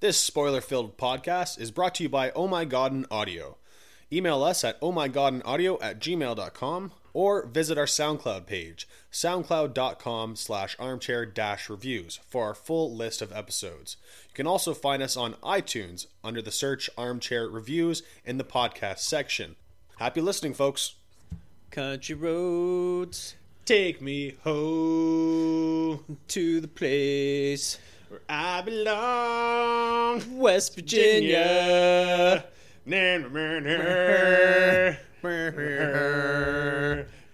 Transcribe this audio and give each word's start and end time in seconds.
This 0.00 0.16
spoiler 0.16 0.62
filled 0.62 0.96
podcast 0.96 1.60
is 1.60 1.70
brought 1.70 1.94
to 1.96 2.04
you 2.04 2.08
by 2.08 2.30
Oh 2.30 2.48
My 2.48 2.64
God 2.64 2.92
and 2.92 3.06
Audio. 3.10 3.58
Email 4.10 4.42
us 4.42 4.64
at 4.64 4.80
ohmygodandaudio 4.80 5.76
at 5.82 6.00
gmail.com 6.00 6.92
or 7.12 7.44
visit 7.44 7.76
our 7.76 7.84
SoundCloud 7.84 8.46
page, 8.46 8.88
soundcloud.com 9.12 10.36
slash 10.36 10.74
armchair 10.78 11.26
dash 11.26 11.68
reviews 11.68 12.18
for 12.26 12.46
our 12.46 12.54
full 12.54 12.96
list 12.96 13.20
of 13.20 13.30
episodes. 13.30 13.98
You 14.30 14.34
can 14.34 14.46
also 14.46 14.72
find 14.72 15.02
us 15.02 15.18
on 15.18 15.34
iTunes 15.42 16.06
under 16.24 16.40
the 16.40 16.50
search 16.50 16.88
Armchair 16.96 17.46
Reviews 17.46 18.02
in 18.24 18.38
the 18.38 18.44
podcast 18.44 19.00
section. 19.00 19.56
Happy 19.98 20.22
listening, 20.22 20.54
folks. 20.54 20.94
Country 21.70 22.14
roads 22.14 23.34
Take 23.66 24.00
me 24.00 24.36
home 24.44 26.16
to 26.28 26.60
the 26.60 26.68
place, 26.68 27.78
where 28.10 28.20
I 28.28 28.60
belong, 28.62 30.38
West 30.38 30.74
Virginia. 30.74 32.44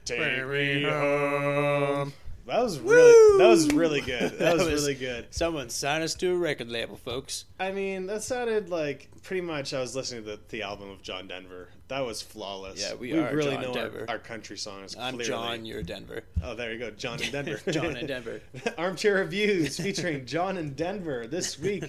Take 0.04 0.46
me 0.46 0.82
home. 0.82 2.12
That 2.56 2.62
was 2.62 2.80
really 2.80 3.38
that 3.38 3.48
was 3.48 3.70
really 3.74 4.00
good. 4.00 4.32
That, 4.38 4.54
was, 4.54 4.64
was- 4.64 4.82
really 4.82 4.94
good. 4.94 5.26
Someone 5.30 5.68
sign 5.68 6.00
us 6.00 6.14
to 6.14 6.32
a 6.32 6.36
record 6.36 6.70
label, 6.70 6.96
folks. 6.96 7.44
I 7.60 7.70
mean, 7.70 8.06
that 8.06 8.22
sounded 8.22 8.70
like 8.70 9.10
pretty 9.22 9.42
much 9.42 9.74
I 9.74 9.80
was 9.80 9.94
listening 9.94 10.24
to 10.24 10.30
the, 10.30 10.40
the 10.48 10.62
album 10.62 10.88
of 10.88 11.02
John 11.02 11.28
Denver. 11.28 11.68
That 11.88 12.06
was 12.06 12.22
flawless. 12.22 12.80
Yeah, 12.80 12.94
we 12.94 13.12
are 13.12 13.34
really 13.36 13.52
John 13.52 13.62
know 13.62 13.74
Denver. 13.74 14.06
Our, 14.08 14.14
our 14.14 14.18
country 14.18 14.56
songs. 14.56 14.96
I'm 14.98 15.16
clearly. 15.16 15.28
John, 15.28 15.66
you're 15.66 15.82
Denver. 15.82 16.22
Oh, 16.42 16.54
there 16.54 16.72
you 16.72 16.78
go, 16.78 16.90
John 16.92 17.22
in 17.22 17.30
Denver. 17.30 17.60
John 17.70 17.94
in 17.94 18.06
Denver. 18.06 18.40
Armchair 18.78 19.16
Reviews 19.16 19.76
featuring 19.78 20.24
John 20.24 20.56
and 20.56 20.74
Denver 20.74 21.26
this 21.26 21.58
week. 21.58 21.84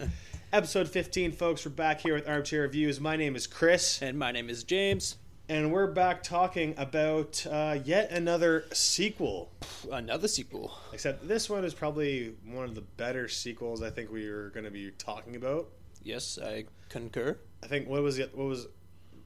Episode 0.51 0.89
15, 0.89 1.31
folks. 1.31 1.65
We're 1.65 1.71
back 1.71 2.01
here 2.01 2.15
with 2.15 2.27
Armchair 2.27 2.63
Reviews. 2.63 2.99
My 2.99 3.15
name 3.15 3.37
is 3.37 3.47
Chris, 3.47 4.01
And 4.01 4.19
my 4.19 4.33
name 4.33 4.49
is 4.49 4.65
James. 4.65 5.15
And 5.49 5.71
we're 5.71 5.87
back 5.87 6.23
talking 6.23 6.73
about 6.77 7.45
uh, 7.49 7.77
yet 7.83 8.11
another 8.11 8.65
sequel. 8.73 9.51
Another 9.91 10.27
sequel. 10.27 10.73
Except 10.93 11.27
this 11.27 11.49
one 11.49 11.63
is 11.63 11.73
probably 11.73 12.35
one 12.45 12.65
of 12.65 12.75
the 12.75 12.81
better 12.81 13.27
sequels 13.27 13.81
I 13.81 13.89
think 13.89 14.11
we 14.11 14.27
are 14.27 14.49
going 14.49 14.65
to 14.65 14.71
be 14.71 14.91
talking 14.97 15.35
about. 15.35 15.69
Yes, 16.03 16.37
I 16.43 16.65
concur. 16.89 17.37
I 17.63 17.67
think 17.67 17.87
what 17.87 18.01
was 18.01 18.19
it? 18.19 18.35
What 18.35 18.47
was 18.47 18.67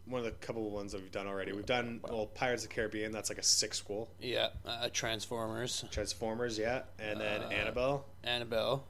one 0.05 0.19
of 0.19 0.25
the 0.25 0.31
couple 0.31 0.65
of 0.67 0.73
ones 0.73 0.91
that 0.91 1.01
we've 1.01 1.11
done 1.11 1.27
already? 1.27 1.53
We've 1.53 1.65
done 1.65 2.01
well, 2.07 2.27
Pirates 2.27 2.63
of 2.63 2.69
the 2.69 2.75
Caribbean. 2.75 3.11
That's 3.11 3.29
like 3.29 3.37
a 3.39 3.43
six 3.43 3.81
sixquel. 3.81 4.07
Yeah, 4.19 4.49
uh, 4.65 4.89
Transformers, 4.93 5.85
Transformers, 5.91 6.57
yeah, 6.57 6.83
and 6.99 7.19
then 7.19 7.41
Uh, 7.43 7.47
Annabelle 7.49 8.05
Annabelle. 8.23 8.85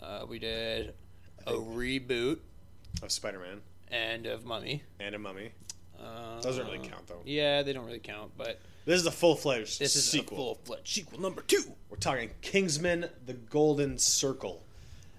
Uh, 0.00 0.24
we 0.28 0.38
did 0.38 0.94
a 1.46 1.52
reboot 1.52 2.38
of 3.02 3.12
Spider-Man 3.12 3.60
and 3.90 4.26
of 4.26 4.44
Mummy. 4.46 4.82
and 4.98 5.14
a 5.14 5.18
Mummy. 5.18 5.52
Uh, 6.02 6.40
don't 6.40 6.56
really 6.58 6.78
count 6.78 7.06
though. 7.06 7.20
Yeah, 7.24 7.62
they 7.62 7.72
don't 7.72 7.84
really 7.86 7.98
count, 7.98 8.32
but 8.36 8.60
This 8.86 8.98
is 9.00 9.06
a 9.06 9.10
full-fledged 9.10 9.78
this 9.78 9.94
is 9.96 10.04
sequel. 10.10 10.36
a 10.38 10.40
full-fledged 10.40 10.88
sequel 10.88 11.20
number 11.20 11.42
two. 11.42 11.62
We're 11.88 11.96
talking 11.98 12.30
Kingsman: 12.40 13.06
The 13.26 13.34
Golden 13.34 13.98
Circle. 13.98 14.62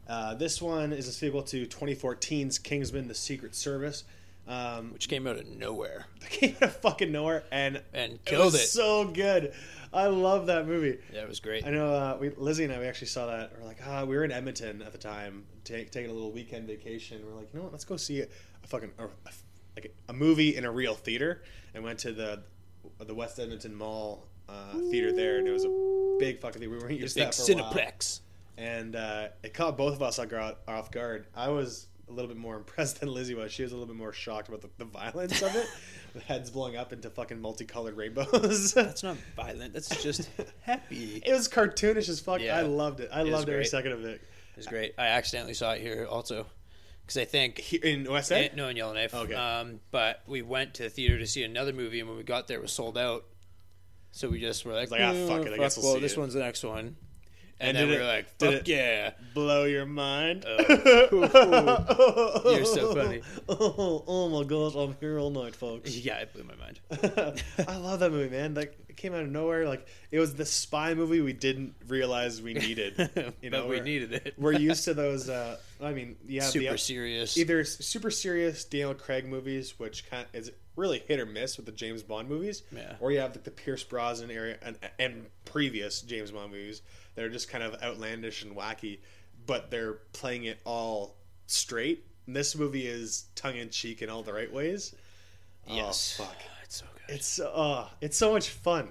Uh, 0.08 0.34
this 0.34 0.62
one 0.62 0.92
is 0.92 1.08
a 1.08 1.12
sequel 1.12 1.44
to 1.44 1.66
2014's 1.68 2.58
Kingsman: 2.60 3.08
The 3.08 3.16
Secret 3.16 3.56
Service. 3.56 4.04
Um, 4.48 4.92
which 4.92 5.08
came 5.08 5.28
out 5.28 5.38
of 5.38 5.46
nowhere 5.48 6.08
came 6.32 6.56
out 6.58 6.64
of 6.64 6.76
fucking 6.78 7.12
nowhere 7.12 7.44
and 7.52 7.80
and 7.94 8.14
it 8.14 8.26
killed 8.26 8.46
was 8.46 8.56
it. 8.56 8.68
so 8.70 9.06
good. 9.06 9.54
I 9.94 10.08
love 10.08 10.48
that 10.48 10.68
movie. 10.68 10.98
Yeah, 11.14 11.22
it 11.22 11.30
was 11.30 11.40
great. 11.40 11.66
I 11.66 11.70
know 11.70 11.94
uh, 11.94 12.18
we, 12.20 12.32
Lizzie 12.32 12.64
and 12.64 12.74
I 12.74 12.80
we 12.80 12.86
actually 12.86 13.08
saw 13.08 13.28
that. 13.28 13.54
We're 13.58 13.68
like, 13.68 13.78
ah, 13.86 14.04
we 14.04 14.16
were 14.16 14.24
in 14.24 14.32
Edmonton 14.32 14.82
at 14.82 14.94
the 14.94 14.98
time, 14.98 15.44
take, 15.64 15.92
taking 15.92 16.10
a 16.10 16.14
little 16.14 16.32
weekend 16.32 16.66
vacation. 16.66 17.22
We're 17.24 17.36
like, 17.38 17.54
you 17.54 17.60
know 17.60 17.64
what? 17.66 17.72
Let's 17.72 17.86
go 17.86 17.98
see 17.98 18.22
a, 18.22 18.28
a 18.64 18.68
fucking 18.68 18.90
a, 18.98 19.04
a- 19.06 19.10
like 19.76 19.94
a 20.10 20.14
movie 20.14 20.56
in 20.56 20.66
a 20.66 20.72
real 20.72 20.96
theater. 20.96 21.44
And 21.74 21.84
went 21.84 22.00
to 22.00 22.12
the 22.12 22.44
the 23.00 23.14
West 23.16 23.40
Edmonton 23.40 23.74
Mall 23.74 24.28
uh, 24.50 24.74
theater 24.90 25.14
there, 25.14 25.38
and 25.38 25.48
it 25.48 25.52
was 25.52 25.64
a 25.66 26.16
big 26.20 26.40
fucking 26.42 26.60
theater. 26.60 26.72
We 26.76 26.80
weren't 26.80 27.00
used 27.00 27.16
to 27.18 27.24
that 27.24 27.34
for 27.36 27.50
a 27.52 27.56
while. 27.56 27.74
Cineplex. 27.74 28.20
and 28.58 28.96
uh, 28.96 29.28
it 29.44 29.54
caught 29.54 29.78
both 29.78 29.94
of 29.96 30.02
us 30.02 30.20
off 30.20 30.92
guard. 30.92 31.28
I 31.36 31.48
was 31.50 31.88
a 32.10 32.12
little 32.12 32.28
bit 32.28 32.38
more 32.38 32.56
impressed 32.58 33.00
than 33.00 33.10
Lizzie 33.14 33.36
was. 33.36 33.52
She 33.54 33.64
was 33.64 33.72
a 33.72 33.76
little 33.76 33.88
bit 33.88 33.96
more 33.96 34.12
shocked 34.12 34.50
about 34.50 34.62
the, 34.62 34.70
the 34.78 34.86
violence 34.86 35.42
of 35.42 35.56
it, 35.56 35.68
with 36.14 36.24
heads 36.24 36.50
blowing 36.52 36.76
up 36.76 36.92
into 36.92 37.10
fucking 37.10 37.40
multicolored 37.40 37.96
rainbows. 37.96 38.74
That's 38.76 39.04
not 39.04 39.16
violent. 39.38 39.74
That's 39.74 40.04
just 40.04 40.30
happy. 40.62 41.24
it 41.26 41.32
was 41.32 41.48
cartoonish 41.48 42.10
as 42.10 42.20
fuck. 42.20 42.42
Yeah. 42.42 42.58
I 42.58 42.62
loved 42.64 43.00
it. 43.00 43.10
I 43.14 43.24
was 43.24 43.32
loved 43.32 43.50
every 43.50 43.66
second 43.66 43.94
of 43.94 44.04
it. 44.04 44.22
It's 44.58 44.68
great. 44.68 44.94
I 44.98 45.06
accidentally 45.08 45.54
saw 45.54 45.72
it 45.72 45.82
here 45.82 46.06
also, 46.10 46.46
because 47.12 47.28
I 47.28 47.30
think 47.30 47.58
Here 47.58 47.82
in 47.84 48.10
West 48.10 48.32
End. 48.32 48.56
no 48.56 48.70
in 48.70 48.78
Yellowknife. 48.78 49.14
Okay. 49.14 49.34
Um, 49.34 49.82
but 49.92 50.22
we 50.28 50.42
went 50.42 50.76
to 50.76 50.84
the 50.84 50.90
theater 50.90 51.20
to 51.20 51.28
see 51.28 51.44
another 51.44 51.74
movie, 51.74 52.00
and 52.00 52.08
when 52.08 52.18
we 52.18 52.24
got 52.24 52.48
there, 52.48 52.58
it 52.58 52.62
was 52.62 52.72
sold 52.72 52.98
out. 52.98 53.26
So 54.14 54.30
we 54.30 54.40
just 54.40 54.66
were 54.66 54.74
like, 54.74 54.92
like, 54.92 55.02
ah, 55.02 55.12
"Oh, 55.14 55.28
fuck 55.28 55.46
it, 55.46 55.54
I 55.54 55.58
guess 55.58 55.78
we'll 55.78 55.88
well, 55.88 55.96
see 55.96 56.02
this 56.02 56.14
it." 56.14 56.20
one's 56.20 56.34
the 56.34 56.40
next 56.40 56.64
one. 56.64 56.96
And 57.62 57.78
And, 57.78 57.80
then 57.90 57.90
we 57.90 57.98
were 58.04 58.12
like, 58.12 58.28
fuck 58.40 58.68
yeah. 58.68 59.12
Blow 59.36 59.66
your 59.66 59.86
mind. 59.86 60.46
You're 60.48 61.10
so 62.66 62.96
funny. 62.96 63.22
Oh, 63.48 64.04
oh 64.08 64.30
my 64.30 64.44
gosh, 64.48 64.74
I'm 64.76 64.96
here 65.00 65.20
all 65.20 65.30
night, 65.30 65.56
folks. 65.56 65.96
Yeah, 65.96 66.18
it 66.18 66.34
blew 66.34 66.44
my 66.44 66.56
mind. 66.56 66.80
I 67.68 67.78
love 67.78 68.00
that 68.00 68.12
movie, 68.12 68.30
man. 68.30 68.56
Like 68.56 68.78
it 68.90 68.98
came 68.98 69.14
out 69.14 69.22
of 69.22 69.30
nowhere. 69.30 69.68
Like 69.68 69.88
it 70.10 70.20
was 70.20 70.34
the 70.36 70.46
spy 70.46 70.96
movie 70.96 71.22
we 71.22 71.34
didn't 71.34 71.76
realize 71.88 72.42
we 72.42 72.54
needed. 72.56 73.10
You 73.42 73.52
know, 73.52 73.62
but 73.62 73.70
we 73.70 73.80
needed 73.82 74.14
it. 74.14 74.34
We're 74.38 74.54
used 74.54 74.86
to 74.86 74.94
those. 74.94 75.30
Uh, 75.30 75.58
I 75.82 75.94
mean, 75.94 76.16
yeah, 76.28 76.44
super 76.44 76.72
the, 76.72 76.78
serious. 76.78 77.38
either 77.38 77.64
super 77.64 78.12
serious 78.12 78.66
Daniel 78.66 78.94
Craig 78.96 79.26
movies, 79.28 79.80
which 79.80 80.10
kind 80.10 80.26
of 80.28 80.36
is 80.36 80.52
really 80.76 81.00
hit 81.00 81.20
or 81.20 81.26
miss 81.26 81.58
with 81.58 81.66
the 81.66 81.72
James 81.72 82.02
Bond 82.02 82.30
movies, 82.30 82.64
Yeah. 82.72 82.96
or 83.00 83.12
you 83.12 83.20
have 83.20 83.32
like 83.32 83.44
the 83.44 83.52
Pierce 83.52 83.84
Brosnan 83.84 84.32
area 84.32 84.58
and, 84.62 84.78
and 85.00 85.26
previous 85.46 86.02
James 86.02 86.32
Bond 86.32 86.52
movies 86.52 86.82
that 87.16 87.26
are 87.26 87.30
just 87.30 87.50
kind 87.50 87.64
of 87.64 87.82
outlandish 87.82 88.44
and 88.44 88.56
wacky, 88.56 89.00
but 89.46 89.72
they're 89.72 90.00
playing 90.14 90.46
it 90.46 90.60
all 90.66 91.16
straight. 91.48 92.06
And 92.28 92.36
this 92.36 92.56
movie 92.56 92.88
is 92.88 93.26
tongue 93.36 93.58
in 93.58 93.70
cheek 93.70 94.02
in 94.02 94.10
all 94.10 94.24
the 94.24 94.34
right 94.34 94.52
ways. 94.52 94.96
yes. 95.68 96.18
Oh 96.20 96.24
fuck! 96.24 96.38
It's 96.64 96.76
so 96.78 96.86
good. 96.94 97.16
It's 97.16 97.40
uh, 97.40 97.90
it's 98.00 98.18
so 98.18 98.32
much 98.32 98.50
fun. 98.50 98.90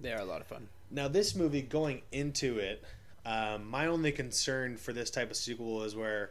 They 0.00 0.12
are 0.12 0.20
a 0.20 0.24
lot 0.24 0.40
of 0.40 0.46
fun. 0.46 0.68
Now, 0.90 1.08
this 1.08 1.34
movie 1.34 1.62
going 1.62 2.02
into 2.12 2.58
it, 2.58 2.84
um, 3.26 3.68
my 3.68 3.86
only 3.86 4.12
concern 4.12 4.76
for 4.76 4.92
this 4.92 5.10
type 5.10 5.30
of 5.30 5.36
sequel 5.36 5.82
is 5.82 5.96
where, 5.96 6.30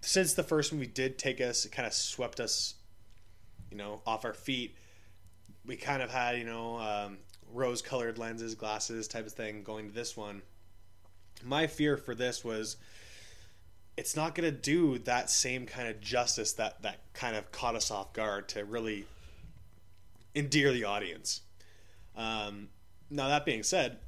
since 0.00 0.34
the 0.34 0.42
first 0.42 0.72
movie 0.72 0.86
did 0.86 1.18
take 1.18 1.40
us, 1.40 1.64
it 1.64 1.72
kind 1.72 1.86
of 1.86 1.94
swept 1.94 2.40
us, 2.40 2.74
you 3.70 3.76
know, 3.76 4.00
off 4.06 4.24
our 4.24 4.34
feet. 4.34 4.76
We 5.64 5.76
kind 5.76 6.02
of 6.02 6.10
had, 6.10 6.36
you 6.36 6.44
know, 6.44 6.78
um, 6.78 7.18
rose-colored 7.54 8.18
lenses, 8.18 8.54
glasses, 8.54 9.08
type 9.08 9.26
of 9.26 9.32
thing 9.32 9.62
going 9.62 9.88
to 9.88 9.94
this 9.94 10.16
one. 10.16 10.42
My 11.42 11.66
fear 11.66 11.96
for 11.96 12.14
this 12.14 12.44
was, 12.44 12.76
it's 13.96 14.16
not 14.16 14.34
going 14.34 14.50
to 14.50 14.56
do 14.56 14.98
that 14.98 15.30
same 15.30 15.66
kind 15.66 15.88
of 15.88 16.00
justice 16.00 16.52
that 16.54 16.82
that 16.82 17.00
kind 17.12 17.36
of 17.36 17.50
caught 17.52 17.76
us 17.76 17.90
off 17.90 18.12
guard 18.12 18.48
to 18.50 18.64
really 18.64 19.06
endear 20.34 20.72
the 20.72 20.84
audience. 20.84 21.42
Um, 22.16 22.68
now 23.10 23.28
that 23.28 23.44
being 23.44 23.62
said, 23.62 23.98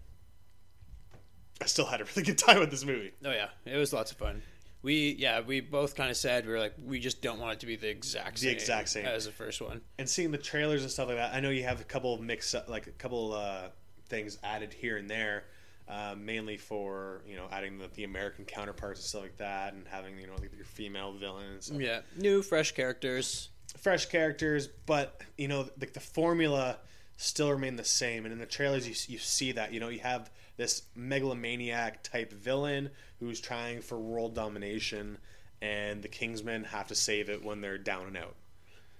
I 1.61 1.67
still 1.67 1.87
had 1.87 2.01
a 2.01 2.05
really 2.05 2.23
good 2.27 2.39
time 2.39 2.61
with 2.61 2.71
this 2.71 2.85
movie. 2.85 3.13
Oh 3.25 3.33
yeah, 3.33 3.49
it 3.65 3.77
was 3.77 3.93
lots 3.93 4.11
of 4.11 4.19
fun. 4.19 4.43
We 4.87 5.17
yeah, 5.19 5.41
we 5.41 5.61
both 5.61 5.97
kind 5.97 6.13
of 6.13 6.17
said 6.17 6.47
we 6.47 6.53
were 6.53 6.61
like 6.61 6.75
we 6.81 7.01
just 7.01 7.21
don't 7.21 7.41
want 7.41 7.55
it 7.55 7.61
to 7.61 7.67
be 7.67 7.75
the 7.75 7.89
exact 7.89 8.37
The 8.37 8.43
same 8.43 8.53
exact 8.53 8.89
same. 8.89 9.05
as 9.05 9.25
the 9.25 9.33
first 9.33 9.61
one. 9.61 9.81
And 9.99 10.09
seeing 10.09 10.31
the 10.31 10.39
trailers 10.39 10.83
and 10.83 10.91
stuff 10.93 11.09
like 11.09 11.17
that, 11.17 11.35
I 11.35 11.41
know 11.41 11.51
you 11.51 11.65
have 11.65 11.81
a 11.81 11.85
couple 11.85 12.15
of 12.15 12.21
mix 12.21 12.55
up 12.55 12.69
like 12.69 12.87
a 12.87 12.93
couple 12.93 13.33
uh, 13.33 13.71
things 14.09 14.39
added 14.45 14.73
here 14.73 14.97
and 14.97 15.11
there, 15.11 15.43
uh, 15.89 16.15
mainly 16.17 16.57
for 16.57 17.23
you 17.27 17.35
know 17.35 17.47
adding 17.51 17.79
the, 17.79 17.89
the 17.95 18.05
American 18.05 18.45
counterparts 18.45 19.01
and 19.01 19.07
stuff 19.07 19.23
like 19.23 19.37
that, 19.39 19.73
and 19.75 19.89
having 19.89 20.21
you 20.21 20.29
know 20.29 20.35
like, 20.39 20.55
your 20.55 20.65
female 20.65 21.13
villains, 21.15 21.69
Yeah, 21.75 22.03
new 22.17 22.41
fresh 22.41 22.71
characters. 22.71 23.49
fresh 23.79 24.07
characters, 24.07 24.69
but 24.87 25.21
you 25.37 25.49
know 25.49 25.69
like 25.81 25.95
the 25.95 26.01
formula 26.01 26.79
still 27.17 27.51
remain 27.51 27.75
the 27.75 27.85
same. 27.85 28.25
And 28.25 28.33
in 28.33 28.39
the 28.39 28.47
trailers, 28.47 28.87
you 28.87 28.95
you 29.13 29.19
see 29.19 29.51
that 29.51 29.73
you 29.73 29.81
know 29.81 29.89
you 29.89 29.99
have 29.99 30.31
this 30.57 30.83
megalomaniac 30.95 32.03
type 32.03 32.33
villain 32.33 32.91
who's 33.21 33.41
trying 33.41 33.81
for 33.83 33.99
world 33.99 34.35
domination, 34.35 35.19
and 35.63 36.03
the 36.03 36.09
Kingsmen 36.09 36.67
have 36.67 36.89
to 36.89 36.95
save 36.95 37.29
it 37.31 37.45
when 37.45 37.61
they're 37.61 37.79
down 37.79 38.07
and 38.07 38.17
out. 38.17 38.35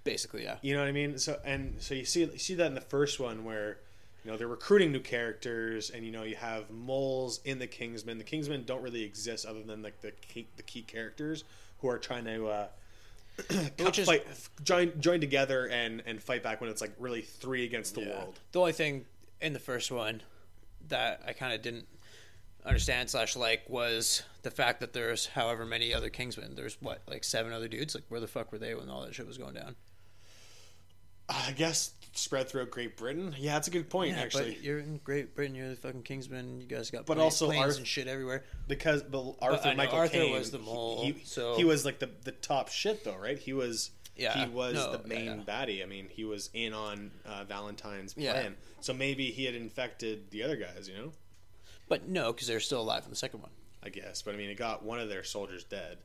Basically, 0.05 0.45
yeah. 0.45 0.57
You 0.63 0.75
know 0.75 0.81
what 0.81 0.89
I 0.89 0.93
mean? 0.93 1.19
So 1.19 1.39
and 1.45 1.75
so 1.79 1.95
you 1.95 2.05
see 2.05 2.21
you 2.25 2.39
see 2.39 2.55
that 2.55 2.67
in 2.67 2.75
the 2.75 2.81
first 2.81 3.19
one 3.19 3.45
where 3.45 3.79
you 4.25 4.31
know 4.31 4.37
they're 4.37 4.47
recruiting 4.49 4.93
new 4.93 5.01
characters, 5.01 5.91
and 5.91 6.05
you 6.05 6.13
know 6.13 6.23
you 6.23 6.37
have 6.37 6.71
moles 6.71 7.41
in 7.45 7.59
the 7.59 7.67
Kingsmen. 7.67 8.19
The 8.19 8.25
Kingsmen 8.25 8.65
don't 8.67 8.83
really 8.83 9.03
exist 9.03 9.45
other 9.47 9.63
than 9.63 9.83
like 9.83 10.01
the 10.01 10.13
key, 10.13 10.47
the 10.57 10.63
key 10.63 10.83
characters 10.83 11.45
who 11.81 11.89
are 11.89 11.99
trying 11.99 12.25
to 12.25 12.47
uh, 12.49 12.67
Which 13.81 13.99
is- 13.99 14.07
fight, 14.07 14.25
join 14.63 14.93
join 15.01 15.21
together 15.21 15.67
and 15.69 16.03
and 16.07 16.23
fight 16.23 16.43
back 16.43 16.61
when 16.61 16.71
it's 16.71 16.81
like 16.81 16.93
really 16.99 17.23
three 17.23 17.65
against 17.65 17.95
the 17.95 18.03
Yeah. 18.03 18.19
world. 18.19 18.39
The 18.53 18.61
only 18.61 18.73
thing 18.73 19.05
in 19.41 19.53
the 19.53 19.59
first 19.59 19.91
one 19.91 20.23
that 20.89 21.23
I 21.27 21.33
kind 21.33 21.53
of 21.55 21.63
didn't 21.63 21.87
understand 22.65 23.09
slash 23.11 23.37
like 23.37 23.63
was 23.69 24.23
the 24.43 24.51
fact 24.51 24.81
that 24.81 24.93
there's 24.93 25.27
however 25.27 25.65
many 25.65 25.95
other 25.95 26.11
Kingsmen. 26.11 26.57
There's 26.57 26.77
what 26.83 27.03
like 27.09 27.25
seven 27.25 27.53
other 27.53 27.69
dudes. 27.69 27.95
Like 27.95 28.05
where 28.09 28.21
the 28.21 28.27
fuck 28.27 28.51
were 28.53 28.59
they 28.59 28.75
when 28.75 28.89
all 28.89 29.03
that 29.03 29.15
shit 29.15 29.27
was 29.27 29.39
going 29.39 29.55
down? 29.55 29.77
I 31.29 31.53
guess 31.57 31.93
spread 32.13 32.49
throughout 32.49 32.71
Great 32.71 32.97
Britain. 32.97 33.35
Yeah, 33.37 33.55
that's 33.55 33.67
a 33.69 33.71
good 33.73 33.91
point 33.91 34.17
Yeah, 34.17 34.23
actually. 34.23 34.53
but 34.55 34.63
you're 34.63 34.79
in 34.79 34.99
Great 35.03 35.35
Britain. 35.35 35.55
You're 35.57 35.71
the 35.71 35.77
fucking 35.77 36.03
Kingsman. 36.05 36.61
You 36.61 36.67
guys 36.67 36.91
got 36.91 37.05
But 37.05 37.15
plane- 37.15 37.25
also 37.25 37.47
planes 37.47 37.65
Arth- 37.65 37.79
and 37.79 37.87
shit 37.87 38.07
everywhere. 38.07 38.45
because 38.69 39.03
but 39.03 39.35
Arthur 39.43 39.71
know 39.71 39.75
Michael 39.77 39.99
Arthur 39.99 40.13
Caine 40.15 40.33
was 40.33 40.51
the 40.53 40.59
mole, 40.61 41.03
He, 41.05 41.17
so- 41.25 41.57
he 41.57 41.65
was 41.65 41.85
like 41.85 41.99
the 41.99 42.11
the 42.23 42.33
top 42.33 42.69
shit 42.69 43.05
though, 43.05 43.17
right? 43.17 43.39
He 43.39 43.53
was 43.53 43.91
Yeah, 44.17 44.45
he 44.45 44.51
was 44.51 44.75
no, 44.75 44.97
the 44.97 45.07
main 45.07 45.27
yeah. 45.47 45.55
baddie. 45.65 45.83
I 45.83 45.87
mean, 45.87 46.09
he 46.11 46.25
was 46.25 46.51
in 46.55 46.73
on 46.73 47.11
uh, 47.25 47.45
Valentine's 47.45 48.15
plan, 48.15 48.57
so 48.81 48.93
maybe 48.95 49.31
he 49.31 49.45
had 49.45 49.55
infected 49.55 50.31
the 50.31 50.43
other 50.43 50.57
guys. 50.57 50.89
You 50.89 50.97
know, 50.97 51.13
But 51.89 52.09
no, 52.09 52.33
because 52.33 52.49
they're 52.49 52.61
still 52.61 52.81
alive 52.81 53.05
in 53.05 53.11
the 53.11 53.17
second 53.17 53.43
one. 53.43 53.51
I 53.83 53.89
guess. 53.89 54.23
But 54.23 54.35
I 54.35 54.39
mean, 54.39 54.51
it 54.51 54.57
got 54.57 54.85
one 54.85 54.99
of 54.99 55.09
their 55.09 55.23
soldiers 55.23 55.65
dead, 55.65 55.99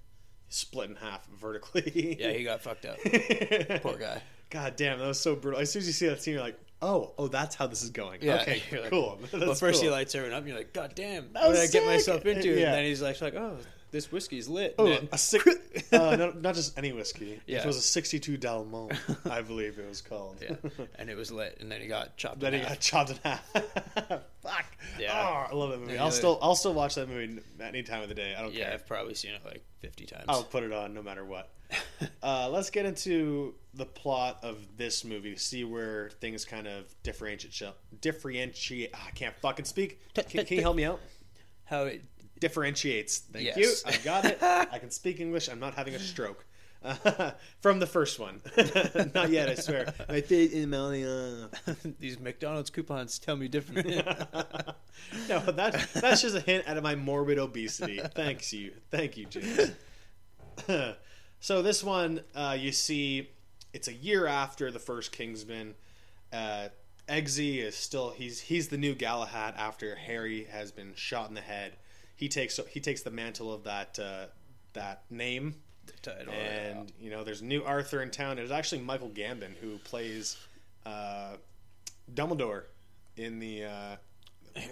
split 0.49 0.89
in 0.89 0.95
half 0.95 1.25
vertically. 1.27 2.17
Yeah, 2.19 2.31
he 2.31 2.43
got 2.43 2.61
fucked 2.61 2.85
up. 2.85 2.97
Poor 3.81 3.97
guy. 3.97 4.21
God 4.49 4.75
damn, 4.75 4.99
that 4.99 5.07
was 5.07 5.19
so 5.19 5.35
brutal. 5.35 5.61
As 5.61 5.71
soon 5.71 5.79
as 5.79 5.87
you 5.87 5.93
see 5.93 6.07
that 6.07 6.21
scene, 6.21 6.33
you're 6.33 6.43
like, 6.43 6.59
oh, 6.81 7.13
oh, 7.17 7.27
that's 7.27 7.55
how 7.55 7.67
this 7.67 7.81
is 7.83 7.89
going. 7.89 8.21
Yeah, 8.21 8.41
okay, 8.41 8.61
like- 8.71 8.89
cool. 8.89 9.19
That's 9.31 9.59
first 9.59 9.81
he 9.81 9.89
lights 9.89 10.13
everyone 10.13 10.35
up, 10.35 10.39
and 10.39 10.49
you're 10.49 10.57
like, 10.57 10.73
God 10.73 10.93
damn, 10.95 11.31
That 11.33 11.47
what 11.47 11.53
did 11.53 11.61
I 11.61 11.67
get 11.67 11.85
myself 11.85 12.25
into? 12.25 12.49
Yeah. 12.49 12.67
And 12.67 12.75
then 12.75 12.85
he's 12.85 13.01
like, 13.01 13.21
oh, 13.21 13.57
this 13.91 14.11
whiskey's 14.11 14.47
lit. 14.47 14.75
Oh, 14.79 14.97
a 15.11 15.17
six, 15.17 15.45
uh, 15.93 16.15
no, 16.15 16.31
not 16.31 16.55
just 16.55 16.77
any 16.77 16.91
whiskey. 16.93 17.39
Yeah. 17.45 17.59
It 17.61 17.65
was 17.65 17.77
a 17.77 17.81
62 17.81 18.38
Dalmont, 18.38 18.97
I 19.31 19.41
believe 19.41 19.77
it 19.79 19.88
was 19.88 20.01
called. 20.01 20.38
yeah, 20.41 20.55
and 20.95 21.09
it 21.09 21.15
was 21.17 21.31
lit, 21.31 21.57
and 21.59 21.71
then 21.71 21.81
he 21.81 21.88
got 21.88 22.15
chopped. 22.17 22.39
then 22.39 22.53
he 22.53 22.59
half. 22.59 22.69
got 22.69 22.79
chopped 22.79 23.09
in 23.11 23.17
half. 23.23 23.51
Fuck. 24.41 24.65
Yeah. 24.99 25.11
Oh, 25.13 25.51
I 25.51 25.55
love 25.55 25.71
that 25.71 25.79
movie. 25.79 25.97
I'll 25.97 26.11
still, 26.11 26.39
I'll 26.41 26.55
still 26.55 26.73
watch 26.73 26.95
that 26.95 27.07
movie 27.09 27.39
any 27.61 27.83
time 27.83 28.01
of 28.01 28.09
the 28.09 28.15
day. 28.15 28.33
I 28.35 28.41
don't 28.41 28.53
Yeah, 28.53 28.59
care. 28.61 28.67
Yeah, 28.69 28.73
I've 28.75 28.88
probably 28.88 29.13
seen 29.13 29.31
it 29.33 29.41
like 29.45 29.63
50 29.81 30.05
times. 30.05 30.25
I'll 30.27 30.44
put 30.44 30.63
it 30.63 30.71
on 30.73 30.94
no 30.94 31.03
matter 31.03 31.23
what. 31.23 31.49
uh, 32.23 32.49
let's 32.49 32.69
get 32.69 32.85
into 32.85 33.53
the 33.73 33.85
plot 33.85 34.39
of 34.44 34.57
this 34.77 35.05
movie. 35.05 35.35
See 35.37 35.63
where 35.63 36.09
things 36.19 36.44
kind 36.44 36.67
of 36.67 36.85
differentiate. 37.03 37.73
Differentiate. 38.01 38.91
ah, 38.94 39.05
I 39.07 39.11
can't 39.11 39.35
fucking 39.41 39.65
speak. 39.65 40.01
Can, 40.13 40.45
can 40.45 40.57
you 40.57 40.61
help 40.61 40.75
me 40.75 40.85
out? 40.85 40.99
How 41.65 41.83
it 41.85 42.01
differentiates. 42.41 43.19
Thank 43.19 43.45
Yes. 43.45 43.57
you. 43.57 43.73
I 43.85 43.97
got 44.03 44.25
it. 44.25 44.38
I 44.41 44.77
can 44.79 44.91
speak 44.91 45.21
English. 45.21 45.47
I'm 45.47 45.59
not 45.59 45.75
having 45.75 45.95
a 45.95 45.99
stroke. 45.99 46.45
from 47.61 47.79
the 47.79 47.85
first 47.85 48.19
one. 48.19 48.41
not 49.13 49.29
yet, 49.29 49.47
I 49.49 49.55
swear. 49.55 49.93
I 50.09 50.19
did 50.19 50.51
in 50.51 50.71
Malia. 50.71 51.47
these 51.99 52.19
McDonald's 52.19 52.71
coupons 52.71 53.19
tell 53.19 53.38
me 53.38 53.47
different. 53.47 53.88
No, 55.27 55.39
that, 55.39 55.89
that's 55.95 56.21
just 56.21 56.35
a 56.35 56.39
hint 56.39 56.67
out 56.67 56.77
of 56.77 56.83
my 56.83 56.95
morbid 56.95 57.38
obesity. 57.39 57.99
Thanks 58.13 58.53
you. 58.53 58.71
Thank 58.91 59.17
you, 59.17 59.25
James. 59.25 59.71
so 61.39 61.61
this 61.61 61.83
one, 61.83 62.21
uh, 62.35 62.55
you 62.57 62.71
see, 62.71 63.29
it's 63.73 63.87
a 63.87 63.94
year 63.94 64.27
after 64.27 64.71
the 64.71 64.79
first 64.79 65.11
Kingsman. 65.11 65.73
Uh, 66.31 66.69
Eggsy 67.09 67.57
is 67.57 67.75
still 67.75 68.11
he's 68.11 68.39
he's 68.41 68.67
the 68.69 68.77
new 68.77 68.94
Galahad 68.94 69.55
after 69.57 69.95
Harry 69.95 70.45
has 70.51 70.71
been 70.71 70.94
shot 70.95 71.27
in 71.29 71.35
the 71.35 71.41
head. 71.41 71.73
He 72.21 72.29
takes 72.29 72.59
he 72.69 72.79
takes 72.79 73.01
the 73.01 73.09
mantle 73.09 73.51
of 73.51 73.63
that 73.63 73.97
uh, 73.97 74.25
that 74.73 75.01
name 75.09 75.56
Title, 76.03 76.31
and 76.31 76.91
you 77.01 77.09
know 77.09 77.23
there's 77.23 77.41
a 77.41 77.45
new 77.45 77.63
Arthur 77.63 78.03
in 78.03 78.12
town. 78.12 78.38
It 78.38 78.44
was 78.44 78.51
actually 78.51 78.81
Michael 78.83 79.09
Gambon 79.09 79.56
who 79.59 79.79
plays 79.79 80.38
uh, 80.85 81.38
Dumbledore 82.13 82.65
in 83.18 83.39
the 83.39 83.63
uh, 83.63 83.95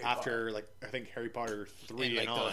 after 0.04 0.52
like 0.52 0.68
I 0.80 0.86
think 0.86 1.10
Harry 1.10 1.28
Potter 1.28 1.66
three 1.88 2.06
And, 2.06 2.16
like, 2.18 2.28
and 2.28 2.36
the- 2.36 2.40
on. 2.42 2.52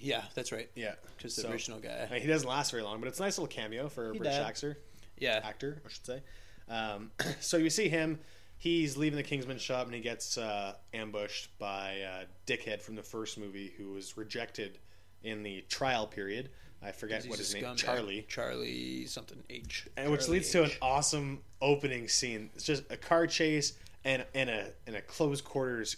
yeah, 0.00 0.22
that's 0.34 0.52
right. 0.52 0.70
Yeah, 0.74 0.94
Just 1.18 1.36
the 1.36 1.42
So, 1.42 1.50
original 1.50 1.78
guy. 1.78 2.06
I 2.08 2.12
mean, 2.14 2.22
he 2.22 2.28
doesn't 2.28 2.48
last 2.48 2.70
very 2.70 2.82
long, 2.82 2.98
but 2.98 3.08
it's 3.08 3.20
a 3.20 3.22
nice 3.22 3.36
little 3.36 3.54
cameo 3.54 3.90
for 3.90 4.08
a 4.08 4.12
He 4.14 4.18
British 4.20 4.38
actor. 4.38 4.78
Yeah, 5.18 5.38
Actor, 5.44 5.82
I 5.84 5.88
should 5.90 6.06
say. 6.06 6.22
Um, 6.70 7.10
so 7.40 7.58
you 7.58 7.68
see 7.68 7.90
him. 7.90 8.20
He's 8.62 8.96
leaving 8.96 9.16
the 9.16 9.24
Kingsman 9.24 9.58
shop 9.58 9.86
and 9.86 9.94
he 9.96 10.00
gets 10.00 10.38
uh, 10.38 10.74
ambushed 10.94 11.48
by 11.58 11.96
uh, 12.08 12.24
Dickhead 12.46 12.80
from 12.80 12.94
the 12.94 13.02
first 13.02 13.36
movie, 13.36 13.72
who 13.76 13.88
was 13.90 14.16
rejected 14.16 14.78
in 15.24 15.42
the 15.42 15.62
trial 15.68 16.06
period. 16.06 16.48
I 16.80 16.92
forget 16.92 17.24
what 17.26 17.40
his 17.40 17.52
name, 17.52 17.64
scumbag. 17.64 17.76
Charlie. 17.78 18.24
Charlie 18.28 19.06
something 19.06 19.42
H. 19.50 19.88
and 19.96 20.12
which 20.12 20.20
Charlie 20.22 20.34
leads 20.38 20.50
to 20.52 20.62
an 20.62 20.70
awesome 20.80 21.40
opening 21.60 22.06
scene. 22.06 22.50
It's 22.54 22.62
just 22.62 22.84
a 22.88 22.96
car 22.96 23.26
chase 23.26 23.72
and 24.04 24.24
and 24.32 24.48
a 24.48 24.70
in 24.86 24.94
a 24.94 25.00
close 25.02 25.40
quarters 25.40 25.96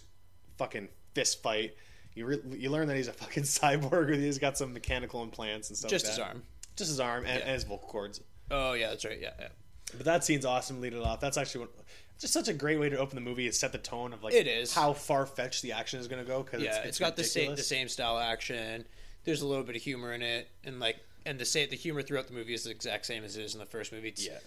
fucking 0.57 0.87
fist 1.13 1.43
fight. 1.43 1.75
You 2.15 2.25
re- 2.25 2.41
you 2.57 2.71
learn 2.71 2.87
that 2.87 2.97
he's 2.97 3.07
a 3.09 3.13
fucking 3.13 3.43
cyborg. 3.59 4.11
He's 4.15 4.39
got 4.39 4.57
some 4.57 4.73
mechanical 4.73 5.21
implants 5.21 5.69
and 5.69 5.77
stuff. 5.77 5.91
just 5.91 6.05
like 6.05 6.13
his 6.15 6.19
arm. 6.19 6.41
just 6.75 6.89
his 6.89 6.99
arm, 6.99 7.25
and, 7.27 7.37
Yeah. 7.39 7.45
and 7.45 7.53
his 7.53 7.63
vocal 7.63 7.87
cords. 7.87 8.21
Oh 8.49 8.73
yeah, 8.73 8.89
that's 8.89 9.05
right. 9.05 9.19
Yeah, 9.21 9.33
yeah. 9.39 9.49
But 9.97 10.05
that 10.05 10.23
scene's 10.23 10.45
awesome. 10.45 10.81
Lead 10.81 10.93
it 10.95 11.01
off. 11.03 11.19
That's 11.19 11.37
actually 11.37 11.61
what, 11.61 11.71
just 12.19 12.33
such 12.33 12.47
a 12.47 12.53
great 12.53 12.79
way 12.79 12.89
to 12.89 12.97
open 12.97 13.15
the 13.15 13.21
movie. 13.21 13.47
It 13.47 13.55
set 13.55 13.71
the 13.71 13.77
tone 13.77 14.13
of 14.13 14.23
like 14.23 14.33
It 14.33 14.47
is. 14.47 14.73
how 14.73 14.93
far 14.93 15.25
fetched 15.25 15.61
the 15.61 15.71
action 15.73 15.99
is 15.99 16.07
going 16.07 16.23
to 16.23 16.27
go. 16.27 16.43
Because 16.43 16.61
yeah, 16.61 16.77
it's, 16.77 16.87
it's 16.89 16.99
got 16.99 17.15
the 17.15 17.23
same 17.23 17.55
the 17.55 17.63
same 17.63 17.87
style 17.87 18.17
action. 18.17 18.85
There's 19.23 19.41
a 19.41 19.47
little 19.47 19.63
bit 19.63 19.75
of 19.75 19.81
humor 19.81 20.13
in 20.13 20.21
it, 20.21 20.49
and 20.63 20.79
like 20.79 20.97
and 21.25 21.39
the 21.39 21.45
same 21.45 21.69
the 21.69 21.75
humor 21.75 22.01
throughout 22.01 22.27
the 22.27 22.33
movie 22.33 22.53
is 22.53 22.63
the 22.63 22.71
exact 22.71 23.05
same 23.05 23.23
as 23.23 23.35
it 23.37 23.43
is 23.43 23.53
in 23.53 23.59
the 23.59 23.65
first 23.65 23.91
movie. 23.91 24.09
It's 24.09 24.25
Yeah. 24.25 24.37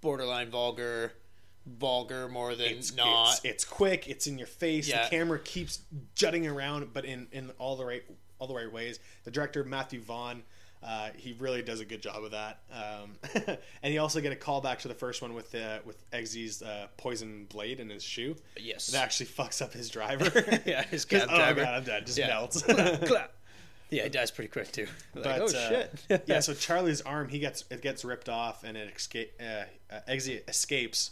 borderline 0.00 0.50
vulgar, 0.50 1.12
vulgar 1.66 2.28
more 2.28 2.54
than 2.54 2.66
It's, 2.68 2.94
not. 2.94 3.32
it's 3.32 3.40
it's 3.44 3.64
quick. 3.64 4.08
It's 4.08 4.26
in 4.26 4.38
your 4.38 4.46
face. 4.46 4.88
Yeah. 4.88 5.04
The 5.04 5.10
camera 5.10 5.38
keeps 5.38 5.80
jutting 6.14 6.46
around, 6.46 6.92
but 6.92 7.04
in, 7.04 7.28
in 7.32 7.50
all 7.58 7.76
the 7.76 7.84
right 7.84 8.02
all 8.38 8.46
the 8.48 8.54
right 8.54 8.72
ways. 8.72 8.98
The 9.24 9.30
director 9.30 9.62
Matthew 9.62 10.00
Vaughn, 10.00 10.42
uh, 10.84 11.10
he 11.16 11.34
really 11.38 11.62
does 11.62 11.80
a 11.80 11.84
good 11.84 12.02
job 12.02 12.24
of 12.24 12.30
that. 12.32 12.60
Um, 12.72 13.56
and 13.82 13.94
you 13.94 14.00
also 14.00 14.20
get 14.20 14.32
a 14.32 14.36
callback 14.36 14.78
to 14.80 14.88
the 14.88 14.94
first 14.94 15.22
one 15.22 15.32
with 15.34 15.54
uh, 15.54 15.78
with 15.84 16.10
Eggsy's 16.10 16.62
uh, 16.62 16.88
poison 16.96 17.46
blade 17.50 17.78
in 17.80 17.88
his 17.90 18.02
shoe. 18.02 18.36
yes. 18.58 18.88
that 18.88 19.02
actually 19.02 19.26
fucks 19.26 19.62
up 19.62 19.72
his 19.72 19.88
driver. 19.88 20.30
yeah, 20.66 20.82
his 20.84 21.04
cab 21.06 21.28
oh 21.30 21.36
driver. 21.36 21.62
god, 21.62 21.74
I'm 21.74 21.84
dead. 21.84 22.06
Just 22.06 22.18
Yeah. 22.18 22.28
melts. 22.28 22.62
Clap, 22.62 23.00
clap. 23.06 23.32
Yeah, 23.90 24.04
he 24.04 24.08
dies 24.08 24.30
pretty 24.30 24.48
quick 24.50 24.72
too. 24.72 24.86
Like, 25.14 25.24
But, 25.24 25.40
oh 25.42 25.44
uh, 25.44 25.68
shit. 26.08 26.24
yeah, 26.26 26.40
so 26.40 26.54
Charlie's 26.54 27.02
arm 27.02 27.28
he 27.28 27.38
gets 27.38 27.64
it 27.70 27.82
gets 27.82 28.04
ripped 28.04 28.28
off 28.30 28.64
and 28.64 28.76
it 28.76 28.90
escape 28.96 29.32
uh, 29.40 29.64
uh, 29.94 30.00
Eggsy 30.08 30.48
escapes, 30.48 31.10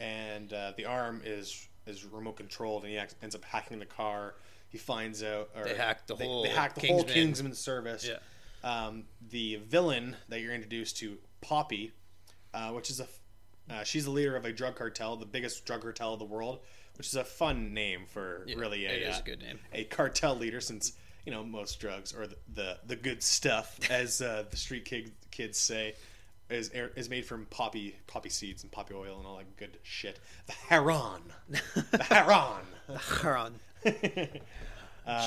and 0.00 0.52
uh, 0.52 0.72
the 0.76 0.84
arm 0.84 1.22
is 1.24 1.66
is 1.86 2.04
remote 2.04 2.36
controlled 2.36 2.82
and 2.84 2.92
he 2.92 2.98
ends 3.22 3.34
up 3.34 3.44
hacking 3.44 3.78
the 3.78 3.86
car. 3.86 4.34
He 4.68 4.76
finds 4.78 5.22
out 5.22 5.48
or 5.56 5.64
They 5.64 5.74
hack 5.74 6.06
the 6.06 6.14
they, 6.16 6.26
whole 6.26 6.42
they 6.42 6.50
hack 6.50 6.74
the 6.74 6.86
whole 6.88 7.04
Kingsman. 7.04 7.14
Kingsman 7.14 7.54
service. 7.54 8.06
Yeah. 8.06 8.16
Um, 8.64 9.04
the 9.30 9.56
villain 9.56 10.16
that 10.28 10.40
you're 10.40 10.54
introduced 10.54 10.96
to, 10.98 11.18
Poppy, 11.40 11.92
uh, 12.52 12.70
which 12.70 12.90
is 12.90 13.00
a 13.00 13.06
uh, 13.70 13.84
she's 13.84 14.04
the 14.06 14.10
leader 14.10 14.34
of 14.34 14.44
a 14.44 14.52
drug 14.52 14.76
cartel, 14.76 15.16
the 15.16 15.26
biggest 15.26 15.64
drug 15.66 15.82
cartel 15.82 16.14
of 16.14 16.18
the 16.18 16.24
world, 16.24 16.60
which 16.96 17.06
is 17.06 17.14
a 17.14 17.24
fun 17.24 17.74
name 17.74 18.02
for 18.08 18.44
Yeah, 18.46 18.56
really 18.56 18.86
a, 18.86 18.90
is 18.90 19.16
uh, 19.16 19.20
a 19.20 19.24
good 19.24 19.40
name. 19.40 19.58
a 19.72 19.84
cartel 19.84 20.34
leader 20.36 20.60
since 20.60 20.92
you 21.24 21.32
know 21.32 21.44
most 21.44 21.78
drugs 21.78 22.12
or 22.14 22.26
the 22.26 22.36
the, 22.54 22.78
the 22.86 22.96
good 22.96 23.22
stuff 23.22 23.78
as 23.90 24.20
uh, 24.20 24.44
the 24.50 24.56
street 24.56 24.84
kid, 24.84 25.12
kids 25.30 25.58
say 25.58 25.94
is 26.50 26.70
is 26.70 27.10
made 27.10 27.26
from 27.26 27.44
poppy 27.46 27.94
poppy 28.06 28.30
seeds 28.30 28.62
and 28.62 28.72
poppy 28.72 28.94
oil 28.94 29.18
and 29.18 29.26
all 29.26 29.36
that 29.36 29.56
good 29.58 29.76
shit 29.82 30.18
the 30.46 30.52
heron 30.54 31.20
the 31.90 32.02
heron 32.04 32.64
Haran. 33.20 33.54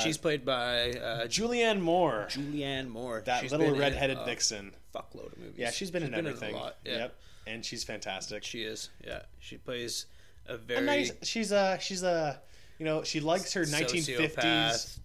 She's 0.04 0.18
played 0.18 0.46
by 0.46 0.92
uh, 0.92 1.28
Julianne 1.28 1.80
Moore 1.82 2.28
Julianne 2.30 2.88
Moore. 2.90 3.22
that 3.26 3.42
She's 3.42 3.52
little 3.52 3.68
been 3.68 3.76
in 3.76 3.82
redheaded 3.82 4.18
a 4.18 4.26
vixen 4.26 4.72
Fuckload 4.94 5.32
of 5.34 5.38
movies. 5.38 5.56
yeah 5.58 5.72
she's 5.72 5.90
been 5.92 6.04
in 6.04 6.14
everything 6.14 6.56
a 6.56 6.58
lot. 6.58 6.78
Yeah. 6.86 6.98
yep 6.98 7.16
and 7.48 7.66
she's 7.66 7.84
fantastic 7.84 8.44
She 8.44 8.62
is. 8.62 8.90
Yeah, 9.06 9.22
she 9.40 9.58
plays 9.58 10.06
a 10.48 10.58
very 10.58 10.82
a 10.82 10.84
nice 10.84 11.12
she's 11.24 11.52
a 11.52 11.78
she's 11.80 12.04
a 12.04 12.40
you 12.78 12.86
know 12.86 13.04
she 13.04 13.20
likes 13.20 13.54
her 13.54 13.64
1950s. 13.64 15.00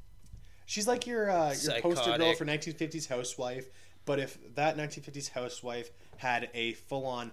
She's 0.66 0.88
like 0.88 1.06
your 1.06 1.30
uh, 1.30 1.54
your 1.62 1.80
poster 1.80 2.16
girl 2.18 2.34
for 2.34 2.44
1950s 2.44 3.08
housewife, 3.08 3.68
but 4.04 4.18
if 4.18 4.36
that 4.56 4.76
1950s 4.76 5.30
housewife 5.30 5.90
had 6.16 6.50
a 6.54 6.72
full-on 6.72 7.30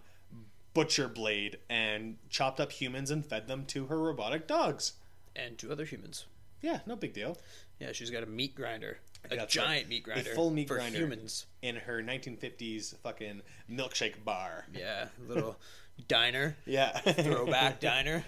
butcher 0.73 1.07
blade 1.07 1.57
and 1.69 2.17
chopped 2.29 2.59
up 2.59 2.71
humans 2.71 3.09
and 3.09 3.25
fed 3.25 3.47
them 3.47 3.65
to 3.65 3.87
her 3.87 3.97
robotic 3.97 4.47
dogs, 4.47 4.93
and 5.35 5.57
to 5.57 5.71
other 5.71 5.85
humans. 5.85 6.25
Yeah, 6.63 6.79
no 6.87 6.95
big 6.95 7.13
deal. 7.13 7.37
Yeah, 7.79 7.91
she's 7.91 8.09
got 8.09 8.23
a 8.23 8.25
meat 8.25 8.55
grinder, 8.55 8.97
a 9.29 9.35
That's 9.35 9.53
giant 9.53 9.69
right. 9.83 9.89
meat 9.89 10.03
grinder, 10.03 10.31
A 10.31 10.33
full 10.35 10.49
meat 10.49 10.67
for 10.67 10.75
grinder. 10.75 10.97
humans. 10.97 11.45
In 11.61 11.75
her 11.75 12.01
1950s 12.01 12.95
fucking 13.03 13.41
milkshake 13.71 14.23
bar, 14.25 14.65
Yeah, 14.73 15.09
little 15.27 15.57
diner, 16.07 16.55
yeah, 16.65 16.97
throwback 16.99 17.79
diner. 17.81 18.23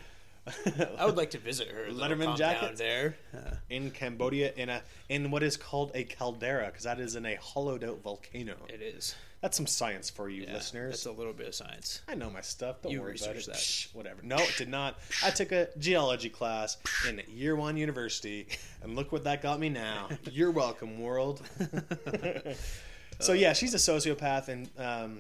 I 1.00 1.08
would 1.08 1.18
like 1.18 1.32
to 1.32 1.40
visit 1.40 1.70
her 1.70 1.88
Letterman 1.90 2.38
jacket? 2.38 2.78
there. 2.78 3.16
Uh, 3.36 3.56
in 3.68 3.90
Cambodia 3.90 4.54
in 4.56 4.70
a 4.70 4.84
in 5.10 5.32
what 5.32 5.42
is 5.42 5.58
called 5.58 5.90
a 5.96 6.04
caldera 6.04 6.68
because 6.68 6.84
that 6.84 7.00
is 7.00 7.16
in 7.16 7.26
a 7.26 7.34
hollowed 7.36 7.84
out 7.84 8.04
volcano. 8.04 8.54
it 8.70 8.80
is. 8.80 9.16
That's 9.46 9.58
some 9.58 9.68
science 9.68 10.10
for 10.10 10.28
you 10.28 10.42
Yeah, 10.42 10.56
listeners. 10.56 10.90
That's 10.94 11.06
a 11.06 11.12
little 11.12 11.32
bit 11.32 11.46
of 11.48 11.54
science. 11.54 12.02
I 12.08 12.16
know 12.16 12.32
my 12.32 12.42
stuff. 12.42 12.82
Don't 12.82 12.92
You 12.92 13.02
worry 13.04 13.16
about 13.16 13.36
it. 13.36 13.46
that. 13.46 13.58
Psh, 13.58 13.94
whatever. 13.94 14.20
No, 14.24 14.38
it 14.38 14.56
did 14.58 14.70
not. 14.70 14.98
I 15.24 15.30
took 15.30 15.52
a 15.52 15.70
geology 15.78 16.30
class 16.30 16.78
in 17.08 17.22
year 17.28 17.56
one 17.56 17.78
university, 17.78 18.48
and 18.82 18.96
look 18.96 19.12
what 19.12 19.24
that 19.26 19.44
got 19.44 19.60
me 19.60 19.70
now. 19.70 20.10
You're 20.32 20.50
welcome, 20.50 21.00
world. 21.00 21.44
so 23.20 23.34
yeah, 23.34 23.54
she's 23.54 23.76
a 23.76 23.78
sociopath, 23.78 24.48
and 24.48 24.68
um, 24.80 25.20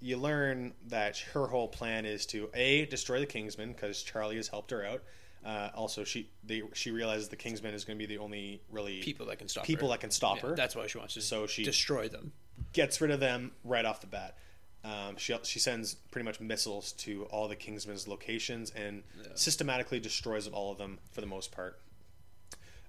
you 0.00 0.16
learn 0.16 0.72
that 0.88 1.18
her 1.32 1.46
whole 1.46 1.68
plan 1.68 2.04
is 2.04 2.26
to 2.26 2.50
a 2.54 2.86
destroy 2.86 3.20
the 3.20 3.26
Kingsman 3.26 3.74
because 3.74 4.02
Charlie 4.02 4.38
has 4.38 4.48
helped 4.48 4.72
her 4.72 4.84
out. 4.84 5.04
Uh, 5.44 5.70
also, 5.74 6.04
she 6.04 6.28
they, 6.44 6.62
she 6.72 6.90
realizes 6.92 7.28
the 7.28 7.36
Kingsman 7.36 7.74
is 7.74 7.84
going 7.84 7.98
to 7.98 8.06
be 8.06 8.12
the 8.14 8.22
only 8.22 8.62
really 8.70 9.00
People 9.02 9.26
that 9.26 9.38
can 9.38 9.48
stop 9.48 9.64
people 9.64 9.88
her. 9.88 9.94
that 9.94 10.00
can 10.00 10.10
stop 10.10 10.36
Yeah, 10.36 10.50
her. 10.50 10.54
That's 10.56 10.76
why 10.76 10.86
she 10.86 10.98
wants 10.98 11.14
to 11.14 11.20
So 11.20 11.46
she- 11.46 11.64
destroy 11.64 12.08
them. 12.08 12.32
gets 12.72 13.00
rid 13.00 13.10
of 13.10 13.18
them 13.20 13.52
right 13.64 13.84
off 13.84 14.00
the 14.00 14.06
bat. 14.06 14.36
Um, 14.84 15.16
she 15.16 15.34
she 15.44 15.58
sends 15.58 15.94
pretty 15.94 16.24
much 16.24 16.40
missiles 16.40 16.92
to 16.92 17.24
all 17.26 17.46
the 17.48 17.54
Kingsman's 17.56 18.06
locations 18.08 18.70
and 18.72 19.02
systematically 19.34 20.00
destroys 20.00 20.46
all 20.48 20.72
of 20.72 20.78
them 20.78 20.98
for 21.12 21.20
the 21.20 21.26
most 21.26 21.52
part. 21.52 21.78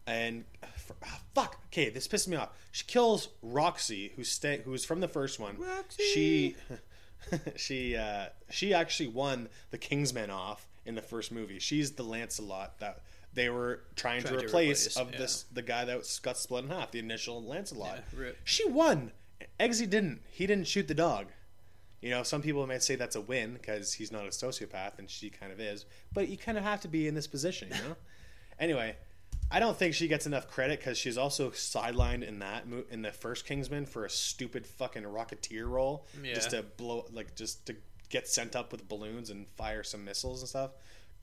And 0.05 0.43
for, 0.77 0.95
ah, 1.05 1.19
fuck, 1.33 1.59
okay, 1.67 1.89
this 1.89 2.07
pisses 2.07 2.27
me 2.27 2.35
off. 2.35 2.49
She 2.71 2.83
kills 2.85 3.29
Roxy, 3.41 4.11
who's 4.15 4.29
stay, 4.29 4.61
who's 4.65 4.83
from 4.83 4.99
the 4.99 5.07
first 5.07 5.39
one. 5.39 5.55
Roxy! 5.57 6.03
She 6.13 6.55
she 7.55 7.95
uh, 7.95 8.25
she 8.49 8.73
actually 8.73 9.07
won 9.07 9.47
the 9.71 9.77
Kingsman 9.77 10.29
off 10.29 10.67
in 10.85 10.95
the 10.95 11.01
first 11.01 11.31
movie. 11.31 11.59
She's 11.59 11.91
the 11.93 12.03
Lancelot 12.03 12.79
that 12.79 13.01
they 13.33 13.49
were 13.49 13.81
trying, 13.95 14.21
Trying 14.21 14.33
to 14.35 14.39
to 14.41 14.45
replace, 14.47 14.87
replace, 14.87 14.97
of 14.97 15.11
yeah. 15.11 15.17
this 15.17 15.45
the 15.51 15.61
guy 15.61 15.85
that 15.85 15.97
was, 15.97 16.19
got 16.19 16.37
split 16.37 16.65
in 16.65 16.69
half, 16.69 16.91
the 16.91 16.99
initial 16.99 17.43
Lancelot. 17.43 18.03
Yeah. 18.17 18.29
She 18.43 18.67
won. 18.67 19.11
Eggsy 19.59 19.89
didn't. 19.89 20.21
He 20.31 20.45
didn't 20.47 20.67
shoot 20.67 20.87
the 20.87 20.93
dog. 20.93 21.27
You 22.01 22.09
know, 22.09 22.23
some 22.23 22.41
people 22.41 22.67
might 22.67 22.83
say 22.83 22.95
that's 22.95 23.15
a 23.15 23.21
win 23.21 23.53
because 23.53 23.93
he's 23.93 24.11
not 24.11 24.25
a 24.25 24.29
sociopath 24.29 24.99
and 24.99 25.09
she 25.09 25.29
kind 25.29 25.51
of 25.51 25.59
is. 25.59 25.85
But 26.13 26.27
you 26.27 26.37
kind 26.37 26.57
of 26.57 26.63
have 26.63 26.81
to 26.81 26.87
be 26.89 27.07
in 27.07 27.15
this 27.15 27.27
position, 27.27 27.69
you 27.69 27.75
know. 27.89 27.95
anyway, 28.59 28.97
I 29.49 29.59
don't 29.59 29.77
think 29.77 29.93
she 29.93 30.07
gets 30.09 30.25
enough 30.25 30.49
credit 30.49 30.79
because 30.79 30.97
she's 30.97 31.17
also 31.17 31.51
sidelined 31.51 32.27
in 32.27 32.39
that 32.39 32.67
mo- 32.67 32.83
in 32.91 33.01
the 33.03 33.11
first 33.11 33.45
Kingsman 33.45 33.85
for 33.85 34.03
a 34.05 34.09
stupid 34.09 34.67
fucking 34.67 35.03
rocketeer 35.03 35.67
role, 35.67 36.05
Yeah. 36.21 36.33
just 36.33 36.49
to 36.51 36.63
blow 36.63 37.05
like 37.11 37.35
just 37.35 37.65
to 37.67 37.75
get 38.13 38.27
sent 38.27 38.55
up 38.55 38.71
with 38.71 38.87
balloons 38.87 39.31
and 39.31 39.47
fire 39.57 39.81
some 39.83 40.05
missiles 40.05 40.41
and 40.41 40.47
stuff. 40.47 40.71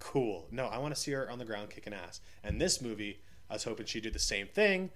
Cool. 0.01 0.49
No, 0.51 0.67
I 0.67 0.79
want 0.79 0.93
to 0.93 1.01
see 1.01 1.13
her 1.13 1.31
on 1.31 1.39
the 1.39 1.45
ground 1.45 1.71
kicking 1.71 1.93
ass. 1.95 2.21
And 2.43 2.61
this 2.61 2.83
movie, 2.83 3.21
I 3.49 3.53
was 3.55 3.63
hoping 3.65 3.87
she'd 3.87 4.03
do 4.03 4.11
the 4.11 4.19
same 4.19 4.49
thing, 4.49 4.91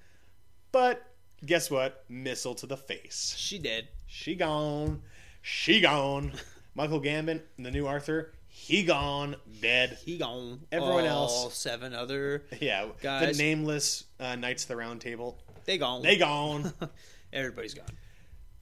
but 0.73 1.07
guess 1.47 1.71
what? 1.71 2.05
Missile 2.09 2.57
to 2.57 2.67
the 2.67 2.77
face. 2.77 3.33
She 3.39 3.59
did. 3.59 3.89
She 4.07 4.35
gone. 4.35 5.03
She 5.41 5.81
gone. 5.81 6.33
Michael 6.75 7.01
Gambon, 7.01 7.43
the 7.59 7.71
new 7.71 7.87
Arthur, 7.87 8.33
he 8.49 8.83
gone, 8.83 9.37
dead. 9.63 9.99
He 10.05 10.19
gone. 10.19 10.63
Everyone 10.73 11.05
else. 11.05 11.33
All 11.33 11.45
else- 11.45 11.57
seven 11.59 11.95
other 11.95 12.45
Yeah, 12.61 12.87
Guys. 13.01 13.37
the 13.37 13.43
nameless 13.43 14.05
uh, 14.19 14.35
Knights 14.35 14.65
of 14.65 14.69
the 14.69 14.77
Round 14.77 15.01
Table, 15.01 15.39
they 15.65 15.79
gone. 15.79 16.03
they 16.03 16.17
gone. 16.17 16.73
Everybody's 17.33 17.75
gone. 17.75 17.87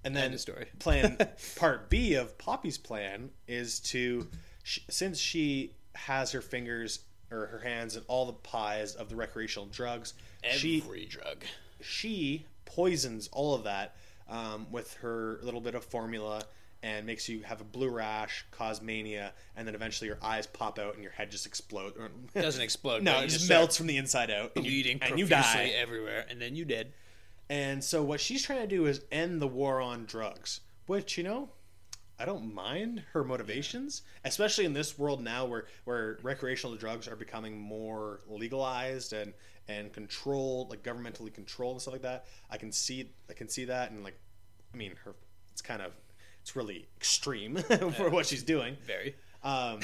And 0.05 0.17
then 0.17 0.33
End 0.33 0.41
story. 0.41 0.67
plan 0.79 1.17
part 1.57 1.89
B 1.91 2.15
of 2.15 2.37
Poppy's 2.39 2.79
plan 2.79 3.31
is 3.47 3.79
to, 3.81 4.27
sh- 4.63 4.81
since 4.89 5.19
she 5.19 5.75
has 5.95 6.33
her 6.33 6.41
fingers 6.41 7.01
or 7.31 7.47
her 7.47 7.59
hands 7.61 7.97
in 7.97 8.03
all 8.09 8.27
the 8.27 8.33
pies 8.33 8.95
of 8.95 9.09
the 9.09 9.17
recreational 9.17 9.67
drugs, 9.67 10.15
she 10.51 10.83
Every 10.85 11.07
drug. 11.07 11.45
she 11.81 12.47
poisons 12.65 13.29
all 13.33 13.55
of 13.55 13.65
that 13.65 13.97
um, 14.29 14.67
with 14.71 14.95
her 14.95 15.39
little 15.43 15.61
bit 15.61 15.75
of 15.75 15.85
formula 15.85 16.43
and 16.83 17.07
makes 17.07 17.29
you 17.29 17.43
have 17.43 17.61
a 17.61 17.65
blue 17.65 17.89
rash, 17.91 18.45
cause 18.51 18.83
mania, 18.83 19.33
and 19.57 19.69
then 19.69 19.75
eventually 19.75 20.09
your 20.09 20.19
eyes 20.21 20.49
pop 20.49 20.81
out 20.81 20.95
and 20.95 21.03
your 21.03 21.13
head 21.13 21.31
just 21.31 21.47
explodes. 21.47 21.97
It 22.35 22.43
doesn't 22.43 22.63
explode. 22.63 23.03
no, 23.05 23.21
it 23.21 23.29
just 23.29 23.49
melts 23.49 23.77
from 23.77 23.87
the 23.87 23.97
inside 23.97 24.31
out, 24.31 24.53
and 24.57 24.65
you, 24.67 24.99
and 25.01 25.19
you 25.19 25.27
die. 25.27 25.73
everywhere, 25.79 26.27
and 26.29 26.41
then 26.41 26.57
you 26.57 26.65
dead. 26.65 26.93
And 27.53 27.85
so 27.85 28.03
what 28.03 28.19
she's 28.19 28.43
trying 28.43 28.63
to 28.63 28.67
do 28.67 28.87
is 28.87 29.03
end 29.13 29.43
the 29.43 29.47
war 29.47 29.79
on 29.79 30.07
drugs, 30.07 30.61
which 30.87 31.19
you 31.19 31.23
know, 31.23 31.51
I 32.19 32.25
don't 32.25 32.55
mind 32.55 33.05
her 33.13 33.25
motivations, 33.25 34.01
especially 34.25 34.65
in 34.65 34.73
this 34.73 34.99
world 34.99 35.23
now 35.23 35.45
where 35.45 35.67
where 35.85 36.19
recreational 36.23 36.77
drugs 36.77 37.07
are 37.07 37.15
becoming 37.15 37.61
more 37.61 38.21
legalized 38.27 39.13
and 39.13 39.35
and 39.69 39.93
controlled, 39.93 40.71
like 40.71 40.83
governmentally 40.83 41.31
controlled 41.31 41.75
and 41.75 41.83
stuff 41.83 41.93
like 41.93 42.03
that. 42.03 42.25
I 42.49 42.57
can 42.57 42.73
see 42.73 43.11
I 43.29 43.35
can 43.35 43.51
see 43.51 43.67
that, 43.67 43.91
and 43.91 44.03
like, 44.03 44.19
I 44.73 44.77
mean, 44.79 44.95
her 45.05 45.15
it's 45.51 45.61
kind 45.61 45.83
of 45.83 45.93
it's 46.41 46.57
really 46.57 46.89
extreme 46.97 47.57
for 47.97 48.09
what 48.09 48.25
she's 48.25 48.45
doing. 48.45 48.79
Very. 48.87 49.15
Um, 49.45 49.81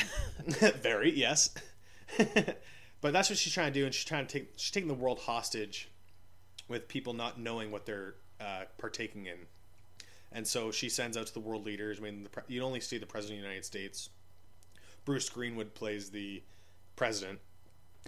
very 0.83 1.15
yes, 1.15 1.51
but 2.17 3.13
that's 3.13 3.29
what 3.29 3.39
she's 3.39 3.53
trying 3.53 3.75
to 3.75 3.79
do, 3.79 3.85
and 3.85 3.95
she's 3.95 4.07
trying 4.07 4.27
to 4.27 4.39
take 4.39 4.53
she's 4.57 4.71
taking 4.71 4.89
the 4.89 4.95
world 4.95 5.19
hostage 5.19 5.91
with 6.69 6.89
people 6.89 7.15
not 7.15 7.39
knowing 7.41 7.71
what 7.71 7.87
they're 7.87 8.15
uh, 8.41 8.65
partaking 8.79 9.27
in, 9.27 9.39
and 10.33 10.47
so 10.47 10.71
she 10.71 10.89
sends 10.89 11.17
out 11.17 11.27
to 11.27 11.35
the 11.35 11.41
world 11.41 11.65
leaders. 11.65 11.99
I 11.99 12.03
mean, 12.03 12.25
the, 12.25 12.29
pre- 12.29 12.43
you 12.49 12.63
only 12.63 12.81
see 12.81 12.99
the 12.99 13.07
president 13.07 13.39
of 13.39 13.43
the 13.43 13.49
United 13.49 13.65
States. 13.65 14.11
Bruce 15.05 15.29
Greenwood 15.31 15.75
plays 15.75 16.11
the 16.11 16.43
president. 16.97 17.39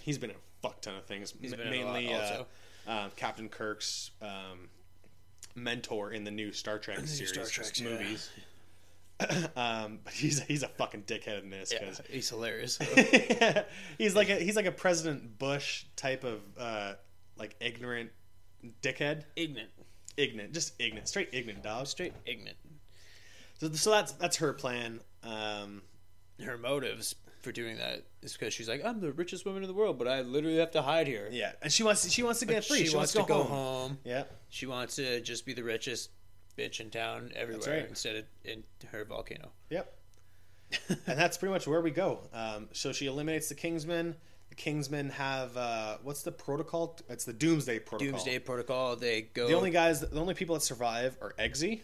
He's 0.02 0.18
been 0.18 0.30
in 0.30 0.36
a 0.36 0.66
fuck 0.68 0.80
ton 0.82 0.96
of 0.96 1.04
things, 1.04 1.32
He's 1.40 1.52
m- 1.52 1.58
been 1.58 1.72
in 1.72 1.82
a 1.82 1.84
lot 1.86 1.94
mainly 1.94 2.14
also. 2.14 2.46
uh, 2.86 2.90
uh, 2.90 3.08
Captain 3.16 3.48
Kirk's 3.48 4.10
um, 4.20 4.68
mentor 5.54 6.12
in 6.12 6.24
the 6.24 6.30
new 6.30 6.52
Star 6.52 6.78
Trek 6.78 6.98
series 7.06 7.32
Star 7.32 7.44
Trek, 7.44 7.78
yeah. 7.78 7.88
movies. 7.88 8.30
um, 9.56 9.98
but 10.02 10.14
he's 10.14 10.40
he's 10.42 10.62
a 10.62 10.68
fucking 10.68 11.02
dickhead 11.02 11.42
in 11.42 11.50
this 11.50 11.72
Yeah, 11.72 11.90
he's 12.08 12.30
hilarious. 12.30 12.78
he's 13.98 14.14
like 14.14 14.30
a 14.30 14.36
he's 14.36 14.56
like 14.56 14.66
a 14.66 14.72
President 14.72 15.38
Bush 15.38 15.84
type 15.96 16.24
of 16.24 16.40
uh, 16.58 16.94
like 17.36 17.54
ignorant 17.60 18.10
dickhead, 18.82 19.24
ignorant. 19.36 19.70
ignorant, 20.16 20.52
just 20.52 20.74
ignorant, 20.78 21.08
straight 21.08 21.28
ignorant 21.32 21.62
dog. 21.62 21.86
Straight 21.86 22.12
ignorant. 22.26 22.56
So, 23.58 23.70
so 23.72 23.90
that's 23.90 24.12
that's 24.12 24.36
her 24.38 24.52
plan. 24.52 25.00
Um, 25.22 25.82
Her 26.42 26.56
motives 26.56 27.14
for 27.42 27.52
doing 27.52 27.76
that 27.78 28.04
is 28.22 28.32
because 28.34 28.52
she's 28.54 28.68
like, 28.68 28.84
I'm 28.84 29.00
the 29.00 29.12
richest 29.12 29.44
woman 29.46 29.62
in 29.62 29.68
the 29.68 29.74
world, 29.74 29.98
but 29.98 30.08
I 30.08 30.20
literally 30.22 30.58
have 30.58 30.70
to 30.72 30.82
hide 30.82 31.06
here. 31.06 31.28
yeah, 31.30 31.52
and 31.62 31.72
she 31.72 31.82
wants 31.82 32.10
she 32.10 32.22
wants 32.22 32.40
to 32.40 32.46
get 32.46 32.56
But 32.68 32.76
free. 32.76 32.86
She, 32.86 32.96
wants, 32.96 33.12
to 33.12 33.22
go, 33.22 33.42
home. 33.42 33.98
Yeah, 34.04 34.24
She 34.48 34.66
wants 34.66 34.96
to 34.96 35.20
just 35.20 35.44
be 35.46 35.52
the 35.54 35.62
richest 35.64 36.10
bitch 36.58 36.80
in 36.80 36.90
town 36.90 37.32
everywhere 37.36 37.80
right. 37.80 37.88
instead 37.88 38.16
of 38.16 38.24
in 38.44 38.64
her 38.90 39.04
volcano. 39.04 39.50
yep. 39.70 39.94
and 40.88 41.18
that's 41.18 41.36
pretty 41.36 41.52
much 41.52 41.66
where 41.66 41.80
we 41.80 41.90
go. 41.90 42.20
Um, 42.32 42.68
so 42.72 42.92
she 42.92 43.06
eliminates 43.06 43.48
the 43.48 43.54
Kingsmen. 43.56 44.14
The 44.50 44.56
Kingsmen 44.56 45.10
have 45.12 45.56
uh, 45.56 45.96
what's 46.02 46.22
the 46.22 46.32
protocol? 46.32 46.98
It's 47.08 47.24
the 47.24 47.32
Doomsday 47.32 47.78
Protocol. 47.80 48.12
Doomsday 48.12 48.38
Protocol. 48.40 48.96
They 48.96 49.22
go 49.22 49.46
The 49.48 49.54
only 49.54 49.70
guys, 49.70 50.00
the 50.00 50.20
only 50.20 50.34
people 50.34 50.54
that 50.56 50.62
survive 50.62 51.16
are 51.22 51.34
Eggsy 51.38 51.80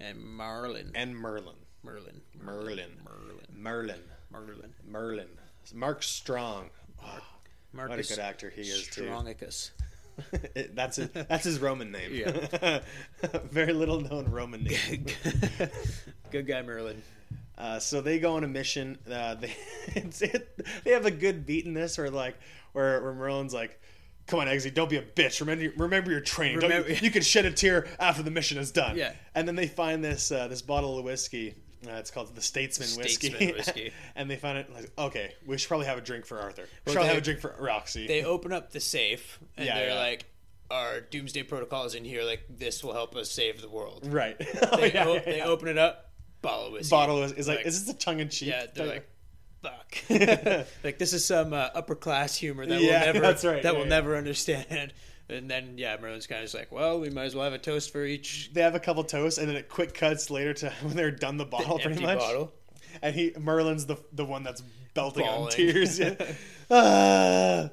and 0.00 0.18
Marlin. 0.18 0.90
and 0.94 1.14
Merlin. 1.16 1.54
Merlin. 1.82 2.20
Merlin. 2.42 2.90
Merlin. 3.04 3.46
Merlin. 3.54 4.00
Merlin. 4.32 4.74
Merlin. 4.86 5.28
Mark 5.74 6.02
Strong. 6.02 6.70
Oh, 7.04 7.20
what 7.72 7.92
a 7.98 8.02
good 8.02 8.18
actor 8.18 8.48
he 8.50 8.62
is 8.62 8.88
too. 8.88 9.02
Strongicus. 9.04 9.70
It- 10.56 10.74
that's 10.74 10.96
his, 10.96 11.10
that's 11.10 11.44
his 11.44 11.60
Roman 11.60 11.92
name. 11.92 12.10
Yeah. 12.12 12.80
Very 13.52 13.72
little 13.72 14.00
known 14.00 14.24
Roman 14.28 14.64
name. 14.64 15.06
Good 16.32 16.44
guy 16.48 16.60
Merlin. 16.62 17.00
Uh, 17.58 17.78
so 17.80 18.00
they 18.00 18.18
go 18.20 18.36
on 18.36 18.44
a 18.44 18.48
mission. 18.48 18.96
Uh, 19.10 19.34
they 19.34 19.52
it's, 19.88 20.22
it, 20.22 20.64
they 20.84 20.92
have 20.92 21.04
a 21.06 21.10
good 21.10 21.44
beat 21.44 21.66
in 21.66 21.74
this, 21.74 21.98
where 21.98 22.08
like 22.10 22.36
where, 22.72 23.02
where 23.02 23.12
Merlin's 23.12 23.52
like, 23.52 23.80
"Come 24.28 24.38
on, 24.38 24.46
Eggsy, 24.46 24.72
don't 24.72 24.88
be 24.88 24.96
a 24.96 25.02
bitch. 25.02 25.40
Remember 25.40 25.68
remember 25.76 26.10
your 26.12 26.20
training. 26.20 26.60
Don't- 26.60 26.70
Remember- 26.70 26.92
you 26.92 27.10
can 27.10 27.22
shed 27.22 27.44
a 27.46 27.50
tear 27.50 27.88
after 27.98 28.22
the 28.22 28.30
mission 28.30 28.58
is 28.58 28.70
done." 28.70 28.96
Yeah. 28.96 29.12
And 29.34 29.48
then 29.48 29.56
they 29.56 29.66
find 29.66 30.04
this 30.04 30.30
uh, 30.30 30.46
this 30.48 30.62
bottle 30.62 30.98
of 30.98 31.04
whiskey. 31.04 31.56
Uh, 31.86 31.92
it's 31.92 32.10
called 32.10 32.34
the 32.34 32.40
Statesman, 32.40 32.88
whiskey. 32.96 33.28
Statesman 33.30 33.54
whiskey. 33.54 33.92
and 34.16 34.28
they 34.30 34.34
find 34.36 34.58
it 34.58 34.72
like, 34.72 34.90
okay, 34.98 35.32
we 35.46 35.56
should 35.58 35.68
probably 35.68 35.86
have 35.86 35.96
a 35.98 36.00
drink 36.00 36.26
for 36.26 36.40
Arthur. 36.40 36.62
We 36.62 36.66
should 36.66 36.70
Well, 36.86 36.94
probably 36.94 37.08
they- 37.08 37.14
have 37.14 37.22
a 37.22 37.24
drink 37.24 37.40
for 37.40 37.54
Roxy. 37.58 38.06
They 38.06 38.24
open 38.24 38.52
up 38.52 38.72
the 38.72 38.80
safe 38.80 39.38
and 39.56 39.66
Yeah, 39.66 39.74
they're 39.78 39.88
yeah. 39.90 39.94
like, 39.98 40.26
"Our 40.70 41.00
Doomsday 41.00 41.42
Protocol 41.44 41.84
is 41.86 41.94
in 41.96 42.04
here. 42.04 42.22
Like 42.24 42.42
this 42.48 42.82
will 42.84 42.94
help 42.94 43.16
us 43.16 43.30
save 43.30 43.60
the 43.60 43.68
world." 43.68 44.06
right. 44.06 44.36
Oh, 44.72 44.76
They, 44.76 44.92
yeah, 44.92 45.04
o- 45.06 45.14
yeah, 45.14 45.20
they 45.24 45.40
open 45.42 45.68
it 45.68 45.78
up. 45.78 46.07
Bottle 46.48 46.66
of 46.66 46.72
whiskey. 46.72 46.90
bottle 46.90 47.22
is, 47.22 47.32
is 47.32 47.48
like, 47.48 47.58
Like, 47.58 47.66
is 47.66 47.84
this 47.84 47.94
a 47.94 47.98
tongue 47.98 48.20
in 48.20 48.28
cheek? 48.28 48.48
Yeah, 48.48 48.66
they're 48.74 48.86
like, 48.86 49.08
"Fuck." 49.62 49.98
like 50.84 50.98
this 50.98 51.12
is 51.12 51.24
some 51.24 51.52
uh, 51.52 51.68
upper 51.74 51.94
class 51.94 52.34
humor 52.36 52.64
that 52.66 52.80
Yeah, 52.80 53.04
we'll 53.04 53.12
never 53.14 53.20
that's 53.20 53.44
right. 53.44 53.62
that 53.62 53.72
Yeah, 53.72 53.78
we'll 53.78 53.86
yeah. 53.88 53.96
never 53.96 54.16
understand. 54.16 54.92
And 55.30 55.50
then 55.50 55.74
yeah, 55.76 55.96
Merlin's 56.00 56.26
kind 56.26 56.38
of 56.40 56.44
just 56.44 56.54
like, 56.54 56.72
"Well, 56.72 57.00
we 57.00 57.10
might 57.10 57.24
as 57.24 57.34
well 57.34 57.44
have 57.44 57.52
a 57.52 57.58
toast 57.58 57.92
for 57.92 58.02
each 58.04 58.50
they 58.54 58.62
have 58.62 58.74
a 58.74 58.80
couple 58.80 59.04
toasts, 59.04 59.38
and 59.38 59.46
then 59.48 59.56
it 59.56 59.68
quick 59.68 59.92
cuts 59.92 60.30
later 60.30 60.54
to 60.54 60.70
when 60.82 60.96
they're 60.96 61.10
done 61.10 61.36
the 61.36 61.44
bottle, 61.44 61.74
pretty 61.78 61.90
empty 61.92 62.06
much. 62.06 62.18
bottle." 62.18 62.52
and 63.02 63.14
he 63.14 63.32
Merlin's 63.38 63.84
the 63.86 63.96
the 64.12 64.24
one 64.24 64.42
that's 64.42 64.62
belting 64.94 65.26
on 65.26 65.50
tears. 65.50 65.98
Yeah. 65.98 66.14
Ah. 66.70 67.70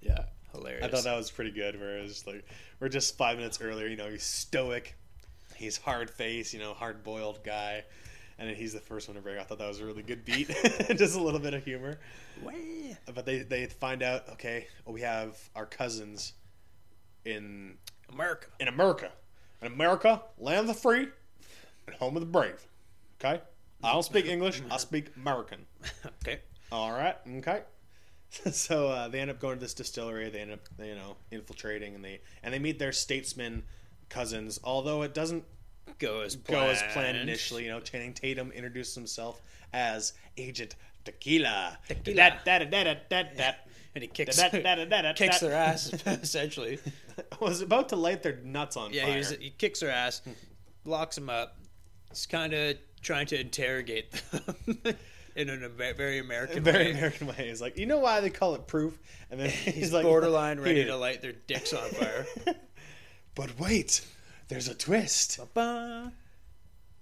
Yeah, 0.00 0.24
hilarious. 0.52 0.84
I 0.84 0.88
thought 0.88 1.04
that 1.04 1.16
was 1.16 1.30
pretty 1.30 1.50
good. 1.50 1.78
Where 1.78 1.98
it's 1.98 2.26
like 2.26 2.44
we're 2.80 2.88
just 2.88 3.16
five 3.18 3.36
minutes 3.36 3.60
earlier. 3.60 3.86
You 3.86 3.96
know, 3.96 4.08
he's 4.08 4.22
stoic, 4.22 4.94
he's 5.58 5.76
hard 5.88 6.10
faced, 6.10 6.54
you 6.54 6.60
know, 6.60 6.72
hard 6.72 7.02
boiled 7.02 7.42
guy, 7.44 7.84
and 8.38 8.48
then 8.48 8.56
he's 8.56 8.72
the 8.72 8.80
first 8.80 9.08
one 9.08 9.16
to 9.16 9.20
break. 9.20 9.38
I 9.38 9.42
thought 9.42 9.58
that 9.58 9.68
was 9.68 9.80
a 9.80 9.86
really 9.86 10.02
good 10.02 10.24
beat, 10.24 10.48
just 10.96 11.16
a 11.16 11.22
little 11.22 11.40
bit 11.40 11.54
of 11.54 11.64
humor. 11.64 11.98
But 13.12 13.26
they 13.26 13.40
they 13.40 13.66
find 13.66 14.02
out 14.02 14.28
okay, 14.34 14.66
we 14.86 15.00
have 15.02 15.36
our 15.54 15.66
cousins 15.66 16.34
in 17.24 17.74
America. 18.12 18.46
in 18.60 18.68
America, 18.68 19.10
in 19.60 19.72
America, 19.72 20.22
land 20.38 20.60
of 20.60 20.66
the 20.68 20.74
free, 20.74 21.08
and 21.86 21.96
home 21.96 22.16
of 22.16 22.20
the 22.20 22.26
brave. 22.26 22.66
Okay, 23.20 23.42
I 23.82 23.92
don't 23.92 24.04
speak 24.04 24.26
English. 24.26 24.62
I 24.70 24.76
speak 24.78 25.10
American. 25.16 25.66
Okay. 26.22 26.40
All 26.70 26.92
right. 26.92 27.16
Okay. 27.38 27.62
so 28.52 28.88
uh, 28.88 29.08
they 29.08 29.20
end 29.20 29.30
up 29.30 29.40
going 29.40 29.56
to 29.56 29.60
this 29.60 29.72
distillery. 29.72 30.28
They 30.28 30.40
end 30.40 30.52
up, 30.52 30.60
you 30.78 30.94
know, 30.94 31.16
infiltrating, 31.30 31.94
and 31.94 32.04
they 32.04 32.20
and 32.42 32.52
they 32.52 32.58
meet 32.58 32.78
their 32.78 32.92
statesman 32.92 33.62
cousins. 34.08 34.58
Although 34.62 35.02
it 35.02 35.14
doesn't 35.14 35.44
Go 35.98 36.20
as 36.20 36.36
go 36.36 36.60
as 36.60 36.82
planned 36.92 37.16
initially. 37.16 37.64
You 37.64 37.70
know, 37.70 37.80
Channing 37.80 38.12
Tatum 38.14 38.52
introduced 38.52 38.94
himself 38.94 39.40
as 39.72 40.12
Agent 40.36 40.76
Tequila. 41.04 41.78
Tequila. 41.88 42.16
Dat, 42.16 42.44
dat, 42.44 42.70
dat, 42.70 43.08
dat, 43.10 43.36
dat. 43.36 43.56
And 43.94 44.02
he 44.02 44.08
kicks, 44.08 44.36
dat, 44.36 44.52
dat, 44.52 44.88
dat, 44.90 45.16
kicks 45.16 45.40
their 45.40 45.54
ass, 45.54 45.92
essentially. 46.06 46.78
Was 47.40 47.62
about 47.62 47.88
to 47.88 47.96
light 47.96 48.22
their 48.22 48.38
nuts 48.44 48.76
on 48.76 48.92
Yeah, 48.92 49.04
fire. 49.04 49.12
he, 49.12 49.18
was, 49.18 49.30
he 49.30 49.50
kicks 49.50 49.80
their 49.80 49.90
ass, 49.90 50.22
locks 50.84 51.16
them 51.16 51.28
up. 51.28 51.56
He's 52.10 52.26
kind 52.26 52.52
of 52.52 52.76
trying 53.00 53.26
to 53.28 53.40
interrogate 53.40 54.12
them 54.12 54.78
in 55.36 55.48
a 55.50 55.68
very 55.68 56.18
American 56.18 56.62
very 56.62 56.84
way. 56.84 56.90
American 56.92 57.26
way. 57.26 57.48
He's 57.48 57.60
like, 57.60 57.76
you 57.76 57.86
know 57.86 57.98
why 57.98 58.20
they 58.20 58.30
call 58.30 58.54
it 58.54 58.68
proof? 58.68 58.96
And 59.32 59.40
then 59.40 59.50
he's, 59.50 59.74
He's 59.74 59.92
like, 59.92 60.04
borderline 60.04 60.60
ready 60.60 60.84
to 60.84 60.96
light 60.96 61.22
their 61.22 61.32
dicks 61.32 61.72
on 61.72 61.88
fire. 61.90 62.26
But 63.38 63.58
wait, 63.58 64.04
there's 64.48 64.66
a 64.66 64.74
twist. 64.74 65.38
Ba-ba. 65.38 66.12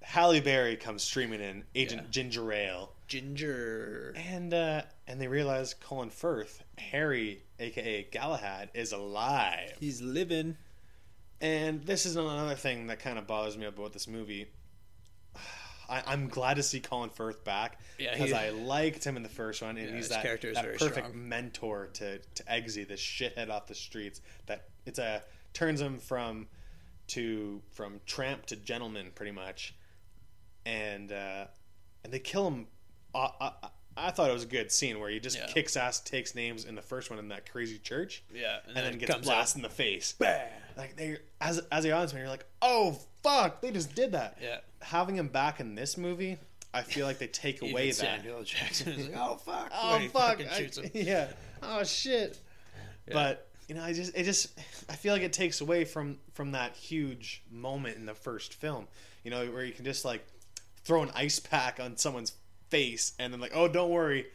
Halle 0.02 0.40
Berry 0.40 0.76
comes 0.76 1.02
streaming 1.02 1.40
in, 1.40 1.64
Agent 1.74 2.02
Yeah. 2.04 2.10
Ginger 2.10 2.52
Ale, 2.52 2.92
Ginger. 3.08 4.14
and 4.14 4.52
uh, 4.54 4.82
and 5.08 5.20
they 5.20 5.26
realize 5.28 5.72
Colin 5.74 6.10
Firth, 6.10 6.62
Harry, 6.78 7.42
aka 7.58 8.04
Galahad, 8.12 8.68
is 8.74 8.92
alive. 8.92 9.72
He's 9.80 10.00
living. 10.02 10.56
And 11.40 11.82
this 11.84 12.06
is 12.06 12.16
another 12.16 12.54
thing 12.54 12.86
that 12.88 12.98
kind 13.00 13.18
of 13.18 13.26
bothers 13.26 13.56
me 13.58 13.64
about 13.66 13.92
this 13.94 14.06
movie. 14.06 14.46
I, 15.88 16.02
I'm 16.06 16.28
glad 16.28 16.54
to 16.54 16.62
see 16.64 16.80
Colin 16.80 17.10
Firth 17.10 17.44
back 17.44 17.78
Yeah, 17.98 18.12
because 18.12 18.32
I 18.32 18.50
liked 18.50 19.04
him 19.04 19.16
in 19.16 19.22
the 19.22 19.28
first 19.28 19.62
one, 19.62 19.76
and 19.78 19.88
Yeah, 19.88 19.96
he's 19.96 20.08
that, 20.10 20.22
that 20.22 20.64
perfect 20.78 21.06
strong. 21.08 21.28
mentor 21.28 21.88
to 21.94 22.18
to 22.18 22.42
Eggsy, 22.44 22.86
this 22.86 23.00
shithead 23.00 23.48
off 23.50 23.66
the 23.66 23.74
streets. 23.74 24.20
That 24.46 24.66
it's 24.84 24.98
a 24.98 25.22
turns 25.56 25.80
him 25.80 25.98
from 25.98 26.46
to 27.08 27.62
from 27.72 28.00
tramp 28.06 28.46
to 28.46 28.56
gentleman, 28.56 29.10
pretty 29.14 29.32
much. 29.32 29.74
And 30.64 31.12
uh, 31.12 31.46
and 32.04 32.12
they 32.12 32.18
kill 32.18 32.46
him. 32.48 32.66
I, 33.14 33.30
I, 33.40 33.52
I 33.96 34.10
thought 34.10 34.28
it 34.28 34.34
was 34.34 34.42
a 34.42 34.48
good 34.48 34.70
scene 34.70 35.00
where 35.00 35.08
he 35.08 35.18
just 35.20 35.38
Yeah. 35.38 35.46
kicks 35.46 35.76
ass, 35.76 36.00
takes 36.00 36.34
names 36.34 36.64
in 36.66 36.74
the 36.74 36.82
first 36.82 37.08
one 37.08 37.18
in 37.18 37.28
that 37.28 37.50
crazy 37.50 37.78
church, 37.78 38.22
Yeah, 38.34 38.58
and, 38.66 38.76
then 38.76 38.92
it 38.92 38.98
gets 38.98 39.16
blasted 39.24 39.56
in 39.56 39.62
the 39.62 39.70
face. 39.70 40.12
Bam. 40.18 40.46
Like 40.76 40.96
they, 40.96 41.16
as 41.40 41.60
as 41.72 41.84
the 41.84 41.92
audience, 41.92 42.12
man, 42.12 42.20
you're 42.22 42.28
like, 42.30 42.44
oh 42.60 42.98
fuck, 43.22 43.62
they 43.62 43.70
just 43.70 43.94
did 43.94 44.12
that. 44.12 44.36
Yeah. 44.42 44.58
Having 44.82 45.16
him 45.16 45.28
back 45.28 45.60
in 45.60 45.74
this 45.74 45.96
movie, 45.96 46.36
I 46.74 46.82
feel 46.82 47.06
like 47.06 47.18
they 47.18 47.28
take 47.28 47.62
away 47.70 47.88
that. 47.88 47.94
Samuel 47.96 48.42
Jackson 48.42 48.92
is 48.92 49.08
like, 49.08 49.16
oh 49.18 49.36
fuck. 49.36 49.70
Oh 49.74 49.98
fuck, 50.12 50.40
I- 50.40 50.70
yeah. 50.92 51.28
Oh 51.62 51.82
shit. 51.84 52.38
But 53.10 53.45
you 53.68 53.74
know, 53.74 53.82
I 53.82 53.92
just 53.92 54.16
it 54.16 54.24
just 54.24 54.58
I 54.88 54.94
feel 54.96 55.12
like 55.12 55.22
it 55.22 55.32
takes 55.32 55.60
away 55.60 55.84
from 55.84 56.18
from 56.34 56.52
that 56.52 56.76
huge 56.76 57.42
moment 57.50 57.96
in 57.96 58.06
the 58.06 58.14
first 58.14 58.54
film. 58.54 58.86
You 59.24 59.30
know, 59.30 59.44
where 59.46 59.64
you 59.64 59.72
can 59.72 59.84
just 59.84 60.04
like 60.04 60.24
throw 60.84 61.02
an 61.02 61.10
ice 61.14 61.38
pack 61.40 61.80
on 61.80 61.96
someone's 61.96 62.32
face 62.70 63.12
and 63.18 63.32
then 63.32 63.40
like, 63.40 63.52
oh, 63.54 63.66
don't 63.68 63.90
worry. 63.90 64.26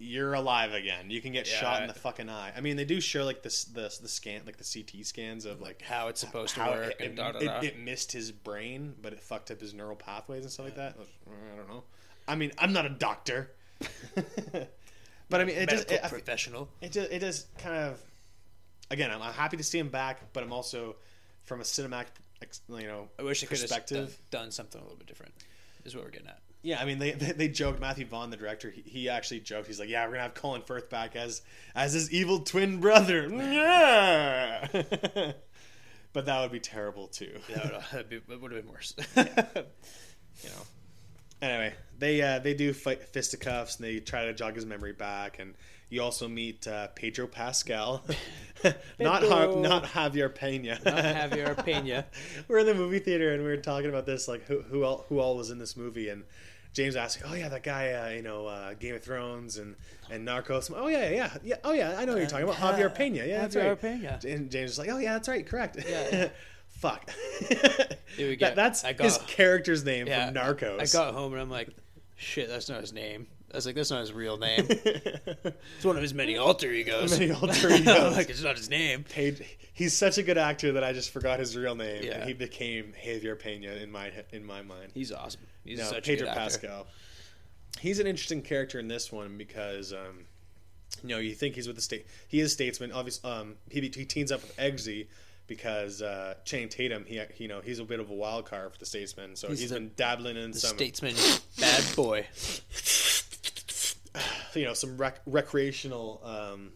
You're 0.00 0.34
alive 0.34 0.74
again. 0.74 1.10
You 1.10 1.20
can 1.20 1.32
get 1.32 1.50
Yeah. 1.50 1.56
shot 1.58 1.82
in 1.82 1.88
the 1.88 1.94
fucking 1.94 2.28
eye. 2.28 2.52
I 2.56 2.60
mean, 2.60 2.76
they 2.76 2.84
do 2.84 3.00
show 3.00 3.24
like 3.24 3.42
this, 3.42 3.64
the 3.64 3.92
the 4.00 4.06
scan, 4.08 4.42
like 4.46 4.56
the 4.58 4.64
CT 4.82 5.04
scans 5.04 5.44
of 5.44 5.60
like 5.60 5.82
How 5.82 6.06
it's 6.08 6.20
supposed 6.20 6.54
to 6.54 6.60
work 6.60 6.94
it, 7.00 7.04
and 7.06 7.16
da 7.16 7.32
da 7.32 7.38
it- 7.40 7.44
da. 7.46 7.60
it 7.62 7.78
missed 7.80 8.12
his 8.12 8.30
brain, 8.30 8.94
but 9.02 9.12
it 9.12 9.20
fucked 9.20 9.50
up 9.50 9.60
his 9.60 9.74
neural 9.74 9.96
pathways 9.96 10.42
and 10.44 10.52
stuff 10.52 10.66
like 10.66 10.76
that. 10.76 10.94
I 11.26 11.56
don't 11.56 11.68
know. 11.68 11.82
I 12.28 12.36
mean, 12.36 12.52
I'm 12.58 12.72
not 12.72 12.84
a 12.86 12.90
doctor, 12.90 13.50
but 15.30 15.40
I 15.40 15.44
mean, 15.44 15.56
it 15.56 15.68
just 15.68 15.88
Medical 15.88 16.06
it, 16.06 16.10
professional. 16.10 16.68
it 16.80 16.92
just 16.92 17.10
it 17.10 17.20
just 17.20 17.56
kind 17.58 17.76
of 17.76 18.00
again, 18.90 19.10
I'm, 19.10 19.22
I'm 19.22 19.32
happy 19.32 19.56
to 19.56 19.62
see 19.62 19.78
him 19.78 19.88
back, 19.88 20.32
but 20.32 20.42
I'm 20.42 20.52
also 20.52 20.96
from 21.44 21.60
a 21.60 21.64
cinematic, 21.64 22.06
you 22.68 22.86
know, 22.86 23.08
I 23.18 23.22
wish 23.22 23.40
they 23.40 23.46
could 23.46 23.58
have 23.58 23.68
done, 23.68 23.78
perspective. 23.78 24.18
done 24.30 24.50
something 24.50 24.80
a 24.80 24.84
little 24.84 24.98
bit 24.98 25.06
different. 25.06 25.32
Is 25.84 25.94
what 25.94 26.04
we're 26.04 26.10
getting 26.10 26.28
at. 26.28 26.40
Yeah, 26.62 26.80
I 26.80 26.84
mean, 26.84 26.98
they, 26.98 27.12
they 27.12 27.32
they 27.32 27.48
joked. 27.48 27.80
Matthew 27.80 28.04
Vaughn, 28.04 28.30
the 28.30 28.36
director, 28.36 28.70
he, 28.70 28.82
he 28.82 29.08
actually 29.08 29.40
joked. 29.40 29.68
He's 29.68 29.78
like, 29.78 29.88
"Yeah, 29.88 30.04
we're 30.04 30.12
gonna 30.12 30.24
have 30.24 30.34
Colin 30.34 30.62
Firth 30.62 30.90
back 30.90 31.14
as 31.14 31.40
as 31.74 31.92
his 31.92 32.10
evil 32.10 32.40
twin 32.40 32.80
brother." 32.80 33.28
Yeah, 33.28 34.66
but 36.12 36.26
that 36.26 36.40
would 36.40 36.50
be 36.50 36.58
terrible 36.58 37.06
too. 37.06 37.38
That 37.54 37.64
would, 37.64 37.82
that'd 37.92 38.08
be, 38.08 38.16
it 38.16 38.40
would 38.40 38.52
have 38.52 38.64
been 38.64 38.72
worse. 38.72 38.92
you 39.16 39.24
know. 40.50 40.62
Anyway, 41.40 41.74
they 41.96 42.20
uh, 42.20 42.40
they 42.40 42.54
do 42.54 42.72
fight 42.72 43.04
fisticuffs 43.04 43.76
and 43.76 43.84
they 43.84 44.00
try 44.00 44.24
to 44.24 44.34
jog 44.34 44.56
his 44.56 44.66
memory 44.66 44.92
back, 44.92 45.38
and 45.38 45.54
you 45.90 46.02
also 46.02 46.28
meet 46.28 46.66
uh, 46.68 46.88
Pedro 46.88 47.26
Pascal, 47.26 48.02
not 48.98 49.22
ha- 49.22 49.54
not 49.60 49.84
Javier 49.84 50.34
Pena. 50.34 50.78
Not 50.84 50.94
Javier 51.30 51.64
Pena. 51.64 52.04
we're 52.48 52.58
in 52.58 52.66
the 52.66 52.74
movie 52.74 52.98
theater 52.98 53.32
and 53.32 53.42
we 53.42 53.48
were 53.48 53.56
talking 53.56 53.88
about 53.88 54.06
this, 54.06 54.28
like 54.28 54.44
who 54.46 54.62
who 54.62 54.84
all, 54.84 55.04
who 55.08 55.18
all 55.18 55.36
was 55.36 55.50
in 55.50 55.58
this 55.58 55.76
movie, 55.76 56.08
and 56.08 56.24
James 56.74 56.96
asked, 56.96 57.22
"Oh 57.26 57.34
yeah, 57.34 57.48
that 57.48 57.62
guy, 57.62 57.92
uh, 57.92 58.08
you 58.10 58.22
know, 58.22 58.46
uh, 58.46 58.74
Game 58.74 58.94
of 58.94 59.02
Thrones 59.02 59.56
and 59.58 59.74
and 60.10 60.26
Narcos." 60.26 60.70
Oh 60.74 60.88
yeah, 60.88 61.08
yeah, 61.10 61.36
yeah. 61.42 61.56
Oh 61.64 61.72
yeah, 61.72 61.96
I 61.98 62.04
know 62.04 62.12
what 62.12 62.18
you're 62.20 62.28
talking 62.28 62.44
about. 62.48 62.56
Javier 62.56 62.94
Pena. 62.94 63.24
Yeah, 63.24 63.40
that's 63.42 63.54
Javier 63.56 63.68
right. 63.70 63.80
Pena. 63.80 64.20
And 64.26 64.50
James 64.50 64.70
was 64.72 64.78
like, 64.78 64.90
"Oh 64.90 64.98
yeah, 64.98 65.14
that's 65.14 65.28
right. 65.28 65.46
Correct." 65.46 65.76
Yeah. 65.88 66.28
Fuck. 66.68 67.10
There 67.48 68.28
we 68.28 68.36
That- 68.36 68.50
go. 68.50 68.54
that's 68.54 68.82
got- 68.82 69.00
his 69.00 69.18
character's 69.26 69.84
name 69.84 70.06
Yeah, 70.06 70.26
from 70.26 70.34
Narcos. 70.34 70.80
I 70.80 70.86
got 70.96 71.12
home 71.12 71.32
and 71.32 71.42
I'm 71.42 71.50
like, 71.50 71.70
shit, 72.14 72.48
that's 72.48 72.68
not 72.68 72.80
his 72.82 72.92
name. 72.92 73.26
I 73.52 73.56
was 73.56 73.64
like, 73.66 73.74
that's 73.76 73.90
not 73.90 74.00
his 74.00 74.12
real 74.12 74.36
name. 74.36 74.66
It's 75.76 75.84
one 75.84 75.96
of 75.96 76.02
his 76.02 76.12
many 76.12 76.36
alter 76.36 76.70
egos. 76.70 77.18
Many 77.18 77.32
alter 77.40 77.70
egos. 77.70 77.86
like 78.16 78.28
it's 78.30 78.42
not 78.42 78.56
his 78.58 78.68
name. 78.68 79.04
Page, 79.04 79.40
he's 79.72 79.96
such 79.96 80.18
a 80.18 80.22
good 80.22 80.36
actor 80.38 80.72
that 80.72 80.84
I 80.84 80.92
just 80.92 81.10
forgot 81.10 81.38
his 81.38 81.56
real 81.56 81.74
name, 81.74 82.02
Yeah. 82.04 82.12
and 82.18 82.24
he 82.24 82.34
became 82.34 82.92
Javier 83.02 83.38
Pena 83.38 83.72
in 83.72 83.90
my 83.90 84.10
in 84.32 84.44
my 84.44 84.62
mind. 84.62 84.90
He's 84.92 85.12
awesome. 85.12 85.40
He's 85.64 85.78
no, 85.78 85.84
such 85.84 86.04
Pedro 86.06 86.26
a 86.26 86.30
good 86.30 86.38
actor. 86.38 86.40
Pascal. 86.40 86.86
He's 87.80 88.00
an 88.00 88.06
interesting 88.06 88.42
character 88.42 88.78
in 88.80 88.88
this 88.88 89.12
one 89.12 89.38
because, 89.38 89.92
um, 89.92 90.24
you 91.02 91.10
know, 91.10 91.18
you 91.18 91.34
think 91.34 91.54
he's 91.54 91.66
with 91.68 91.76
the 91.76 91.82
state. 91.82 92.06
He 92.26 92.40
is 92.40 92.52
statesman. 92.52 92.90
Obviously, 92.92 93.30
um, 93.30 93.54
he, 93.70 93.80
he 93.80 94.04
teams 94.04 94.32
up 94.32 94.42
with 94.42 94.56
Eggsy 94.56 95.06
because 95.46 96.02
uh, 96.02 96.34
Channing 96.44 96.68
Tatum. 96.70 97.04
He, 97.06 97.20
you 97.38 97.46
know, 97.48 97.60
he's 97.60 97.78
a 97.78 97.84
bit 97.84 98.00
of 98.00 98.10
a 98.10 98.14
wild 98.14 98.46
card 98.46 98.72
for 98.72 98.78
the 98.78 98.86
statesman. 98.86 99.36
So 99.36 99.48
He's 99.48 99.60
he's 99.60 99.70
the- 99.70 99.76
been 99.76 99.92
dabbling 99.96 100.36
in 100.36 100.50
The 100.50 100.58
some, 100.58 100.76
statesman 100.76 101.14
bad 101.60 101.84
boy. 101.96 102.26
you 104.54 104.64
know, 104.64 104.74
some 104.74 104.96
rec- 104.96 105.20
recreational 105.26 106.20
um, 106.24 106.72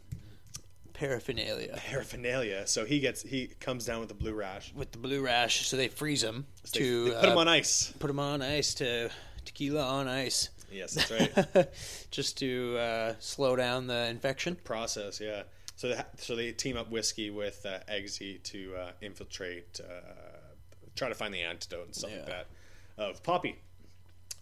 Paraphernalia. 0.95 1.75
paraphernalia. 1.89 2.67
So 2.67 2.85
he 2.85 3.01
gets 3.01 3.23
he 3.23 3.49
comes 3.61 3.85
down 3.87 4.01
with 4.01 4.09
the 4.09 4.15
blue 4.15 4.35
rash. 4.35 4.73
With 4.75 4.93
the 4.93 4.99
blue 4.99 5.23
rash, 5.23 5.67
so 5.67 5.77
they 5.77 5.89
freeze 5.89 6.23
him 6.23 6.47
They, 6.73 6.81
to 6.81 7.05
they 7.07 7.11
put 7.21 7.29
him 7.31 7.39
uh, 7.39 7.41
on 7.41 7.49
ice. 7.49 7.93
put 7.99 8.11
him 8.11 8.21
on 8.21 8.43
ice 8.43 8.75
to 8.75 9.11
tequila 9.45 9.83
on 9.85 10.07
ice. 10.09 10.51
Yes, 10.71 10.95
that's 10.95 11.11
right. 11.11 11.69
Just 12.11 12.39
to 12.39 12.77
uh, 12.79 13.15
slow 13.19 13.57
down 13.57 13.87
the 13.89 14.07
infection. 14.09 14.57
process. 14.65 15.21
Yeah. 15.21 15.43
So 15.77 15.89
they, 15.89 16.03
so 16.19 16.37
they 16.37 16.53
team 16.53 16.77
up 16.77 16.91
whiskey 16.91 17.31
with 17.31 17.67
uh, 17.67 17.81
Eggsy 17.93 18.43
to 18.45 18.75
uh, 18.77 18.91
infiltrate, 19.03 19.81
uh, 19.83 20.01
try 20.95 21.09
to 21.09 21.15
find 21.15 21.35
the 21.35 21.43
antidote 21.43 21.87
and 21.87 21.95
stuff 21.95 22.13
like 22.13 22.27
that 22.27 22.47
of 22.99 23.23
Poppy. 23.23 23.59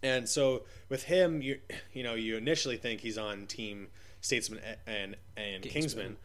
And 0.03 0.29
so 0.29 0.63
with 0.89 1.05
him, 1.05 1.43
you 1.43 1.61
you 1.93 2.03
know 2.03 2.15
you 2.15 2.37
initially 2.37 2.77
think 2.77 3.01
he's 3.01 3.19
on 3.19 3.47
team 3.47 3.89
Statesman 4.21 4.61
and 4.87 5.17
and 5.37 5.63
Kingsman, 5.63 5.73
Kingsman. 5.73 6.17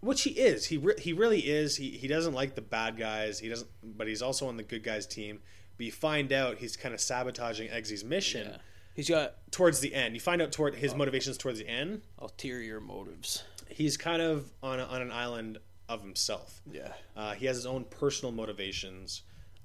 which 0.00 0.22
he 0.22 0.30
is. 0.30 0.66
He 0.66 0.76
re- 0.78 0.98
he 0.98 1.12
really 1.12 1.40
is. 1.40 1.76
He 1.76 1.90
he 1.90 2.06
doesn't 2.08 2.34
like 2.34 2.54
the 2.54 2.60
bad 2.62 2.96
guys. 2.98 3.38
He 3.38 3.48
doesn't, 3.48 3.70
but 3.82 4.06
he's 4.08 4.22
also 4.22 4.46
on 4.48 4.56
the 4.56 4.62
good 4.62 4.82
guys 4.82 5.06
team. 5.06 5.40
But 5.76 5.86
you 5.86 5.92
find 5.92 6.32
out 6.32 6.58
he's 6.58 6.76
kind 6.76 6.94
of 6.94 7.00
sabotaging 7.00 7.68
Eggsy's 7.70 8.04
mission 8.04 8.48
Yeah. 8.50 8.56
He's 8.94 9.08
got 9.08 9.36
towards 9.50 9.80
the 9.80 9.94
end. 9.94 10.12
You 10.14 10.20
find 10.20 10.42
out 10.42 10.52
toward 10.52 10.74
his 10.74 10.94
motivations 10.94 11.38
towards 11.38 11.58
the 11.58 11.66
end 11.66 12.02
ulterior 12.18 12.78
motives. 12.78 13.42
he's 13.70 13.96
kind 13.96 14.20
of 14.20 14.52
on, 14.62 14.80
a, 14.80 14.84
on 14.84 15.00
an 15.00 15.10
island 15.10 15.56
of 15.88 16.02
himself. 16.02 16.60
Yeah. 16.70 16.92
Uh, 17.16 17.32
he 17.32 17.46
has 17.46 17.56
his 17.56 17.64
own 17.64 17.84
personal 17.84 18.32
motivations. 18.32 19.22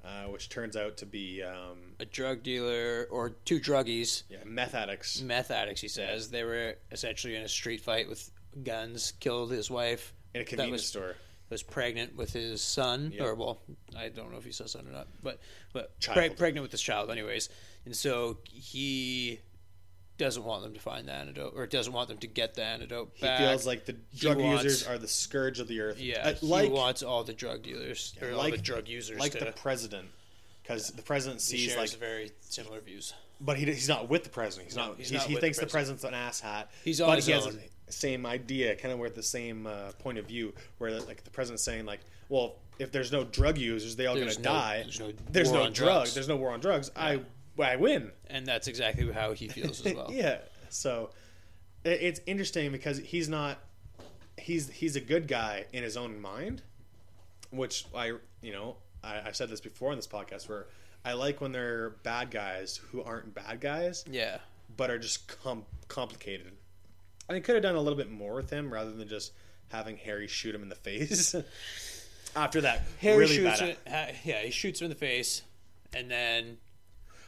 Uh, 0.08 0.30
which 0.30 0.48
turns 0.50 0.78
out 0.78 0.98
to 0.98 1.06
be 1.06 1.44
um, 1.44 1.78
A 2.00 2.06
drug 2.06 2.42
dealer 2.44 3.08
or 3.12 3.32
two 3.46 3.60
druggies, 3.60 4.24
yeah, 4.30 4.38
meth 4.46 4.74
addicts. 4.74 5.22
meth 5.22 5.52
addicts. 5.52 5.82
He 5.82 5.88
says 5.90 6.30
they 6.30 6.44
were 6.44 6.76
essentially 6.92 7.36
in 7.36 7.42
a 7.44 7.50
street 7.50 7.82
fight 7.82 8.08
with 8.08 8.32
guns, 8.64 9.14
killed 9.20 9.52
his 9.52 9.70
wife. 9.70 10.14
In 10.34 10.42
a 10.42 10.44
that 10.44 10.50
convenience 10.50 10.82
was, 10.84 10.88
store. 10.88 11.16
was 11.50 11.64
pregnant 11.64 12.16
with 12.16 12.32
his 12.34 12.62
son, 12.62 13.14
or 13.20 13.36
well, 13.36 13.60
I 13.98 14.10
don't 14.10 14.32
know 14.32 14.38
if 14.38 14.46
he 14.46 14.52
says 14.52 14.72
son 14.72 14.88
or 14.88 14.92
not, 14.92 15.08
but 15.22 15.40
but 15.74 16.00
Child. 16.00 16.18
preg- 16.18 16.38
pregnant 16.38 16.62
with 16.64 16.72
this 16.72 16.82
child, 16.82 17.10
anyways. 17.12 17.50
And 17.86 17.96
so 17.96 18.38
he 18.46 19.40
doesn't 20.18 20.44
want 20.44 20.64
them 20.64 20.74
to 20.74 20.80
find 20.80 21.08
the 21.08 21.12
antidote, 21.14 21.54
or 21.56 21.66
doesn't 21.68 21.94
want 21.94 22.10
them 22.10 22.18
to 22.18 22.28
get 22.28 22.56
the 22.56 22.64
antidote 22.64 23.12
He 23.14 23.28
feels 23.28 23.66
like 23.68 23.86
the 23.86 23.96
drug 24.16 24.38
wants- 24.40 24.64
users 24.64 24.88
are 24.88 24.98
the 24.98 25.08
scourge 25.08 25.60
of 25.60 25.68
the 25.68 25.80
earth. 25.82 26.00
yeah, 26.00 26.34
Uh, 26.42 26.58
he 26.62 26.70
wants 26.70 27.04
all 27.04 27.24
the 27.24 27.34
drug 27.34 27.62
dealers 27.64 28.14
or 28.22 28.32
all 28.32 28.38
like- 28.38 28.54
the 28.56 28.62
drug 28.62 28.88
users 28.88 29.20
like 29.20 29.34
to. 29.34 29.40
the 29.46 29.52
president, 29.52 30.08
because 30.64 30.90
the 30.92 31.02
president 31.04 31.42
sees 31.42 31.76
like, 31.76 31.92
very 31.92 32.32
similar 32.42 32.80
views. 32.82 33.14
but 33.40 33.58
he, 33.58 33.66
he's 33.66 33.88
not 33.88 34.10
with 34.10 34.24
the 34.24 34.30
president. 34.30 34.68
He's 34.70 34.76
No, 34.76 34.88
not. 34.90 34.98
he's 34.98 35.10
he's- 35.10 35.22
not 35.22 35.30
he 35.30 35.36
thinks 35.38 35.60
the 35.60 35.66
the 35.66 35.72
president's 35.72 36.04
an 36.04 36.14
asshat. 36.14 36.66
He's 36.84 37.00
on 37.02 37.10
but 37.10 37.16
his 37.18 37.26
he 37.28 37.32
has 37.34 37.46
own. 37.46 37.62
the 37.86 37.92
same 37.94 38.26
idea, 38.26 38.76
kind 38.76 38.92
of 38.92 39.00
with 39.00 39.16
the 39.16 39.24
same 39.24 39.68
uh, 39.68 39.92
point 40.00 40.18
of 40.18 40.26
view, 40.26 40.54
where 40.80 41.00
like 41.02 41.24
the 41.24 41.30
president's 41.30 41.64
saying 41.64 41.86
like, 41.86 42.00
well, 42.30 42.56
if 42.80 42.92
there's 42.92 43.12
no 43.12 43.24
drug 43.24 43.58
users, 43.58 43.96
they 43.96 44.08
all 44.08 44.16
gonna 44.16 44.26
no- 44.36 44.42
die. 44.42 44.82
there's 44.84 45.00
no 45.00 45.12
There's 45.32 45.52
no 45.52 45.64
drugs. 45.66 45.78
drugs. 45.80 46.14
There's 46.16 46.28
no 46.28 46.36
war 46.38 46.52
on 46.52 46.60
drugs. 46.60 46.90
I 46.96 47.22
I 47.66 47.76
win. 47.78 48.12
And 48.30 48.46
that's 48.46 48.68
exactly 48.68 49.12
how 49.12 49.34
he 49.34 49.48
feels 49.48 49.86
as 49.86 49.94
well. 49.96 50.10
yeah. 50.14 50.38
So 50.70 51.10
it, 51.84 52.00
it's 52.02 52.22
interesting 52.26 52.72
because 52.72 53.00
he's 53.00 53.28
not 53.30 53.58
he's 54.38 54.70
he's 54.70 54.96
a 54.96 55.02
good 55.02 55.28
guy 55.28 55.66
in 55.74 55.84
his 55.84 55.98
own 55.98 56.20
mind, 56.22 56.62
which 57.52 57.86
I 57.96 58.14
you 58.42 58.52
know 58.54 58.76
I, 59.04 59.22
I've 59.26 59.36
said 59.36 59.50
this 59.50 59.62
before 59.62 59.92
in 59.92 59.98
this 59.98 60.08
podcast 60.08 60.48
where 60.50 60.68
I 61.06 61.14
like 61.14 61.40
when 61.42 61.52
they're 61.52 61.92
bad 62.04 62.32
guys 62.32 62.78
who 62.92 63.02
aren't 63.02 63.34
bad 63.34 63.62
guys 63.62 64.04
Yeah. 64.10 64.40
but 64.76 64.90
are 64.92 65.00
just 65.00 65.28
com- 65.42 65.66
complicated. 65.88 66.52
And 67.30 67.36
they 67.36 67.42
could 67.42 67.56
have 67.56 67.64
done 67.64 67.76
a 67.76 67.82
little 67.82 67.98
bit 67.98 68.12
more 68.12 68.36
with 68.36 68.50
him 68.50 68.72
rather 68.74 68.92
than 68.92 69.08
just 69.08 69.32
having 69.70 69.96
Harry 69.98 70.28
shoot 70.28 70.54
him 70.56 70.64
in 70.64 70.70
the 70.70 70.76
face. 70.76 71.34
After 72.36 72.62
that, 72.62 72.84
Harry 73.00 73.20
really 73.20 73.36
shoots 73.36 73.60
bad. 73.60 73.78
him, 74.10 74.16
yeah, 74.26 74.42
he 74.42 74.52
shoots 74.52 74.82
him 74.82 74.86
in 74.86 74.90
the 74.90 74.96
face, 74.98 75.42
and 75.96 76.12
then 76.12 76.58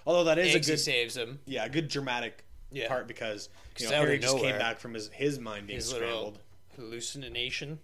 Although 0.10 0.24
that 0.24 0.40
is 0.40 0.56
Eggsy 0.56 0.56
a 0.56 0.72
good, 0.72 0.80
saves 0.80 1.16
him. 1.16 1.40
yeah, 1.46 1.66
a 1.66 1.70
good 1.70 1.88
dramatic 1.88 2.44
Yeah. 2.72 2.88
part 2.88 3.08
because 3.08 3.48
you 3.78 3.86
'Cause 3.86 3.92
know 3.92 3.98
out 3.98 4.02
of 4.02 4.08
Harry 4.08 4.18
just 4.20 4.34
came 4.38 4.44
nowhere, 4.46 4.60
back 4.60 4.80
from 4.80 4.96
his 4.96 5.10
his 5.10 5.38
mind 5.38 5.68
being 5.68 5.78
His 5.78 5.90
scrambled. 5.92 6.40
hallucination 6.76 7.80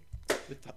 with 0.48 0.60
the 0.64 0.74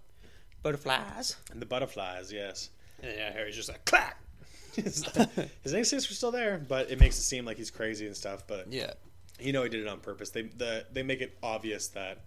butterflies. 0.62 1.38
And 1.52 1.60
the 1.60 1.66
butterflies, 1.66 2.32
yes. 2.32 2.70
And 3.02 3.12
yeah, 3.18 3.32
Harry's 3.34 3.56
just 3.56 3.68
like 3.68 3.84
clack. 3.86 4.20
his 4.76 5.74
instincts 5.74 6.08
were 6.08 6.14
still 6.16 6.30
there, 6.32 6.60
but 6.60 6.92
it 6.92 7.00
makes 7.00 7.18
it 7.18 7.24
seem 7.24 7.46
like 7.46 7.58
he's 7.58 7.72
crazy 7.72 8.06
and 8.06 8.16
stuff. 8.16 8.44
But 8.46 8.72
Yeah. 8.72 8.94
you 9.40 9.52
know 9.52 9.64
he 9.64 9.70
did 9.70 9.82
it 9.82 9.88
on 9.88 10.02
purpose. 10.02 10.30
They 10.30 10.44
the 10.44 10.86
they 10.94 11.02
make 11.02 11.22
it 11.22 11.36
obvious 11.42 11.88
that 11.90 12.20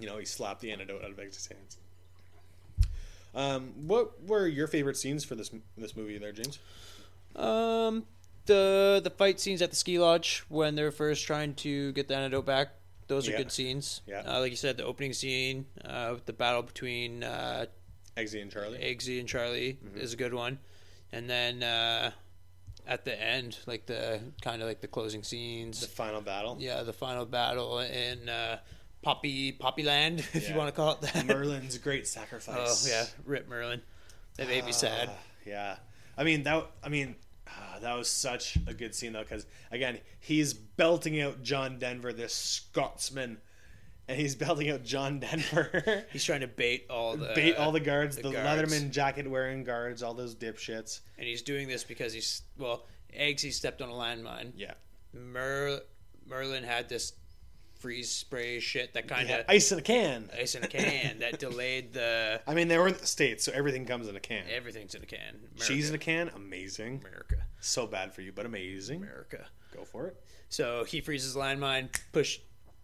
you 0.00 0.06
know 0.08 0.18
he 0.18 0.24
slapped 0.24 0.60
the 0.60 0.72
antidote 0.72 1.04
out 1.04 1.10
of 1.12 1.16
Eggsy's 1.18 1.46
hands. 1.46 1.76
Um, 3.32 3.86
what 3.86 4.20
were 4.24 4.48
your 4.48 4.66
favorite 4.66 4.96
scenes 4.96 5.24
for 5.24 5.36
this 5.36 5.52
this 5.78 5.94
movie, 5.94 6.18
there, 6.18 6.32
James? 6.32 6.58
Um, 7.36 8.06
the 8.50 9.00
the 9.02 9.10
fight 9.10 9.38
scenes 9.40 9.62
at 9.62 9.70
the 9.70 9.76
ski 9.76 9.98
lodge 9.98 10.44
when 10.48 10.74
they're 10.74 10.90
first 10.92 11.24
trying 11.26 11.54
to 11.66 11.92
get 11.92 12.08
the 12.08 12.16
antidote 12.16 12.44
back. 12.46 12.68
Those 13.06 13.26
are 13.28 13.32
Yeah. 13.32 13.38
good 13.38 13.52
scenes. 13.52 14.02
Yeah. 14.06 14.22
Uh, 14.26 14.40
like 14.40 14.50
you 14.50 14.56
said, 14.56 14.76
the 14.76 14.84
opening 14.84 15.12
scene, 15.14 15.66
uh, 15.84 16.16
the 16.26 16.32
battle 16.32 16.62
between 16.62 17.24
uh, 17.24 17.66
Eggsy 18.16 18.40
and 18.42 18.50
Charlie. 18.52 18.78
Eggsy 18.78 19.18
and 19.20 19.28
Charlie 19.28 19.78
is 19.96 20.12
a 20.12 20.16
good 20.16 20.34
one, 20.34 20.58
and 21.12 21.28
then 21.28 21.62
uh, 21.62 22.10
at 22.86 23.04
the 23.04 23.14
end, 23.20 23.58
like 23.66 23.86
the 23.86 24.20
kind 24.42 24.62
of 24.62 24.68
like 24.68 24.80
the 24.80 24.88
closing 24.88 25.22
scenes. 25.22 25.80
The 25.80 25.86
final 25.88 26.20
battle. 26.20 26.56
yeah, 26.60 26.82
the 26.82 26.92
final 26.92 27.24
battle 27.26 27.78
in 27.80 28.28
uh, 28.28 28.58
Poppy 29.02 29.52
Poppy 29.52 29.82
Land, 29.82 30.20
if 30.34 30.42
Yeah. 30.44 30.50
you 30.50 30.54
want 30.56 30.68
to 30.68 30.76
call 30.76 30.92
it 30.92 31.00
that. 31.02 31.26
Merlin's 31.26 31.78
great 31.88 32.06
sacrifice. 32.06 32.86
oh 32.86 32.88
yeah, 32.90 33.06
Rip 33.24 33.48
Merlin. 33.48 33.80
That 34.36 34.46
made 34.48 34.64
me 34.64 34.72
sad. 34.72 35.08
Ah, 35.10 35.18
yeah, 35.44 35.76
I 36.16 36.22
mean 36.24 36.44
that. 36.44 36.66
I 36.84 36.88
mean 36.90 37.16
ah, 37.50 37.78
that 37.80 37.96
was 37.96 38.08
such 38.08 38.56
a 38.66 38.74
good 38.74 38.94
scene 38.94 39.12
though, 39.12 39.22
because 39.22 39.46
again, 39.70 39.98
he's 40.20 40.54
belting 40.54 41.20
out 41.20 41.42
John 41.42 41.78
Denver, 41.78 42.12
this 42.12 42.34
Scotsman, 42.34 43.38
and 44.08 44.18
he's 44.18 44.34
belting 44.34 44.70
out 44.70 44.82
John 44.82 45.20
Denver. 45.20 46.04
He's 46.12 46.24
trying 46.24 46.40
to 46.40 46.48
bait 46.48 46.86
all 46.90 47.16
the 47.16 47.30
Bait 47.34 47.54
all 47.56 47.70
the 47.70 47.78
guards, 47.78 48.16
the 48.16 48.22
the, 48.22 48.32
guards. 48.32 48.72
Leatherman 48.72 48.90
jacket 48.90 49.30
wearing 49.30 49.62
guards, 49.62 50.02
all 50.02 50.14
those 50.14 50.34
dipshits. 50.34 51.00
and 51.16 51.28
he's 51.28 51.42
doing 51.42 51.68
this 51.68 51.84
because 51.84 52.12
he's 52.12 52.42
well, 52.58 52.86
Eggsy 53.16 53.52
stepped 53.52 53.80
on 53.80 53.88
a 53.88 53.92
landmine. 53.92 54.50
Yeah, 54.56 54.74
Mer- 55.12 55.80
Merlin 56.26 56.64
had 56.64 56.88
this 56.88 57.12
freeze 57.80 58.10
spray 58.10 58.60
shit 58.60 58.94
that 58.94 59.08
kind 59.08 59.28
of 59.30 59.44
ice 59.48 59.72
in 59.72 59.78
a 59.78 59.82
can. 59.82 60.30
ice 60.38 60.54
in 60.54 60.62
a 60.62 60.68
can 60.68 61.18
that 61.20 61.38
delayed 61.40 61.92
the 61.92 62.40
I 62.46 62.54
mean, 62.54 62.68
they 62.68 62.78
were 62.78 62.88
in 62.88 62.94
the 62.94 63.06
states, 63.06 63.44
so 63.44 63.52
everything 63.52 63.84
comes 63.86 64.06
in 64.06 64.14
a 64.14 64.20
can. 64.20 64.44
everything's 64.54 64.94
in 64.94 65.02
a 65.02 65.06
can. 65.06 65.18
America. 65.30 65.64
Cheese 65.64 65.88
in 65.88 65.94
a 65.94 65.98
can, 65.98 66.28
amazing. 66.36 67.00
America, 67.04 67.36
So 67.60 67.86
bad 67.86 68.12
for 68.14 68.20
you, 68.22 68.32
but 68.32 68.46
amazing. 68.46 68.98
America. 69.02 69.46
Go 69.74 69.84
for 69.84 70.06
it. 70.06 70.16
So 70.48 70.84
he 70.84 71.00
freezes 71.00 71.34
the 71.34 71.40
landmine, 71.40 71.88
push, 72.12 72.38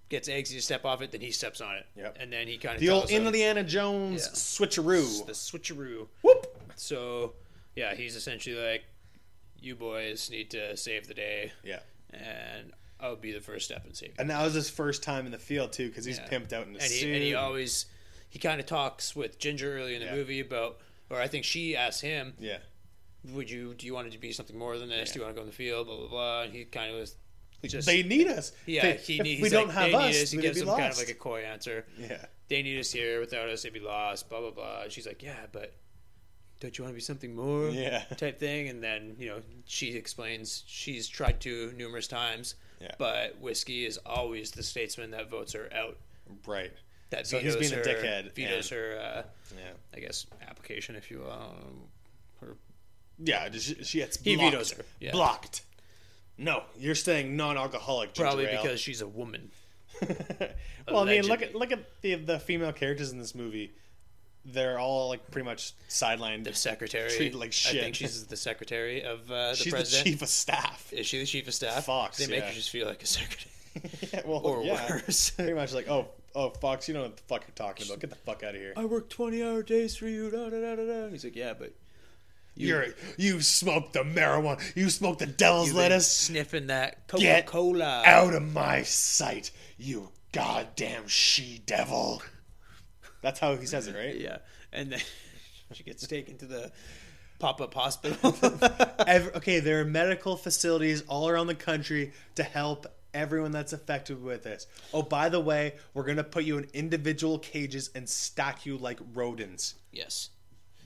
gets 0.09 0.29
Eggsy 0.29 0.55
to 0.55 0.63
step 0.63 0.85
off 0.85 1.03
it, 1.03 1.13
then 1.13 1.21
he 1.21 1.31
steps 1.31 1.61
on 1.61 1.77
it. 1.77 1.87
Yep. 1.97 2.17
And 2.21 2.33
then 2.33 2.47
he 2.49 2.57
kind 2.59 2.75
of 2.77 2.81
The 2.81 2.91
old 2.91 3.11
Indiana 3.11 3.65
Jones 3.65 4.27
Yeah. 4.27 4.33
switcheroo. 4.33 5.27
the 5.27 5.33
switcheroo. 5.33 6.07
Whoop. 6.23 6.47
So 6.77 7.35
yeah, 7.75 7.95
he's 7.95 8.17
essentially 8.17 8.57
like, 8.57 8.85
you 9.61 9.75
boys 9.75 10.31
need 10.31 10.51
to 10.53 10.77
save 10.77 11.09
the 11.09 11.15
day, 11.15 11.53
Yeah. 11.65 11.81
and 12.15 12.73
I'll 13.01 13.17
be 13.17 13.33
the 13.33 13.41
first 13.41 13.67
step 13.67 13.85
in 13.87 13.95
saving. 13.95 14.17
And 14.19 14.31
that 14.31 14.43
was 14.43 14.55
his 14.55 14.71
first 14.71 15.03
time 15.03 15.27
in 15.27 15.33
the 15.33 15.39
field 15.39 15.73
too, 15.73 15.89
because 15.89 16.05
he's 16.05 16.19
Yeah. 16.19 16.29
pimped 16.29 16.53
out 16.53 16.67
in 16.67 16.73
the 16.73 16.81
and 16.81 16.91
he, 16.91 16.99
suit. 17.01 17.15
and 17.15 17.23
he 17.23 17.35
always 17.35 17.87
he 18.29 18.39
kind 18.39 18.61
of 18.61 18.67
talks 18.67 19.15
with 19.15 19.39
Ginger 19.39 19.77
early 19.79 19.95
in 19.95 20.01
the 20.01 20.07
Yeah. 20.07 20.15
movie 20.15 20.41
about, 20.41 20.81
or 21.11 21.21
I 21.21 21.29
think 21.29 21.45
she 21.45 21.77
asked 21.77 22.01
him, 22.03 22.35
yeah, 22.39 22.59
"Would 23.25 23.51
you 23.51 23.75
do 23.75 23.87
you 23.87 23.95
want 23.95 24.09
it 24.09 24.13
to 24.13 24.19
be 24.19 24.33
something 24.33 24.59
more 24.59 24.79
than 24.79 24.89
this? 24.89 25.13
Do 25.13 25.19
you 25.19 25.25
want 25.25 25.35
to 25.35 25.39
go 25.39 25.43
in 25.43 25.49
the 25.49 25.55
field?" 25.57 25.87
Blah 25.87 25.97
blah 25.97 26.09
blah. 26.09 26.43
And 26.43 26.53
he 26.55 26.65
kind 26.65 26.91
of 26.93 26.99
was 27.01 27.17
just 27.65 27.87
they 27.87 28.03
need 28.03 28.29
us. 28.29 28.53
yeah. 28.67 28.83
They- 28.83 28.97
he 28.99 29.17
if 29.19 29.23
need, 29.25 29.43
we 29.43 29.49
don't 29.49 29.69
like, 29.69 29.77
have 29.93 29.95
us. 29.95 30.23
us. 30.23 30.31
He 30.31 30.39
gives 30.39 30.59
them 30.59 30.69
lost. 30.69 30.81
kind 30.81 30.93
of 30.93 30.99
like 30.99 31.09
a 31.09 31.15
coy 31.15 31.43
answer. 31.43 31.85
yeah, 31.99 32.25
They 32.49 32.63
need 32.63 32.79
us 32.79 32.93
here. 32.93 33.19
Without 33.21 33.49
us, 33.49 33.63
they'd 33.63 33.73
be 33.73 33.81
lost. 33.81 34.29
Blah 34.29 34.41
blah 34.41 34.51
blah. 34.53 34.83
And 34.83 34.93
she's 34.93 35.07
like, 35.07 35.23
"Yeah, 35.23 35.47
but 35.53 35.75
don't 36.61 36.77
you 36.79 36.85
want 36.85 36.93
to 36.93 36.97
be 36.97 37.01
something 37.01 37.35
more?" 37.35 37.69
yeah, 37.71 38.05
type 38.17 38.39
thing 38.39 38.69
and 38.69 38.83
then 38.83 39.17
you 39.19 39.27
know 39.27 39.43
she 39.67 39.95
explains 39.97 40.63
she's 40.67 41.09
tried 41.09 41.41
to 41.43 41.73
numerous 41.73 42.07
times 42.09 42.55
Yeah. 42.81 42.93
but 42.99 43.39
whiskey 43.41 43.87
is 43.87 43.99
always 44.05 44.51
the 44.51 44.63
statesman 44.63 45.13
that 45.13 45.31
votes 45.31 45.53
her 45.55 45.69
out 45.75 45.97
right. 46.47 46.73
that 47.11 47.27
So 47.27 47.39
he's 47.39 47.55
vetoes 47.55 47.71
being 47.71 47.81
a 47.83 47.85
dickhead, 47.85 48.35
vetoes 48.35 48.71
and- 48.71 48.81
her 48.81 48.99
uh, 48.99 49.23
Yeah, 49.57 49.63
i 49.95 50.01
guess 50.01 50.27
application 50.47 50.95
if 50.97 51.11
you 51.11 51.21
will 51.21 51.33
um, 51.33 51.83
her, 52.41 52.57
yeah. 53.19 53.49
She, 53.53 53.83
she 53.83 53.99
gets 53.99 54.19
He 54.21 54.37
blocked. 54.37 54.51
vetoes 54.53 54.71
her, 54.73 54.85
yeah. 55.01 55.13
Blocked. 55.13 55.63
No, 56.39 56.65
you're 56.79 56.95
staying 56.95 57.35
non-alcoholic. 57.37 58.15
Probably 58.15 58.45
ale. 58.45 58.61
because 58.63 58.79
she's 58.79 59.01
a 59.01 59.09
woman 59.09 59.51
well, 60.89 60.99
I 60.99 61.05
mean, 61.07 61.23
look 61.27 61.41
at 61.41 61.55
look 61.55 61.73
at 61.73 61.81
the 62.03 62.17
the 62.17 62.39
female 62.39 62.73
characters 62.73 63.13
in 63.13 63.19
this 63.19 63.35
movie. 63.35 63.73
They're 64.49 64.79
all 64.79 65.09
like 65.09 65.31
pretty 65.31 65.45
much 65.45 65.73
sidelined. 65.89 66.45
the 66.45 66.55
secretary 66.55 67.11
Treated 67.11 67.35
like 67.35 67.53
shit. 67.53 67.81
i 67.81 67.85
think 67.85 67.97
she's 67.97 68.25
the 68.27 68.37
secretary 68.37 69.03
of 69.03 69.31
uh, 69.31 69.51
the 69.51 69.57
She's 69.57 69.73
president 69.73 70.05
the 70.05 70.11
chief 70.13 70.23
of 70.23 70.29
staff. 70.29 70.93
is 70.93 71.07
she 71.07 71.19
the 71.19 71.27
chief 71.27 71.49
of 71.49 71.55
staff 71.55 71.85
Fox, 71.87 72.19
they 72.19 72.27
make 72.29 72.41
yeah. 72.41 72.49
her 72.49 72.55
just 72.55 72.71
feel 72.71 72.87
like 72.87 73.03
a 73.03 73.07
secretary 73.07 73.51
yeah, 74.13 74.21
well, 74.27 74.39
or 74.41 74.63
yeah. 74.63 74.89
worse 74.91 75.31
Pretty 75.37 75.53
much 75.53 75.75
like, 75.75 75.89
oh, 75.91 76.09
oh, 76.35 76.51
Fox, 76.51 76.89
you 76.89 76.95
know 76.95 77.03
what 77.03 77.17
the 77.17 77.23
fuck 77.25 77.43
you're 77.47 77.55
talking 77.55 77.87
about. 77.87 78.01
Get 78.01 78.09
the 78.11 78.17
fuck 78.17 78.43
out 78.43 78.55
of 78.55 78.61
here. 78.61 78.73
i 78.77 78.85
work 78.85 79.11
20 79.11 79.43
hour 79.43 79.63
days 79.63 79.97
for 79.97 80.07
you 80.07 80.31
da, 80.31 80.49
da, 80.49 80.61
da, 80.61 80.77
da, 80.77 80.85
da. 80.87 81.09
he's 81.09 81.25
like 81.25 81.37
yeah 81.37 81.53
but 81.59 81.73
you, 82.55 82.69
You're 82.69 82.87
you 83.19 83.41
smoked 83.43 83.93
the 83.93 83.99
marijuana. 83.99 84.63
You 84.75 84.89
smoked 84.89 85.19
the 85.19 85.27
devil's 85.27 85.73
lettuce. 85.75 86.11
sniffing 86.11 86.69
that 86.69 87.07
Get 87.09 87.47
coca-cola 87.47 88.03
Out 88.07 88.33
of 88.33 88.51
my 88.55 88.83
sight, 88.83 89.51
you 89.77 90.09
goddamn 90.33 91.07
she 91.07 91.61
devil. 91.67 92.23
That's 93.23 93.41
how 93.41 93.57
he 93.57 93.67
says 93.67 93.87
it, 93.89 93.95
right? 93.97 94.19
Yeah, 94.19 94.39
and 94.73 94.93
then 94.93 95.01
she 95.73 95.83
gets 95.83 96.07
taken 96.07 96.37
to 96.39 96.47
the 96.47 96.73
pop-up 97.39 97.75
hospital. 97.75 98.35
Ev- 99.07 99.37
okay, 99.37 99.61
there 99.61 99.81
are 99.81 99.85
medical 99.85 100.37
facilities 100.37 101.03
all 101.09 101.29
around 101.29 101.49
the 101.49 101.55
country 101.55 102.13
to 102.37 102.43
help 102.43 102.87
everyone 103.13 103.51
that's 103.51 103.73
affected 103.73 104.23
with 104.23 104.43
this. 104.45 104.67
Oh, 104.93 105.03
by 105.03 105.29
the 105.29 105.41
way, 105.41 105.75
we're 105.95 106.05
gonna 106.05 106.25
put 106.25 106.45
you 106.45 106.59
in 106.59 106.69
individual 106.75 107.39
cages 107.39 107.91
and 107.95 108.09
stack 108.09 108.65
you 108.67 108.77
like 108.79 108.99
rodents. 109.15 109.75
yes, 109.93 110.31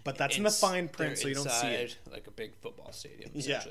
But 0.05 0.17
that's 0.17 0.37
in 0.37 0.45
the 0.45 0.51
fine 0.51 0.89
print, 0.89 1.19
so 1.19 1.29
you 1.29 1.35
don't 1.35 1.51
see 1.51 1.67
it. 1.69 1.99
like 2.11 2.27
a 2.27 2.31
big 2.31 2.55
football 2.63 2.93
stadium, 2.93 3.31
Yeah. 3.35 3.63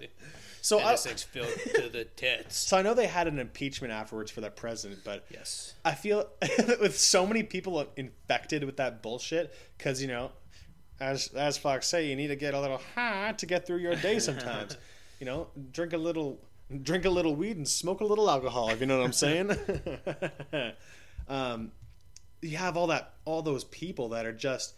So 0.61 0.79
I, 0.79 0.95
filled 0.95 1.47
to 1.75 1.89
the 1.89 2.05
tits. 2.05 2.55
so 2.67 2.77
I 2.77 2.81
know 2.81 2.93
they 2.93 3.07
had 3.07 3.27
an 3.27 3.39
impeachment 3.39 3.93
afterwards 3.93 4.31
for 4.31 4.41
that 4.41 4.55
president, 4.55 5.01
but 5.03 5.25
Yes, 5.29 5.73
I 5.85 5.93
feel 5.93 6.27
with 6.79 6.97
so 6.97 7.25
many 7.25 7.43
people 7.43 7.85
infected 7.95 8.63
with 8.63 8.77
that 8.77 9.01
bullshit 9.01 9.53
because 9.77 10.01
you 10.01 10.07
know 10.07 10.31
as 10.99 11.29
as 11.33 11.57
Fox 11.57 11.87
say, 11.87 12.07
you 12.07 12.15
need 12.15 12.27
to 12.27 12.35
get 12.35 12.53
a 12.53 12.59
little 12.59 12.81
high 12.95 13.33
to 13.33 13.45
get 13.45 13.65
through 13.65 13.77
your 13.77 13.95
day 13.95 14.19
sometimes. 14.19 14.77
you 15.19 15.25
know, 15.25 15.47
drink 15.71 15.93
a 15.93 15.97
little 15.97 16.39
drink 16.83 17.05
a 17.05 17.09
little 17.09 17.35
weed 17.35 17.57
and 17.57 17.67
smoke 17.67 18.01
a 18.01 18.05
little 18.05 18.29
alcohol, 18.29 18.69
if 18.69 18.79
you 18.79 18.85
know 18.85 18.99
what 18.99 19.05
I'm 19.05 19.13
saying. 19.13 19.51
um, 21.27 21.71
you 22.41 22.57
have 22.57 22.77
all 22.77 22.87
that 22.87 23.13
all 23.25 23.41
those 23.41 23.63
people 23.63 24.09
that 24.09 24.25
are 24.25 24.33
just 24.33 24.73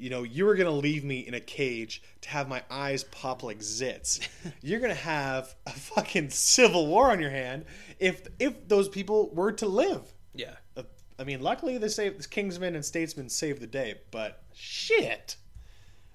you 0.00 0.08
know, 0.08 0.22
you 0.22 0.46
were 0.46 0.54
gonna 0.54 0.70
leave 0.70 1.04
me 1.04 1.20
in 1.20 1.34
a 1.34 1.40
cage 1.40 2.02
to 2.22 2.30
have 2.30 2.48
my 2.48 2.62
eyes 2.70 3.04
pop 3.04 3.42
like 3.42 3.58
zits. 3.58 4.26
You're 4.62 4.80
gonna 4.80 4.94
have 4.94 5.54
a 5.66 5.70
fucking 5.70 6.30
civil 6.30 6.86
war 6.86 7.10
on 7.10 7.20
your 7.20 7.30
hand 7.30 7.66
if 7.98 8.26
if 8.38 8.66
those 8.66 8.88
people 8.88 9.30
were 9.34 9.52
to 9.52 9.66
live. 9.66 10.12
Yeah. 10.34 10.56
Uh, 10.74 10.84
I 11.18 11.24
mean, 11.24 11.42
luckily 11.42 11.76
the 11.76 11.90
save 11.90 12.14
Kingsmen 12.30 12.74
and 12.74 12.84
Statesmen 12.84 13.28
saved 13.28 13.60
the 13.60 13.66
day, 13.66 13.96
but 14.10 14.42
shit, 14.54 15.36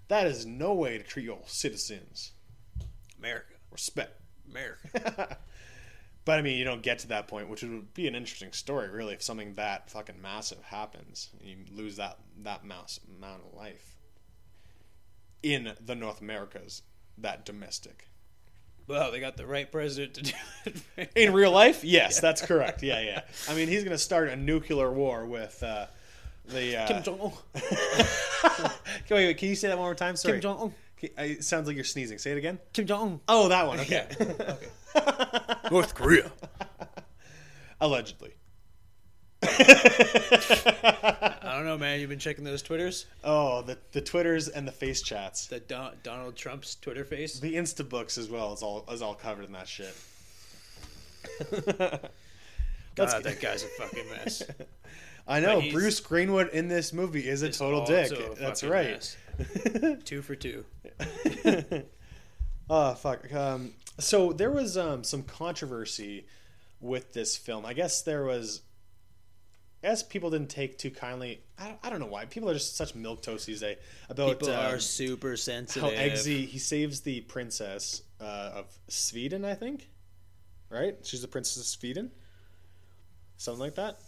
that 0.08 0.26
is 0.26 0.48
no 0.48 0.74
way 0.74 0.98
to 0.98 1.04
treat 1.04 1.26
your 1.26 1.42
citizens. 1.46 2.32
America. 3.20 3.54
Respect. 3.72 4.20
America. 4.50 5.38
But 6.26 6.40
I 6.40 6.42
mean, 6.42 6.58
you 6.58 6.64
don't 6.64 6.82
get 6.82 7.00
to 7.00 7.08
that 7.10 7.28
point, 7.28 7.50
which 7.50 7.62
would 7.62 7.94
be 7.94 8.08
an 8.08 8.16
interesting 8.16 8.52
story, 8.52 8.90
really, 8.90 9.14
if 9.14 9.22
something 9.22 9.54
that 9.54 9.92
fucking 9.92 10.20
massive 10.22 10.62
happens. 10.64 11.30
and 11.40 11.48
You 11.50 11.58
lose 11.72 11.98
that 11.98 12.18
that 12.44 12.66
mass 12.66 13.00
amount 13.18 13.44
of 13.46 13.56
life 13.56 13.96
in 15.44 15.72
the 15.86 15.94
North 15.96 16.22
Americas, 16.22 16.82
that 17.20 17.46
domestic. 17.46 18.08
well, 18.88 19.12
they 19.12 19.20
got 19.20 19.38
the 19.38 19.46
right 19.46 19.72
president 19.72 20.16
to 20.16 20.22
do 20.24 20.34
it. 20.98 21.12
In 21.16 21.32
real 21.34 21.52
life, 21.52 21.84
yes, 21.98 22.20
that's 22.20 22.42
correct. 22.42 22.82
Yeah, 22.82 23.02
yeah. 23.02 23.22
I 23.48 23.54
mean, 23.54 23.68
he's 23.68 23.84
going 23.84 23.96
to 23.96 24.04
start 24.04 24.30
a 24.30 24.36
nuclear 24.36 24.92
war 24.92 25.26
with 25.28 25.62
uh, 25.62 25.86
the. 26.48 26.78
Uh, 26.82 26.88
Kim 26.88 27.04
Jong 27.04 27.20
Un. 27.22 27.32
wait, 29.10 29.26
wait, 29.28 29.38
can 29.38 29.50
you 29.50 29.56
say 29.56 29.68
that 29.68 29.78
one 29.78 29.86
more 29.86 29.94
time? 29.96 30.16
Sorry. 30.16 30.40
Kim 30.40 30.42
Jong 30.42 30.60
Un. 30.60 30.74
It 31.18 31.44
sounds 31.44 31.68
like 31.68 31.76
you're 31.76 31.86
sneezing. 31.86 32.18
Say 32.18 32.32
it 32.32 32.38
again. 32.38 32.58
Kim 32.74 32.88
Jong 32.88 33.02
Un. 33.12 33.20
Oh, 33.28 33.50
that 33.50 33.68
one. 33.68 33.80
Okay. 33.82 34.08
okay. 34.22 34.68
North 35.72 35.96
Korea. 35.96 36.32
Allegedly. 37.82 38.34
I 39.44 41.52
don't 41.56 41.66
know, 41.66 41.78
man. 41.78 42.00
You've 42.00 42.10
been 42.10 42.20
checking 42.20 42.44
those 42.44 42.62
Twitters? 42.62 43.06
oh, 43.24 43.62
the 43.62 43.78
the 43.92 44.02
Twitters 44.02 44.48
and 44.48 44.68
the 44.68 44.72
face 44.72 45.02
chats. 45.02 45.48
The 45.48 45.60
Don- 45.60 45.96
Donald 46.04 46.36
Trump's 46.36 46.76
Twitter 46.76 47.04
face? 47.04 47.40
The 47.40 47.56
Insta 47.56 47.88
books 47.88 48.18
as 48.18 48.30
well 48.30 48.54
is 48.54 48.64
all 48.64 48.86
is 48.92 49.02
all 49.02 49.16
covered 49.16 49.46
in 49.46 49.52
that 49.54 49.68
shit. 49.68 49.94
God, 52.96 53.24
that 53.24 53.42
guy's 53.42 53.64
a 53.64 53.68
fucking 53.68 54.10
mess. 54.10 54.44
I 55.28 55.40
know 55.40 55.60
Bruce 55.72 56.00
Greenwood 56.00 56.50
in 56.50 56.68
this 56.68 56.94
movie 56.94 57.28
is 57.28 57.42
a 57.42 57.52
total 57.52 57.84
dick. 57.84 58.12
a 58.12 58.36
That's 58.40 58.64
right. 58.64 59.16
Two 60.06 60.22
for 60.22 60.36
two. 60.36 60.64
oh 62.70 62.94
fuck. 62.94 63.34
Um, 63.34 63.74
so 64.00 64.34
there 64.34 64.52
was 64.52 64.78
um, 64.78 65.04
some 65.04 65.24
controversy 65.24 66.26
with 66.80 67.14
this 67.14 67.38
film. 67.38 67.66
I 67.66 67.74
guess 67.74 68.02
there 68.02 68.24
was. 68.24 68.62
as 69.84 70.04
people 70.04 70.30
didn't 70.30 70.50
take 70.50 70.78
too 70.78 70.92
kindly. 70.92 71.42
I 71.58 71.68
don't, 71.68 71.80
I 71.84 71.90
don't 71.90 72.00
know 72.00 72.08
why. 72.08 72.26
People 72.26 72.50
are 72.50 72.54
just 72.54 72.76
such 72.76 72.96
milk 72.96 73.22
toast 73.22 73.46
these 73.48 73.62
days 73.62 73.78
about 74.10 74.40
People 74.40 74.54
um, 74.54 74.74
are 74.76 74.80
super 74.80 75.38
sensitive. 75.38 75.84
how. 75.84 75.90
Eggsy 75.90 76.46
he 76.46 76.60
saves 76.60 77.02
the 77.02 77.22
princess 77.22 78.02
uh, 78.20 78.52
of 78.56 78.66
Sweden. 78.88 79.46
I 79.46 79.54
think, 79.56 79.90
right? 80.70 80.96
She's 81.04 81.22
the 81.22 81.28
princess 81.28 81.58
of 81.58 81.66
Sweden. 81.66 82.12
Something 83.38 83.62
like 83.62 83.76
that. 83.76 84.00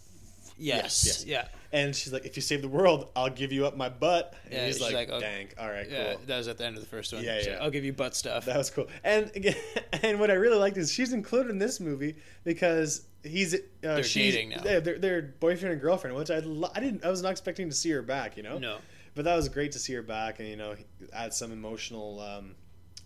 Yes. 0.56 1.04
Yes, 1.04 1.04
yes. 1.06 1.24
Yeah. 1.26 1.48
And 1.70 1.94
she's 1.94 2.12
like, 2.12 2.24
"If 2.24 2.34
you 2.36 2.42
save 2.42 2.62
the 2.62 2.68
world, 2.68 3.10
I'll 3.14 3.30
give 3.30 3.52
you 3.52 3.66
up 3.66 3.76
my 3.76 3.88
butt." 3.88 4.34
And 4.46 4.54
Yeah, 4.54 4.66
he's 4.66 4.76
she's 4.76 4.82
like, 4.82 4.94
like, 4.94 5.10
oh, 5.12 5.20
"Dang, 5.20 5.48
all 5.58 5.68
right, 5.68 5.88
Yeah. 5.88 6.14
cool." 6.14 6.22
That 6.26 6.38
was 6.38 6.48
at 6.48 6.58
the 6.58 6.64
end 6.64 6.76
of 6.76 6.82
the 6.82 6.88
first 6.88 7.12
one. 7.12 7.22
Yeah, 7.22 7.36
She's 7.38 7.46
yeah. 7.46 7.52
like, 7.54 7.62
I'll 7.62 7.70
give 7.70 7.84
you 7.84 7.92
butt 7.92 8.16
stuff. 8.16 8.46
That 8.46 8.56
was 8.56 8.70
cool. 8.70 8.86
And 9.04 9.30
again, 9.36 9.54
and 10.02 10.18
what 10.18 10.30
I 10.30 10.34
really 10.34 10.56
liked 10.58 10.76
is 10.78 10.90
she's 10.92 11.12
included 11.12 11.50
in 11.50 11.58
this 11.58 11.78
movie 11.78 12.16
because 12.44 13.02
he's 13.22 13.54
uh, 13.54 13.58
They're 13.82 14.02
she's, 14.02 14.34
dating 14.34 14.50
now. 14.50 14.62
They're, 14.62 14.80
they're, 14.80 14.98
they're 14.98 15.22
boyfriend 15.40 15.72
and 15.74 15.80
girlfriend, 15.80 16.16
which 16.16 16.30
I 16.30 16.38
lo- 16.40 16.70
I 16.74 16.80
didn't 16.80 17.04
I 17.04 17.10
was 17.10 17.22
not 17.22 17.30
expecting 17.32 17.68
to 17.68 17.74
see 17.74 17.90
her 17.90 18.02
back. 18.02 18.36
You 18.36 18.42
know, 18.42 18.58
No. 18.58 18.78
But 19.14 19.24
that 19.24 19.34
was 19.36 19.48
great 19.48 19.72
to 19.72 19.78
see 19.78 19.92
her 19.94 20.02
back, 20.02 20.38
and 20.38 20.48
you 20.48 20.56
know, 20.56 20.74
add 21.12 21.34
some 21.34 21.52
emotional. 21.52 22.20
Um, 22.20 22.54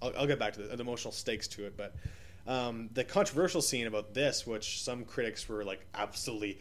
I'll, 0.00 0.12
I'll 0.18 0.26
get 0.26 0.38
back 0.38 0.52
to 0.54 0.62
the, 0.62 0.76
the 0.76 0.82
emotional 0.82 1.12
stakes 1.12 1.48
to 1.48 1.64
it, 1.66 1.76
but 1.76 1.94
um, 2.46 2.90
the 2.92 3.04
controversial 3.04 3.62
scene 3.62 3.86
about 3.86 4.14
this, 4.14 4.46
which 4.46 4.82
some 4.82 5.04
critics 5.04 5.48
were 5.48 5.64
like 5.64 5.84
absolutely 5.94 6.58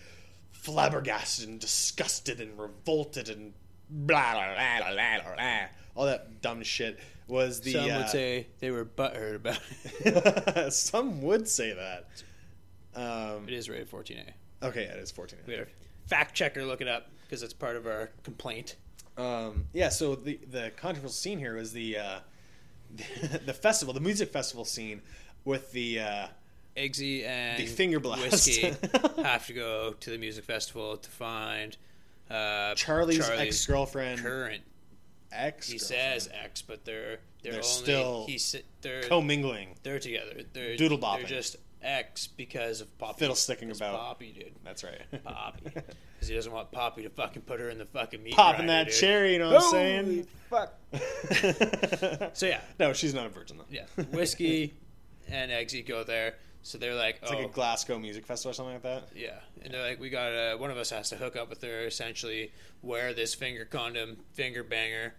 flabbergasted 0.62 1.48
and 1.48 1.60
disgusted 1.60 2.40
and 2.40 2.58
revolted 2.58 3.30
and 3.30 3.54
blah 3.90 4.34
blah 4.34 4.54
blah 4.54 4.94
blah 4.94 5.22
blah, 5.24 5.36
blah 5.36 5.68
all 5.96 6.06
that 6.06 6.42
dumb 6.42 6.64
shit, 6.64 7.00
was 7.28 7.62
the. 7.62 7.74
Some 7.74 7.92
uh, 7.92 7.98
would 8.00 8.10
say 8.10 8.48
they 8.60 8.72
were 8.72 8.86
butthurt 8.86 9.36
about 9.36 9.60
it. 9.84 10.74
some 10.74 11.22
would 11.22 11.48
say 11.48 11.74
that. 11.74 12.08
Um, 12.94 13.46
It 13.48 13.54
is 13.54 13.70
rated 13.70 13.90
14A. 13.90 14.32
okay, 14.64 14.84
it 14.84 14.98
is 14.98 15.12
14A. 15.12 15.48
We 15.48 15.54
had 15.54 15.64
a 15.64 15.68
fact 16.08 16.36
checker 16.36 16.66
look 16.66 16.82
it 16.82 16.88
up 16.88 17.10
because 17.24 17.44
it's 17.44 17.54
part 17.54 17.76
of 17.76 17.86
our 17.86 18.12
complaint. 18.24 18.76
Um, 19.18 19.66
yeah, 19.74 19.90
so 19.90 20.16
the 20.16 20.40
the 20.50 20.72
controversial 20.78 21.14
scene 21.14 21.40
here 21.40 21.56
was 21.56 21.74
the 21.74 21.98
uh, 21.98 22.20
the, 23.46 23.54
festival, 23.54 23.94
the 23.94 24.00
music 24.00 24.30
festival 24.32 24.66
scene 24.66 25.02
with 25.46 25.72
the 25.72 26.00
uh, 26.00 26.28
Eggsy 26.78 27.26
and 27.26 27.60
The 27.60 27.66
finger 27.66 28.00
blast. 28.00 28.24
Whiskey 28.24 28.74
have 29.24 29.46
to 29.48 29.54
go 29.54 29.94
to 30.00 30.10
the 30.10 30.18
music 30.18 30.46
festival 30.46 30.98
to 30.98 31.10
find 31.10 31.76
uh, 32.30 32.74
Charlie's, 32.76 33.30
ex 33.30 33.66
girlfriend. 33.66 34.22
current. 34.22 34.64
Ex. 35.32 35.70
He 35.70 35.78
says 35.78 36.30
ex, 36.44 36.62
but 36.62 36.84
they're 36.86 37.20
they're, 37.42 37.54
They're 37.54 37.62
only 37.62 37.64
still 37.64 38.26
he's 38.28 38.56
they're 38.82 39.04
commingling. 39.04 39.76
they're 39.84 40.00
together. 40.00 40.42
They're 40.54 40.76
Doodle 40.78 40.98
bopping. 41.00 41.20
They're 41.20 41.28
just 41.28 41.56
ex 41.82 42.28
because 42.28 42.82
of 42.82 42.98
Poppy. 42.98 43.20
Fiddle 43.20 43.36
sticking 43.36 43.72
about. 43.72 43.98
Poppy, 43.98 44.32
dude. 44.38 44.52
That's 44.64 44.84
right. 44.84 45.02
Poppy, 45.24 45.62
because 45.74 46.28
he 46.28 46.36
doesn't 46.36 46.52
want 46.52 46.72
Poppy 46.72 47.04
to 47.04 47.10
fucking 47.10 47.42
put 47.44 47.60
her 47.60 47.70
in 47.70 47.78
the 47.80 47.86
fucking 47.86 48.22
meat. 48.24 48.36
Popping 48.36 48.66
grinder, 48.68 48.74
that 48.86 48.92
dude. 48.92 49.00
cherry, 49.00 49.34
you 49.34 49.40
know 49.40 49.52
what 49.54 49.64
I'm 49.64 49.72
saying? 49.72 50.28
Fuck. 50.50 50.74
So 52.34 52.46
yeah, 52.46 52.62
no, 52.80 52.94
she's 52.94 53.14
not 53.14 53.26
a 53.26 53.30
virgin 53.30 53.58
though. 53.58 53.66
yeah. 53.70 53.86
Whiskey 54.12 54.74
and 55.30 55.52
Eggsy 55.52 55.86
go 55.86 56.04
there. 56.04 56.36
So 56.64 56.78
they're 56.78 56.94
like, 56.96 57.20
It's 57.22 57.32
oh, 57.32 57.36
like 57.36 57.46
a 57.46 57.50
oh. 57.50 57.52
Glasgow 57.52 57.98
music 58.00 58.26
festival 58.26 58.52
or 58.52 58.54
something 58.54 58.74
like 58.76 58.84
that. 58.84 59.10
yeah, 59.16 59.40
and 59.64 59.74
they're 59.74 59.84
like, 59.84 60.00
we 60.00 60.10
got 60.10 60.30
to 60.30 60.56
one 60.60 60.70
of 60.72 60.78
us 60.78 60.90
has 60.92 61.10
to 61.10 61.16
hook 61.16 61.36
up 61.36 61.50
with 61.50 61.62
her, 61.64 61.86
essentially 61.86 62.52
wear 62.84 63.14
this 63.14 63.34
finger 63.34 63.66
condom, 63.66 64.18
finger 64.34 64.64
banger, 64.64 65.14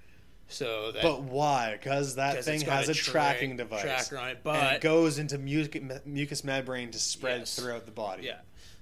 so 0.49 0.93
that 0.93 1.03
But 1.03 1.23
why? 1.23 1.73
Because 1.73 2.15
that 2.17 2.45
thing 2.45 2.61
it's 2.63 2.89
a 2.89 2.91
a 2.91 2.95
tra- 2.95 3.13
tracking 3.13 3.57
device. 3.57 3.83
tracker 3.83 4.19
on 4.19 4.29
it, 4.29 4.31
and 4.33 4.43
but- 4.45 4.73
it 4.75 4.81
goes 4.83 5.19
into 5.19 5.37
mucus, 5.39 5.83
mucus 6.05 6.45
membrane 6.45 6.91
to 6.93 6.99
spread 6.99 7.41
Yes. 7.41 7.57
throughout 7.59 7.87
the 7.87 7.93
body. 7.93 8.25
yeah, 8.25 8.39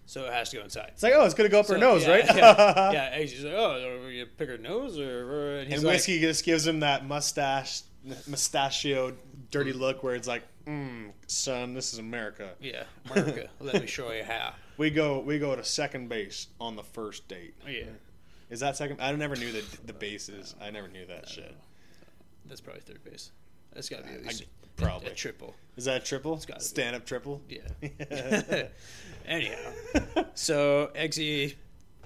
so 0.06 0.24
it 0.26 0.32
has 0.32 0.50
to 0.50 0.56
go 0.58 0.62
inside. 0.62 0.90
It's 0.92 1.02
like, 1.02 1.14
oh, 1.16 1.24
it's 1.24 1.34
gonna 1.34 1.48
go 1.48 1.60
up 1.60 1.68
her 1.68 1.78
nose, 1.78 2.04
yeah, 2.04 2.10
right? 2.10 2.24
yeah, 2.26 2.92
yeah. 2.92 3.18
Eggsy's 3.18 3.44
like, 3.44 3.54
oh, 3.54 4.06
you 4.10 4.26
pick 4.26 4.48
her 4.50 4.58
nose, 4.58 4.98
or 4.98 5.56
and 5.60 5.68
he's 5.68 5.78
And 5.78 5.84
like, 5.86 5.94
whiskey 5.94 6.20
just 6.20 6.44
gives 6.44 6.66
him 6.66 6.80
that 6.80 7.06
mustache, 7.06 7.82
mustachioed, 8.26 9.16
dirty 9.50 9.72
look 9.72 10.02
where 10.02 10.14
it's 10.14 10.28
like, 10.28 10.42
mm, 10.66 11.10
"Son, 11.26 11.74
this 11.74 11.92
is 11.92 11.98
America. 11.98 12.50
yeah, 12.60 12.84
America, 13.10 13.48
let 13.60 13.80
me 13.80 13.86
show 13.86 14.10
you 14.12 14.24
how. 14.24 14.54
We 14.76 14.90
go, 14.90 15.18
we 15.20 15.38
go 15.38 15.54
to 15.56 15.64
second 15.64 16.08
base 16.08 16.46
on 16.60 16.76
the 16.76 16.82
first 16.82 17.28
date. 17.28 17.54
Oh 17.66 17.70
yeah, 17.70 17.84
Is 18.48 18.60
that 18.60 18.76
second? 18.76 19.00
I 19.00 19.12
never 19.12 19.36
knew 19.36 19.52
the 19.52 19.64
the 19.86 19.92
bases. 19.92 20.54
I 20.60 20.70
never 20.70 20.88
knew 20.88 21.06
that 21.06 21.28
shit. 21.28 21.54
that's 22.46 22.60
probably 22.60 22.82
third 22.82 23.04
base. 23.04 23.30
That's 23.72 23.88
got 23.88 23.98
to 23.98 24.04
be 24.04 24.14
at 24.14 24.20
I- 24.20 24.22
least 24.28 24.42
a- 24.42 24.82
probably. 24.82 25.10
a 25.10 25.14
triple. 25.14 25.54
Is 25.76 25.84
that 25.84 26.02
a 26.02 26.04
triple? 26.04 26.36
gotta 26.36 26.54
be. 26.60 26.64
Stand 26.64 26.96
up 26.96 27.04
triple. 27.06 27.40
Yeah. 27.48 27.60
Anyhow, 29.26 29.56
so 30.34 30.90
Eggsy 30.94 31.54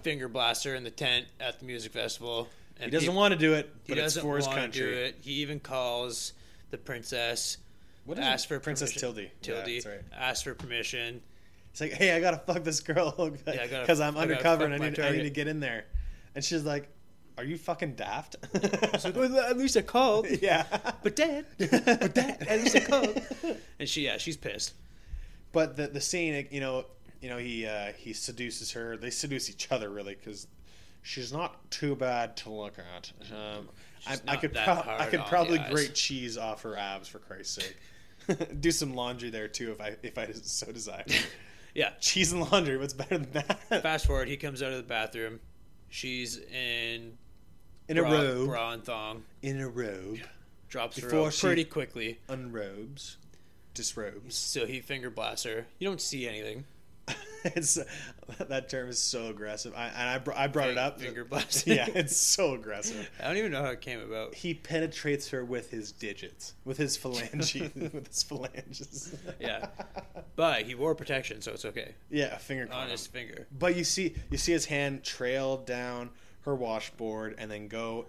finger 0.02 0.28
blaster 0.28 0.74
in 0.74 0.84
the 0.84 0.90
tent 0.90 1.26
at 1.40 1.58
the 1.60 1.64
music 1.64 1.92
festival. 1.92 2.48
And 2.80 2.86
He 2.86 2.90
doesn't 2.90 3.08
peop- 3.08 3.16
want 3.16 3.32
to 3.32 3.38
do 3.38 3.54
it, 3.54 3.72
He 3.84 3.94
but 3.94 3.98
it's 4.02 4.18
for 4.18 4.36
his 4.36 4.46
want 4.46 4.58
country. 4.58 4.80
to 4.82 4.90
do 4.90 4.98
it. 4.98 5.16
He 5.20 5.32
even 5.34 5.60
calls 5.60 6.32
the 6.74 6.78
princess. 6.78 7.58
What 8.04 8.18
is 8.18 8.24
asks 8.24 8.44
it? 8.44 8.48
for 8.48 8.60
Princess 8.60 8.92
permission- 8.92 9.14
Tilde. 9.14 9.30
Tilde 9.42 9.68
Yeah, 9.68 9.74
that's 9.74 9.86
right. 9.86 10.00
asks 10.12 10.42
for 10.42 10.54
permission. 10.54 11.22
It's 11.70 11.80
like, 11.80 11.92
hey, 11.92 12.12
I 12.14 12.20
gotta 12.20 12.38
fuck 12.38 12.62
this 12.64 12.80
girl 12.80 13.14
I 13.46 13.52
gotta- 13.66 13.80
because 13.80 14.00
I'm 14.00 14.16
I 14.16 14.22
undercover 14.22 14.64
fuck 14.64 14.72
and 14.74 14.82
I 14.82 14.88
need, 14.90 15.00
I 15.00 15.10
need 15.12 15.22
to 15.22 15.30
get 15.30 15.46
in 15.48 15.60
there. 15.60 15.84
And 16.34 16.44
she's 16.44 16.64
like, 16.64 16.88
"Are 17.38 17.44
you 17.44 17.56
fucking 17.56 17.94
daft?" 17.94 18.34
He's 18.92 19.04
like, 19.04 19.14
well, 19.14 19.38
at 19.38 19.56
least 19.56 19.76
I 19.76 19.82
called. 19.82 20.26
yeah, 20.42 20.64
But 21.04 21.14
dad, 21.16 21.46
but 21.58 22.14
dad, 22.14 22.44
at 22.48 22.60
least 22.60 22.74
I 22.76 22.80
called. 22.80 23.22
And 23.78 23.88
she, 23.88 24.04
yeah, 24.04 24.18
she's 24.18 24.36
pissed. 24.36 24.74
But 25.52 25.76
the 25.76 25.86
the 25.86 26.00
scene, 26.00 26.48
you 26.50 26.58
know, 26.60 26.86
you 27.22 27.28
know, 27.28 27.38
he 27.38 27.66
uh, 27.66 27.92
he 27.96 28.12
seduces 28.12 28.72
her. 28.72 28.96
They 28.96 29.10
seduce 29.10 29.48
each 29.48 29.70
other 29.70 29.88
really 29.90 30.16
because 30.16 30.48
she's 31.02 31.32
not 31.32 31.70
too 31.70 31.94
bad 31.94 32.36
to 32.38 32.50
look 32.50 32.74
at. 32.96 33.12
Um, 33.32 33.68
I, 34.06 34.18
I 34.28 34.36
could 34.36 34.52
pro- 34.54 34.82
I 34.86 35.06
could 35.10 35.24
probably 35.26 35.58
grate 35.70 35.94
cheese 35.94 36.36
off 36.38 36.62
her 36.62 36.76
abs 36.76 37.08
for 37.08 37.18
Christ's 37.18 37.62
sake. 37.62 37.76
Do 38.60 38.70
some 38.70 38.94
laundry 38.94 39.30
there 39.30 39.48
too 39.48 39.72
if 39.72 39.80
I 39.80 39.96
if 40.02 40.18
I 40.18 40.30
so 40.32 40.70
desire. 40.72 41.04
Yeah. 41.74 41.90
cheese 42.00 42.30
and 42.32 42.40
laundry. 42.52 42.76
What's 42.78 42.92
better 42.92 43.18
than 43.18 43.32
that? 43.32 43.82
Fast 43.82 44.06
forward, 44.06 44.28
he 44.28 44.36
comes 44.36 44.62
out 44.62 44.70
of 44.70 44.76
the 44.76 44.84
bathroom. 44.84 45.40
She's 45.88 46.38
in 46.38 47.18
in 47.88 47.98
a 47.98 48.02
robe, 48.04 48.46
bra 48.48 48.72
and 48.74 48.84
thong, 48.84 49.24
in 49.42 49.60
a 49.60 49.68
robe, 49.68 50.20
drops 50.68 50.98
her 51.00 51.08
Before 51.08 51.32
she- 51.32 51.46
pretty 51.46 51.64
quickly. 51.64 52.20
unrobes, 52.28 53.16
disrobes. 53.74 54.36
So 54.36 54.66
he 54.66 54.80
finger 54.80 55.10
blasts 55.10 55.44
her. 55.46 55.66
You 55.80 55.88
don't 55.88 56.00
see 56.00 56.28
anything. 56.28 56.64
it's 57.44 57.78
that 58.48 58.68
term 58.68 58.88
is 58.88 58.98
so 58.98 59.26
aggressive. 59.26 59.74
I, 59.76 59.88
and 59.88 60.08
I, 60.08 60.18
br- 60.18 60.32
I 60.32 60.46
brought 60.46 60.70
it 60.70 60.78
up. 60.78 61.00
Finger 61.00 61.24
blast. 61.24 61.66
yeah, 61.66 61.86
it's 61.94 62.16
so 62.16 62.54
aggressive. 62.54 63.10
I 63.22 63.28
don't 63.28 63.36
even 63.36 63.52
know 63.52 63.62
how 63.62 63.70
it 63.70 63.80
came 63.80 64.00
about. 64.00 64.34
He 64.34 64.54
penetrates 64.54 65.28
her 65.30 65.44
with 65.44 65.70
his 65.70 65.92
digits, 65.92 66.54
with 66.64 66.78
his 66.78 66.96
phalanges, 66.96 67.74
with 67.74 68.06
his 68.06 68.22
phalanges. 68.22 69.14
Yeah. 69.38 69.66
But 70.36 70.62
he 70.62 70.74
wore 70.74 70.94
protection, 70.94 71.42
so 71.42 71.52
it's 71.52 71.64
okay. 71.66 71.94
yeah, 72.10 72.34
a 72.34 72.38
finger 72.38 72.68
On 72.72 72.88
his 72.88 73.06
finger. 73.06 73.46
But 73.58 73.76
you 73.76 73.84
see, 73.84 74.14
you 74.30 74.38
see 74.38 74.52
his 74.52 74.64
hand 74.64 75.04
trail 75.04 75.58
down 75.58 76.10
her 76.42 76.54
washboard 76.54 77.34
and 77.38 77.50
then 77.50 77.68
go. 77.68 78.06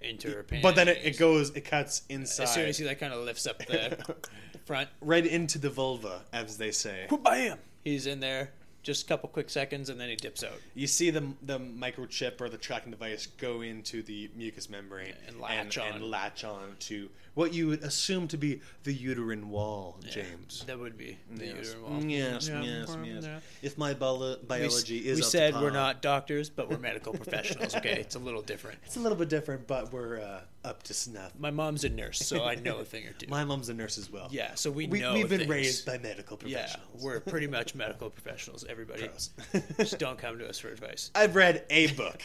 Into 0.00 0.30
her 0.30 0.44
pants. 0.44 0.62
But 0.62 0.76
then 0.76 0.86
it, 0.86 1.00
it 1.02 1.18
goes, 1.18 1.50
it 1.50 1.64
cuts 1.64 2.02
inside, 2.08 2.44
As 2.44 2.54
soon 2.54 2.68
as 2.68 2.78
he 2.78 2.84
like 2.84 3.00
kind 3.00 3.12
of 3.12 3.24
lifts 3.24 3.48
up 3.48 3.58
the 3.58 4.16
front, 4.64 4.88
right 5.00 5.26
into 5.26 5.58
the 5.58 5.70
vulva, 5.70 6.22
as 6.32 6.56
they 6.56 6.70
say. 6.70 7.08
bam! 7.24 7.58
He's 7.84 8.06
in 8.06 8.20
there. 8.20 8.50
Just 8.84 9.04
a 9.04 9.08
couple 9.08 9.28
quick 9.28 9.50
seconds, 9.50 9.90
and 9.90 10.00
then 10.00 10.08
he 10.08 10.14
dips 10.16 10.42
out. 10.44 10.52
You 10.74 10.86
see 10.86 11.10
the 11.10 11.32
the 11.42 11.58
microchip 11.58 12.40
or 12.40 12.48
the 12.48 12.56
tracking 12.56 12.90
device 12.92 13.26
go 13.26 13.60
into 13.60 14.02
the 14.02 14.30
mucous 14.34 14.70
membrane 14.70 15.12
And 15.26 15.40
latch 15.40 15.76
and, 15.76 15.96
on. 16.02 16.10
latch 16.10 16.44
on 16.44 16.76
to 16.80 17.10
what 17.34 17.52
you 17.52 17.66
would 17.66 17.82
assume 17.82 18.28
to 18.28 18.36
be 18.38 18.60
the 18.84 18.92
uterine 18.94 19.50
wall, 19.50 19.98
James. 20.08 20.64
That 20.66 20.78
would 20.78 20.96
be 20.96 21.18
the 21.34 21.46
Yes. 21.46 21.56
uterine 21.66 21.82
wall. 21.82 22.04
Yes, 22.04 22.48
Yeah. 22.48 22.62
yes, 22.62 22.96
yes. 23.04 23.24
Yeah. 23.24 23.40
If 23.62 23.76
my 23.78 23.94
bio- 23.94 24.36
biology 24.46 25.00
we 25.00 25.08
is 25.08 25.18
up 25.18 25.22
to 25.22 25.26
we 25.26 25.30
said 25.30 25.54
we're 25.54 25.70
not 25.70 26.00
doctors, 26.00 26.48
but 26.48 26.70
we're 26.70 26.78
medical 26.78 27.12
professionals. 27.12 27.74
Okay, 27.74 27.98
it's 28.00 28.14
a 28.14 28.18
little 28.20 28.42
different. 28.42 28.78
It's 28.86 28.96
a 28.96 29.00
little 29.00 29.18
bit 29.18 29.28
different, 29.28 29.66
but 29.66 29.92
we're 29.92 30.20
uh, 30.20 30.40
up 30.68 30.82
to 30.84 30.94
snuff. 30.94 31.32
My 31.38 31.50
mom's 31.50 31.84
a 31.84 31.88
nurse, 31.88 32.18
so 32.18 32.44
I 32.44 32.54
know 32.56 32.78
a 32.78 32.84
thing 32.84 33.06
or 33.06 33.12
two. 33.18 33.26
My 33.28 33.44
mom's 33.44 33.68
a 33.68 33.74
nurse 33.74 33.98
as 33.98 34.12
well. 34.12 34.28
yeah, 34.30 34.54
so 34.54 34.70
we, 34.70 34.86
we, 34.86 35.00
know 35.00 35.14
we've 35.14 35.28
been 35.28 35.40
things. 35.40 35.50
raised 35.50 35.86
by 35.86 35.98
medical 35.98 36.36
professionals. 36.36 36.86
Yeah, 36.94 37.04
we're 37.04 37.20
pretty 37.20 37.46
much 37.58 37.74
medical 37.74 38.10
professionals. 38.10 38.64
Everybody, 38.68 39.08
just 39.78 39.98
don't 39.98 40.18
come 40.18 40.38
to 40.38 40.48
us 40.48 40.58
for 40.58 40.68
advice. 40.68 41.10
I've 41.14 41.34
read 41.34 41.64
a 41.70 41.88
book. 41.92 42.22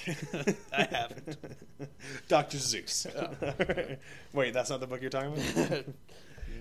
I 0.73 0.83
haven't. 0.83 1.37
Dr. 2.27 2.57
Seuss. 2.57 3.07
Oh. 3.15 3.95
Wait, 4.33 4.53
that's 4.53 4.69
not 4.69 4.81
the 4.81 4.87
book 4.87 5.01
you're 5.01 5.09
talking 5.09 5.33
about? 5.33 5.85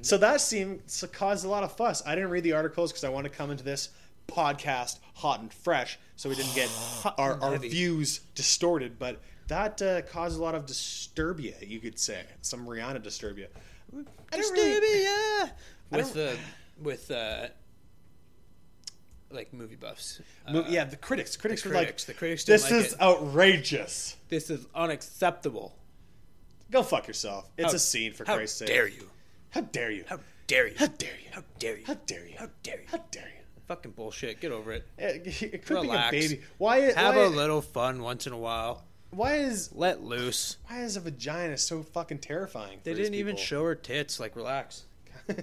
so 0.03 0.17
that 0.19 0.41
seemed 0.41 0.87
to 0.87 1.09
cause 1.09 1.45
a 1.45 1.49
lot 1.49 1.65
of 1.65 1.73
fuss. 1.77 2.03
I 2.07 2.15
didn't 2.15 2.31
read 2.31 2.45
the 2.45 2.53
articles 2.53 2.93
because 2.93 3.05
I 3.05 3.09
want 3.09 3.25
to 3.25 3.31
come 3.31 3.51
into 3.51 3.65
this 3.65 3.91
podcast 4.29 4.99
hot 5.15 5.41
and 5.41 5.53
fresh 5.53 5.99
so 6.17 6.29
we 6.29 6.37
didn't 6.37 6.55
get 6.55 6.71
our, 7.19 7.41
our 7.43 7.59
views 7.59 8.21
distorted. 8.35 8.99
But 8.99 9.21
that 9.49 9.81
uh, 9.83 10.03
caused 10.03 10.39
a 10.39 10.43
lot 10.43 10.55
of 10.55 10.67
disturbia, 10.67 11.55
you 11.69 11.81
could 11.81 11.99
say. 11.99 12.23
Some 12.43 12.67
Rihanna 12.67 13.03
disturbia. 13.03 13.47
Don't 13.93 14.07
really- 14.33 14.81
Disturbia! 14.81 15.51
With 15.91 16.15
the 16.15 16.37
with 16.81 17.11
uh, 17.11 17.49
like 19.31 19.53
movie 19.53 19.77
buffs. 19.77 20.21
Mo- 20.51 20.61
Uh, 20.61 20.67
yeah, 20.69 20.85
the 20.85 20.97
critics. 20.97 21.37
Critics 21.37 21.63
the 21.63 21.69
were 21.71 21.75
critics. 21.75 22.03
like, 22.09 22.15
the 22.15 22.19
critics 22.19 22.45
this 22.45 22.63
like 22.65 22.73
is 22.73 22.93
it. 22.95 23.01
outrageous. 23.01 24.17
This 24.29 24.51
is 24.51 24.67
unacceptable. 24.75 25.77
Go 26.71 26.83
fuck 26.83 27.07
yourself. 27.07 27.51
It's 27.59 27.73
How- 27.73 27.77
a 27.77 27.79
scene, 27.79 28.13
for 28.13 28.25
Christ's 28.25 28.59
sake. 28.59 28.69
dare 28.69 28.89
you? 28.89 29.09
How 29.51 29.61
dare 29.63 29.91
you? 29.91 30.05
How 30.09 30.19
dare 30.47 30.69
you? 30.69 30.75
How 30.79 30.87
dare 30.87 31.11
you? 31.19 31.29
How 31.33 31.43
dare 31.59 31.77
you? 31.79 31.85
How 31.87 31.95
dare 32.07 32.27
you? 32.27 32.37
How 32.39 32.49
dare 32.63 32.81
you? 32.81 32.87
How 32.91 32.99
dare 33.11 33.25
you? 33.29 33.43
Fucking 33.69 33.93
bullshit. 33.93 34.41
Get 34.41 34.53
over 34.53 34.73
it. 34.73 34.87
It, 34.99 35.43
it 35.43 35.67
could 35.67 35.75
Relax. 35.77 36.11
be 36.11 36.17
a 36.19 36.21
baby. 36.29 36.41
Why? 36.59 36.79
Have 36.93 37.15
why, 37.17 37.23
a 37.23 37.29
little 37.29 37.61
fun 37.63 38.03
once 38.03 38.27
in 38.27 38.33
a 38.33 38.39
while. 38.39 38.85
Why 39.13 39.37
is 39.37 39.71
Let 39.75 40.03
loose. 40.03 40.57
why 40.69 40.83
is 40.83 40.97
a 40.97 41.01
vagina 41.01 41.57
so 41.59 41.83
fucking 41.83 42.19
terrifying? 42.19 42.79
They 42.83 42.95
didn't 42.95 43.15
even 43.15 43.37
people? 43.37 43.45
show 43.47 43.65
her 43.65 43.75
tits. 43.75 44.19
Like, 44.19 44.35
relax. 44.37 44.85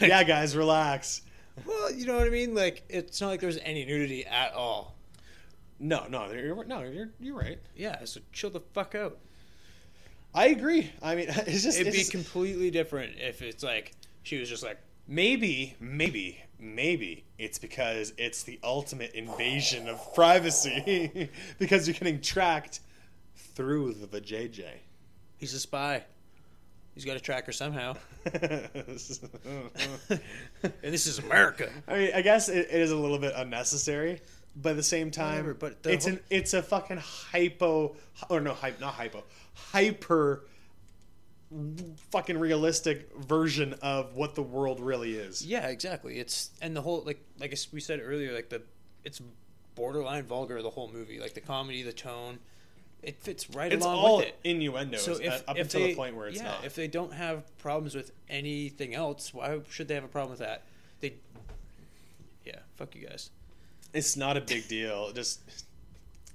yeah, 0.00 0.24
guys, 0.24 0.56
relax. 0.56 1.22
Well, 1.66 1.92
you 1.92 2.06
know 2.06 2.16
what 2.16 2.26
I 2.26 2.30
mean. 2.30 2.54
Like, 2.54 2.84
it's 2.88 3.20
not 3.20 3.28
like 3.28 3.40
there's 3.40 3.58
any 3.58 3.84
nudity 3.84 4.24
at 4.26 4.52
all. 4.54 4.94
No, 5.78 6.06
no, 6.08 6.30
you're, 6.30 6.64
no, 6.64 6.82
you're 6.82 7.10
you're 7.20 7.36
right. 7.36 7.58
Yeah, 7.74 8.04
so 8.04 8.20
chill 8.32 8.50
the 8.50 8.60
fuck 8.72 8.94
out. 8.94 9.18
I 10.34 10.46
agree. 10.48 10.90
I 11.02 11.14
mean, 11.14 11.26
it's 11.30 11.62
just 11.62 11.78
It'd 11.78 11.88
it's 11.88 11.96
be 11.96 12.00
just- 12.00 12.12
completely 12.12 12.70
different 12.70 13.16
if 13.18 13.42
it's 13.42 13.62
like 13.62 13.92
she 14.22 14.38
was 14.38 14.48
just 14.48 14.62
like, 14.62 14.78
maybe, 15.06 15.74
maybe, 15.80 16.40
maybe 16.58 17.24
it's 17.38 17.58
because 17.58 18.12
it's 18.18 18.42
the 18.42 18.58
ultimate 18.62 19.12
invasion 19.14 19.88
of 19.88 20.14
privacy 20.14 21.28
because 21.58 21.86
you're 21.86 21.94
getting 21.94 22.20
tracked 22.20 22.80
through 23.54 23.94
the 23.94 24.06
vajayjay. 24.06 24.78
he's 25.38 25.54
a 25.54 25.60
spy. 25.60 26.02
He's 26.94 27.04
got 27.04 27.16
a 27.16 27.20
tracker 27.20 27.52
somehow. 27.52 27.94
And 30.82 30.92
this 30.94 31.06
is 31.06 31.18
America. 31.18 31.70
I 31.86 31.94
mean, 31.96 32.10
I 32.14 32.22
guess 32.22 32.48
it, 32.48 32.68
it 32.70 32.80
is 32.80 32.90
a 32.90 32.96
little 32.96 33.18
bit 33.18 33.34
unnecessary, 33.36 34.20
but 34.56 34.70
at 34.70 34.76
the 34.76 34.82
same 34.82 35.10
time, 35.10 35.30
Whatever, 35.44 35.54
but 35.54 35.82
the 35.82 35.92
it's 35.92 36.06
whole- 36.06 36.14
an 36.14 36.20
it's 36.30 36.54
a 36.54 36.62
fucking 36.62 36.96
hypo 36.98 37.94
or 38.30 38.40
no 38.40 38.54
hype 38.54 38.80
not 38.80 38.94
hypo 38.94 39.22
hyper 39.54 40.44
fucking 42.10 42.38
realistic 42.38 43.08
version 43.16 43.74
of 43.82 44.14
what 44.16 44.34
the 44.34 44.42
world 44.42 44.80
really 44.80 45.14
is. 45.16 45.44
Yeah, 45.44 45.68
exactly. 45.68 46.18
It's 46.18 46.50
and 46.60 46.74
the 46.76 46.82
whole 46.82 47.02
like 47.06 47.20
like 47.38 47.54
we 47.72 47.80
said 47.80 48.00
earlier, 48.02 48.32
like 48.34 48.48
the 48.48 48.62
it's 49.04 49.20
borderline 49.74 50.24
vulgar. 50.24 50.60
The 50.62 50.70
whole 50.70 50.90
movie, 50.92 51.18
like 51.20 51.34
the 51.34 51.40
comedy, 51.40 51.82
the 51.82 51.92
tone, 51.92 52.38
it 53.02 53.16
fits 53.20 53.48
right 53.50 53.72
It's 53.72 53.84
along 53.84 53.98
all 53.98 54.16
with 54.18 54.26
it. 54.26 54.38
innuendos 54.44 55.02
So 55.04 55.12
if, 55.14 55.48
up 55.48 55.56
if 55.56 55.66
until 55.66 55.80
they, 55.82 55.90
the 55.90 55.94
point 55.96 56.16
where 56.16 56.28
it's 56.28 56.38
yeah, 56.38 56.44
not. 56.44 56.64
if 56.64 56.74
they 56.74 56.88
don't 56.88 57.12
have 57.12 57.44
problems 57.58 57.94
with 57.94 58.10
anything 58.28 58.94
else, 58.94 59.32
why 59.32 59.60
should 59.70 59.86
they 59.88 59.94
have 59.94 60.04
a 60.04 60.08
problem 60.08 60.30
with 60.30 60.40
that? 60.40 60.62
They, 61.00 61.14
yeah, 62.44 62.60
fuck 62.76 62.94
you 62.96 63.06
guys. 63.06 63.30
it's 63.92 64.16
not 64.16 64.36
a 64.36 64.40
big 64.40 64.66
deal. 64.66 65.12
Just 65.12 65.40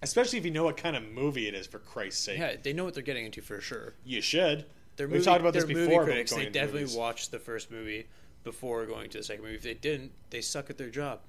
especially 0.02 0.40
if 0.40 0.46
you 0.46 0.52
know 0.52 0.64
what 0.64 0.78
kind 0.78 0.96
of 0.96 1.04
movie 1.04 1.48
it 1.48 1.54
is. 1.54 1.68
For 1.68 1.80
Christ's 1.80 2.24
sake, 2.24 2.40
Yeah, 2.40 2.56
they 2.62 2.72
know 2.74 2.86
what 2.86 2.94
they're 2.94 3.04
getting 3.04 3.26
into 3.26 3.42
for 3.42 3.60
sure. 3.60 3.94
you 4.06 4.22
should. 4.22 4.66
They're 5.02 5.08
We've 5.08 5.14
movie, 5.16 5.26
talked 5.26 5.42
about 5.42 5.54
this 5.54 5.64
they're 5.66 5.74
before. 5.76 5.84
Movie 5.86 5.96
about 5.96 6.06
critics, 6.06 6.32
they 6.36 6.46
definitely 6.50 6.82
movies. 6.82 6.96
watched 6.96 7.32
the 7.32 7.40
first 7.40 7.72
movie 7.72 8.06
before 8.44 8.86
going 8.86 9.10
to 9.10 9.18
the 9.18 9.24
second 9.24 9.44
movie. 9.44 9.56
If 9.56 9.64
they 9.64 9.74
didn't, 9.74 10.12
they 10.30 10.42
suck 10.42 10.70
at 10.70 10.78
their 10.78 10.92
job. 10.92 11.22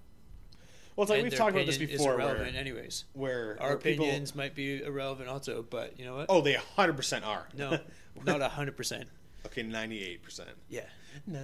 Well, 0.94 1.04
it's 1.04 1.08
like 1.11 1.20
And 1.20 1.30
we've 1.30 1.38
talked 1.38 1.52
about 1.54 1.64
this 1.64 1.78
before. 1.78 2.12
irrelevant 2.14 2.52
Where, 2.52 2.61
anyways. 2.61 3.04
where 3.14 3.56
Our 3.61 3.68
where 3.70 3.76
people- 3.78 4.04
opinions 4.04 4.35
might 4.35 4.54
be 4.54 4.82
irrelevant 4.82 5.30
also, 5.30 5.62
but 5.62 5.98
you 5.98 6.04
know 6.04 6.16
what? 6.16 6.26
oh, 6.28 6.42
they 6.42 6.52
hundred 6.52 6.96
percent 6.98 7.24
are. 7.24 7.48
No, 7.56 7.78
not 8.26 8.42
hundred 8.42 8.76
percent. 8.76 9.08
okay, 9.46 9.62
ninety-eight 9.62 10.22
percent. 10.22 10.50
Yeah, 10.68 10.82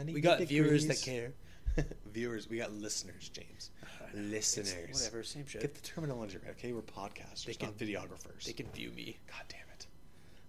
we 0.05 0.21
got 0.21 0.41
viewers 0.43 0.87
that 0.89 1.01
care. 1.01 1.33
viewers, 2.13 2.47
we 2.51 2.59
got 2.59 2.73
listeners, 2.73 3.31
James. 3.31 3.71
Listeners. 4.15 4.75
It's 4.89 5.01
whatever, 5.05 5.23
same 5.23 5.47
shit. 5.47 5.61
Get 5.63 5.75
the 5.75 5.81
terminology 5.83 6.39
right, 6.43 6.51
okay? 6.53 6.73
We're 6.73 6.81
podcasters, 6.83 7.45
They 7.45 7.55
can- 7.55 7.69
not 7.69 7.79
videographers. 7.79 8.45
They 8.45 8.53
can 8.53 8.67
view 8.71 8.91
me. 8.91 9.19
God 9.29 9.43
damn 9.49 9.61
it. 9.61 9.65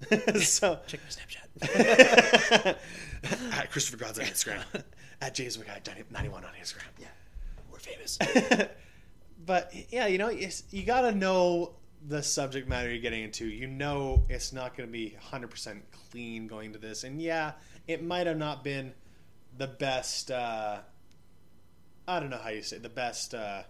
so, 0.42 0.80
Check 0.88 1.02
my 1.02 1.10
Snapchat. 1.10 2.76
at 3.54 3.72
Christopher 3.72 3.98
God's 3.98 4.20
on 4.20 4.26
Instagram. 4.26 4.84
at 5.22 5.36
James 5.36 5.58
McKay 5.58 6.12
91 6.12 6.44
on 6.46 6.52
Instagram. 6.62 6.88
yeah, 7.00 7.08
we're 7.72 7.80
famous. 7.80 8.18
but 9.46 9.74
yeah, 9.90 10.08
you 10.08 10.18
know, 10.18 10.28
it's, 10.28 10.64
you 10.72 10.84
got 10.84 11.02
to 11.02 11.12
know 11.12 11.74
the 12.08 12.24
subject 12.24 12.68
matter 12.68 12.90
you're 12.90 13.02
getting 13.02 13.24
into. 13.24 13.46
You 13.46 13.68
know, 13.68 14.24
it's 14.30 14.54
not 14.54 14.78
going 14.78 14.88
to 14.88 14.94
be 14.94 15.18
100% 15.32 15.82
clean 16.12 16.48
going 16.48 16.74
to 16.74 16.80
this. 16.80 17.04
And 17.04 17.22
yeah, 17.22 17.54
it 17.88 18.04
might 18.04 18.28
have 18.28 18.38
not 18.38 18.64
been 18.64 18.94
the 19.58 19.68
best. 19.68 20.32
Uh, 20.32 20.80
I 22.08 22.20
don't 22.20 22.30
know 22.30 22.38
how 22.38 22.50
you 22.50 22.62
say 22.62 22.78
it, 22.78 22.84
the 22.84 22.90
best. 22.90 23.34
Uh, 23.34 23.64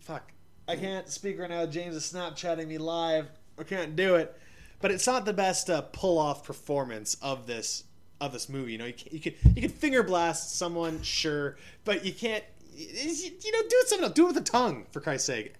fuck, 0.00 0.32
I 0.68 0.76
can't 0.76 1.08
speak 1.08 1.38
right 1.38 1.48
now. 1.48 1.66
James 1.66 1.94
is 1.94 2.12
Snapchatting 2.12 2.66
me 2.66 2.78
live. 2.78 3.28
I 3.58 3.62
can't 3.64 3.94
do 3.94 4.16
it. 4.16 4.36
But 4.82 4.90
it's 4.90 5.06
not 5.06 5.24
the 5.24 5.32
best 5.32 5.70
uh, 5.70 5.80
pull 5.80 6.18
off 6.18 6.44
performance 6.44 7.16
of 7.22 7.46
this 7.46 7.84
of 8.20 8.32
this 8.32 8.48
movie. 8.48 8.72
You 8.72 8.78
know, 8.78 8.86
you 8.86 8.92
can, 8.92 9.08
you 9.12 9.20
can 9.20 9.34
you 9.56 9.68
finger 9.68 10.02
blast 10.02 10.56
someone, 10.58 11.00
sure, 11.02 11.56
but 11.84 12.04
you 12.04 12.12
can't. 12.12 12.44
You, 12.74 13.52
know, 13.52 13.62
do 13.68 13.76
it 13.76 13.88
something 13.88 14.04
else. 14.04 14.14
Do 14.14 14.24
it 14.24 14.34
with 14.34 14.34
the 14.36 14.50
tongue, 14.50 14.86
for 14.90 15.00
Christ's 15.00 15.26
sake. 15.26 15.54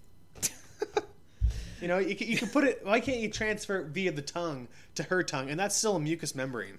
you 1.80 1.88
know, 1.88 1.98
you 1.98 2.16
can, 2.16 2.26
you 2.26 2.36
can 2.36 2.48
put 2.48 2.64
it. 2.64 2.80
Why 2.84 3.00
can't 3.00 3.18
you 3.18 3.30
transfer 3.30 3.84
via 3.84 4.12
the 4.12 4.22
tongue 4.22 4.66
to 4.96 5.04
her 5.04 5.22
tongue, 5.22 5.50
and 5.50 5.60
that's 5.60 5.76
still 5.76 5.96
a 5.96 6.00
mucous 6.00 6.34
membrane? 6.34 6.78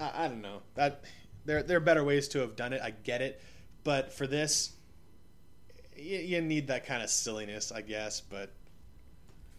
I, 0.00 0.24
I 0.24 0.28
don't 0.28 0.40
know. 0.40 0.62
That 0.76 1.04
there 1.44 1.62
there 1.62 1.76
are 1.76 1.80
better 1.80 2.04
ways 2.04 2.28
to 2.28 2.38
have 2.38 2.56
done 2.56 2.72
it. 2.72 2.80
I 2.82 2.90
get 2.90 3.20
it, 3.20 3.42
but 3.84 4.12
for 4.12 4.26
this, 4.26 4.72
you, 5.96 6.18
you 6.18 6.40
need 6.40 6.68
that 6.68 6.86
kind 6.86 7.02
of 7.02 7.10
silliness, 7.10 7.70
I 7.70 7.82
guess. 7.82 8.20
But 8.20 8.50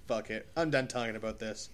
fuck 0.08 0.30
it, 0.30 0.47
I'm 0.55 0.70
done 0.70 0.88
talking 0.88 1.16
about 1.16 1.39
this. 1.39 1.70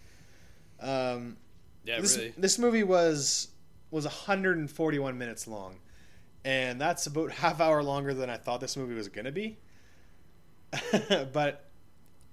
Um, 0.79 1.37
yeah, 1.85 1.99
this, 2.01 2.17
really. 2.17 2.33
this 2.37 2.59
movie 2.59 2.83
was 2.83 3.49
was 3.91 4.05
141 4.05 5.17
minutes 5.17 5.47
long, 5.47 5.75
and 6.43 6.79
that's 6.81 7.05
about 7.07 7.31
half 7.43 7.61
hour 7.61 7.83
longer 7.83 8.13
than 8.13 8.29
I 8.29 8.37
thought 8.37 8.59
this 8.61 8.75
movie 8.75 8.95
was 8.95 9.07
gonna 9.07 9.31
be. 9.31 9.57
but 11.31 11.69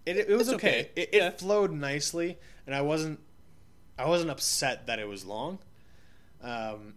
it, 0.06 0.16
it 0.16 0.28
was 0.36 0.48
okay. 0.48 0.56
okay. 0.56 0.90
It, 0.96 1.10
Yeah. 1.12 1.28
it 1.28 1.38
flowed 1.38 1.70
nicely, 1.72 2.38
and 2.66 2.74
I 2.74 2.80
wasn't 2.82 3.20
I 3.98 4.06
wasn't 4.08 4.30
upset 4.30 4.86
that 4.86 4.98
it 4.98 5.06
was 5.06 5.24
long. 5.24 5.58
Um, 6.42 6.94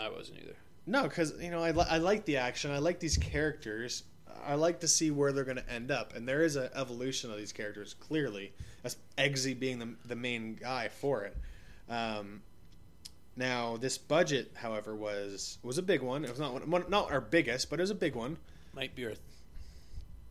I 0.00 0.08
wasn't 0.08 0.38
either. 0.42 0.56
no, 0.86 1.02
because 1.02 1.34
you 1.40 1.50
know 1.50 1.62
I 1.62 1.72
li- 1.72 1.84
I 1.88 1.98
like 1.98 2.24
the 2.24 2.38
action. 2.38 2.70
I 2.70 2.78
like 2.78 3.00
these 3.00 3.18
characters. 3.18 4.04
I 4.44 4.54
like 4.54 4.80
to 4.80 4.88
see 4.88 5.10
where 5.10 5.32
they're 5.32 5.44
going 5.44 5.56
to 5.58 5.70
end 5.72 5.90
up, 5.90 6.14
and 6.14 6.28
there 6.28 6.42
is 6.42 6.56
an 6.56 6.68
evolution 6.74 7.30
of 7.30 7.36
these 7.36 7.52
characters 7.52 7.94
clearly. 7.94 8.52
As 8.84 8.96
Eggsy 9.16 9.58
being 9.58 9.78
the 9.78 9.94
the 10.04 10.16
main 10.16 10.54
guy 10.56 10.88
for 10.88 11.22
it. 11.24 11.36
Um, 11.88 12.42
now 13.36 13.76
this 13.76 13.96
budget, 13.98 14.50
however, 14.54 14.94
was 14.94 15.58
was 15.62 15.78
a 15.78 15.82
big 15.82 16.02
one. 16.02 16.24
It 16.24 16.30
was 16.30 16.40
not 16.40 16.66
one, 16.66 16.84
not 16.88 17.10
our 17.12 17.20
biggest, 17.20 17.70
but 17.70 17.78
it 17.78 17.82
was 17.82 17.90
a 17.90 17.94
big 17.94 18.14
one. 18.14 18.36
Might 18.74 18.94
be 18.96 19.06
our 19.06 19.12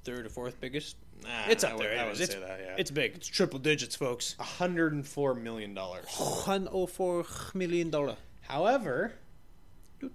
third 0.04 0.26
or 0.26 0.30
fourth 0.30 0.60
biggest. 0.60 0.96
Nah, 1.24 1.30
It's 1.48 1.64
I 1.64 1.70
up 1.72 1.78
would- 1.78 1.86
there. 1.86 2.00
I 2.00 2.06
would 2.08 2.20
It's, 2.20 2.34
say 2.34 2.40
that. 2.40 2.60
Yeah, 2.60 2.76
it's 2.78 2.90
big. 2.92 3.14
It's 3.16 3.28
triple 3.28 3.60
digits, 3.60 3.96
folks. 3.96 4.36
104 4.40 5.36
million 5.36 5.74
dollars. 5.76 6.06
One 6.46 6.68
oh 6.72 6.88
four 6.88 7.26
million 7.54 7.90
dollar. 7.92 8.16
However, 8.42 9.14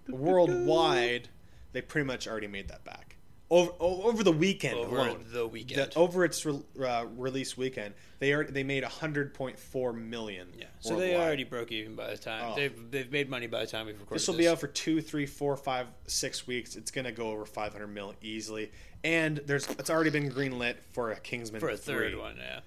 worldwide, 0.08 1.28
they 1.72 1.80
pretty 1.80 2.06
much 2.06 2.26
already 2.26 2.48
made 2.48 2.68
that 2.68 2.84
back 2.84 3.05
over 3.50 3.70
over 3.78 4.24
the 4.24 4.32
weekend 4.32 4.76
over 4.76 4.96
alone. 4.96 5.24
the 5.32 5.46
weekend. 5.46 5.92
The- 5.92 5.98
over 5.98 6.24
its 6.24 6.44
re- 6.44 6.60
uh, 6.84 7.04
release 7.16 7.56
weekend, 7.56 7.94
they 8.18 8.32
are 8.32 8.44
they 8.44 8.64
made 8.64 8.82
100.4 8.82 9.92
million. 9.94 10.48
yeah, 10.58 10.66
so 10.80 10.96
they 10.96 11.14
already 11.16 11.44
broke 11.44 11.70
even 11.70 11.94
by 11.94 12.10
the 12.10 12.16
time 12.18 12.52
Oh. 12.52 12.54
they've 12.56 12.90
they've 12.90 13.10
made 13.12 13.28
money 13.30 13.46
by 13.46 13.60
the 13.60 13.66
time 13.70 13.86
we've 13.86 13.98
recorded. 14.00 14.20
This 14.20 14.28
will 14.28 14.36
be 14.36 14.48
out 14.48 14.58
for 14.58 14.66
two, 14.66 15.00
three, 15.00 15.26
four, 15.26 15.56
five, 15.56 15.86
six 16.06 16.46
weeks. 16.46 16.76
It's 16.76 16.90
gonna 16.90 17.12
go 17.12 17.30
over 17.30 17.44
500 17.46 17.86
mil 17.86 18.14
easily, 18.20 18.72
and 19.04 19.38
there's 19.46 19.68
it's 19.78 19.90
already 19.90 20.10
been 20.10 20.30
greenlit 20.30 20.76
for 20.92 21.12
a 21.12 21.16
Kingsman 21.20 21.60
for 21.60 21.68
a 21.70 21.76
third 21.76 22.16
one. 22.18 22.36
Yeah, 22.38 22.60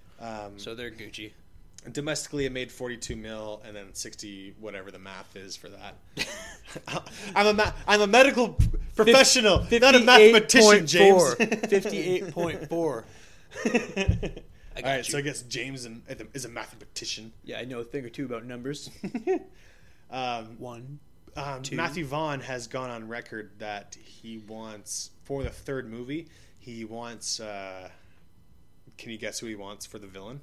Um, 0.46 0.60
so 0.60 0.76
they're 0.76 0.92
Gucci. 0.92 1.32
Domestically 1.94 2.46
it 2.46 2.52
made 2.52 2.72
42 2.72 3.16
mil 3.16 3.62
and 3.66 3.76
then 3.76 3.94
60 3.94 4.56
whatever 4.60 4.92
the 4.92 5.00
math 5.00 5.36
is 5.36 5.56
for 5.56 5.70
that 5.70 5.96
i'm 7.36 7.48
a 7.48 7.54
ma- 7.54 7.72
i'm 7.88 8.02
a 8.02 8.08
medical 8.08 8.58
professional 8.96 9.66
not 9.72 9.96
a 9.96 10.00
mathematician 10.00 10.86
james 10.86 11.36
58.4 11.36 12.72
all 14.78 14.84
right 14.84 14.98
you. 14.98 15.04
so 15.04 15.18
i 15.18 15.22
guess 15.22 15.42
james 15.44 15.86
is 15.86 15.92
a- 16.10 16.28
is 16.34 16.46
a 16.46 16.50
mathematician 16.50 17.32
Yeah, 17.44 17.60
I 17.60 17.66
know 17.66 17.80
a 17.80 17.84
thing 17.84 18.06
or 18.06 18.10
two 18.10 18.26
about 18.26 18.46
numbers. 18.46 18.90
um, 20.12 20.46
One. 20.60 21.00
um, 21.38 21.64
Two. 21.64 21.76
matthew 21.78 22.06
vaughn 22.06 22.42
has 22.42 22.68
gone 22.68 22.90
on 22.90 23.08
record 23.08 23.52
that 23.60 23.96
he 24.04 24.38
wants 24.40 25.12
for 25.24 25.44
the 25.44 25.50
third 25.50 25.90
movie 25.90 26.28
he 26.60 26.84
wants 26.86 27.40
uh, 27.40 27.90
can 28.98 29.12
you 29.12 29.18
guess 29.18 29.40
who 29.40 29.48
he 29.48 29.56
wants 29.56 29.86
for 29.86 29.98
the 29.98 30.08
villain 30.08 30.42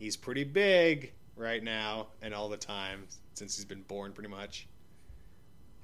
he's 0.00 0.16
pretty 0.16 0.42
big 0.42 1.12
right 1.36 1.62
now 1.62 2.08
and 2.22 2.34
all 2.34 2.48
the 2.48 2.56
time 2.56 3.06
since 3.34 3.54
he's 3.56 3.64
been 3.64 3.82
born 3.82 4.12
pretty 4.12 4.28
much 4.28 4.66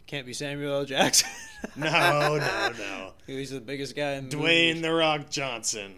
Can't 0.09 0.27
be 0.27 0.33
Samuel 0.33 0.79
L. 0.81 0.85
Jackson. 0.85 1.29
No, 1.75 2.37
no, 2.39 2.73
no. 2.79 3.13
He's 3.27 3.51
the 3.51 3.61
biggest 3.61 3.97
guy 3.97 4.13
in 4.13 4.29
the 4.29 4.37
Dwayne 4.37 4.69
movie. 4.77 4.81
the 4.83 4.93
Rock 4.93 5.31
Johnson. 5.31 5.97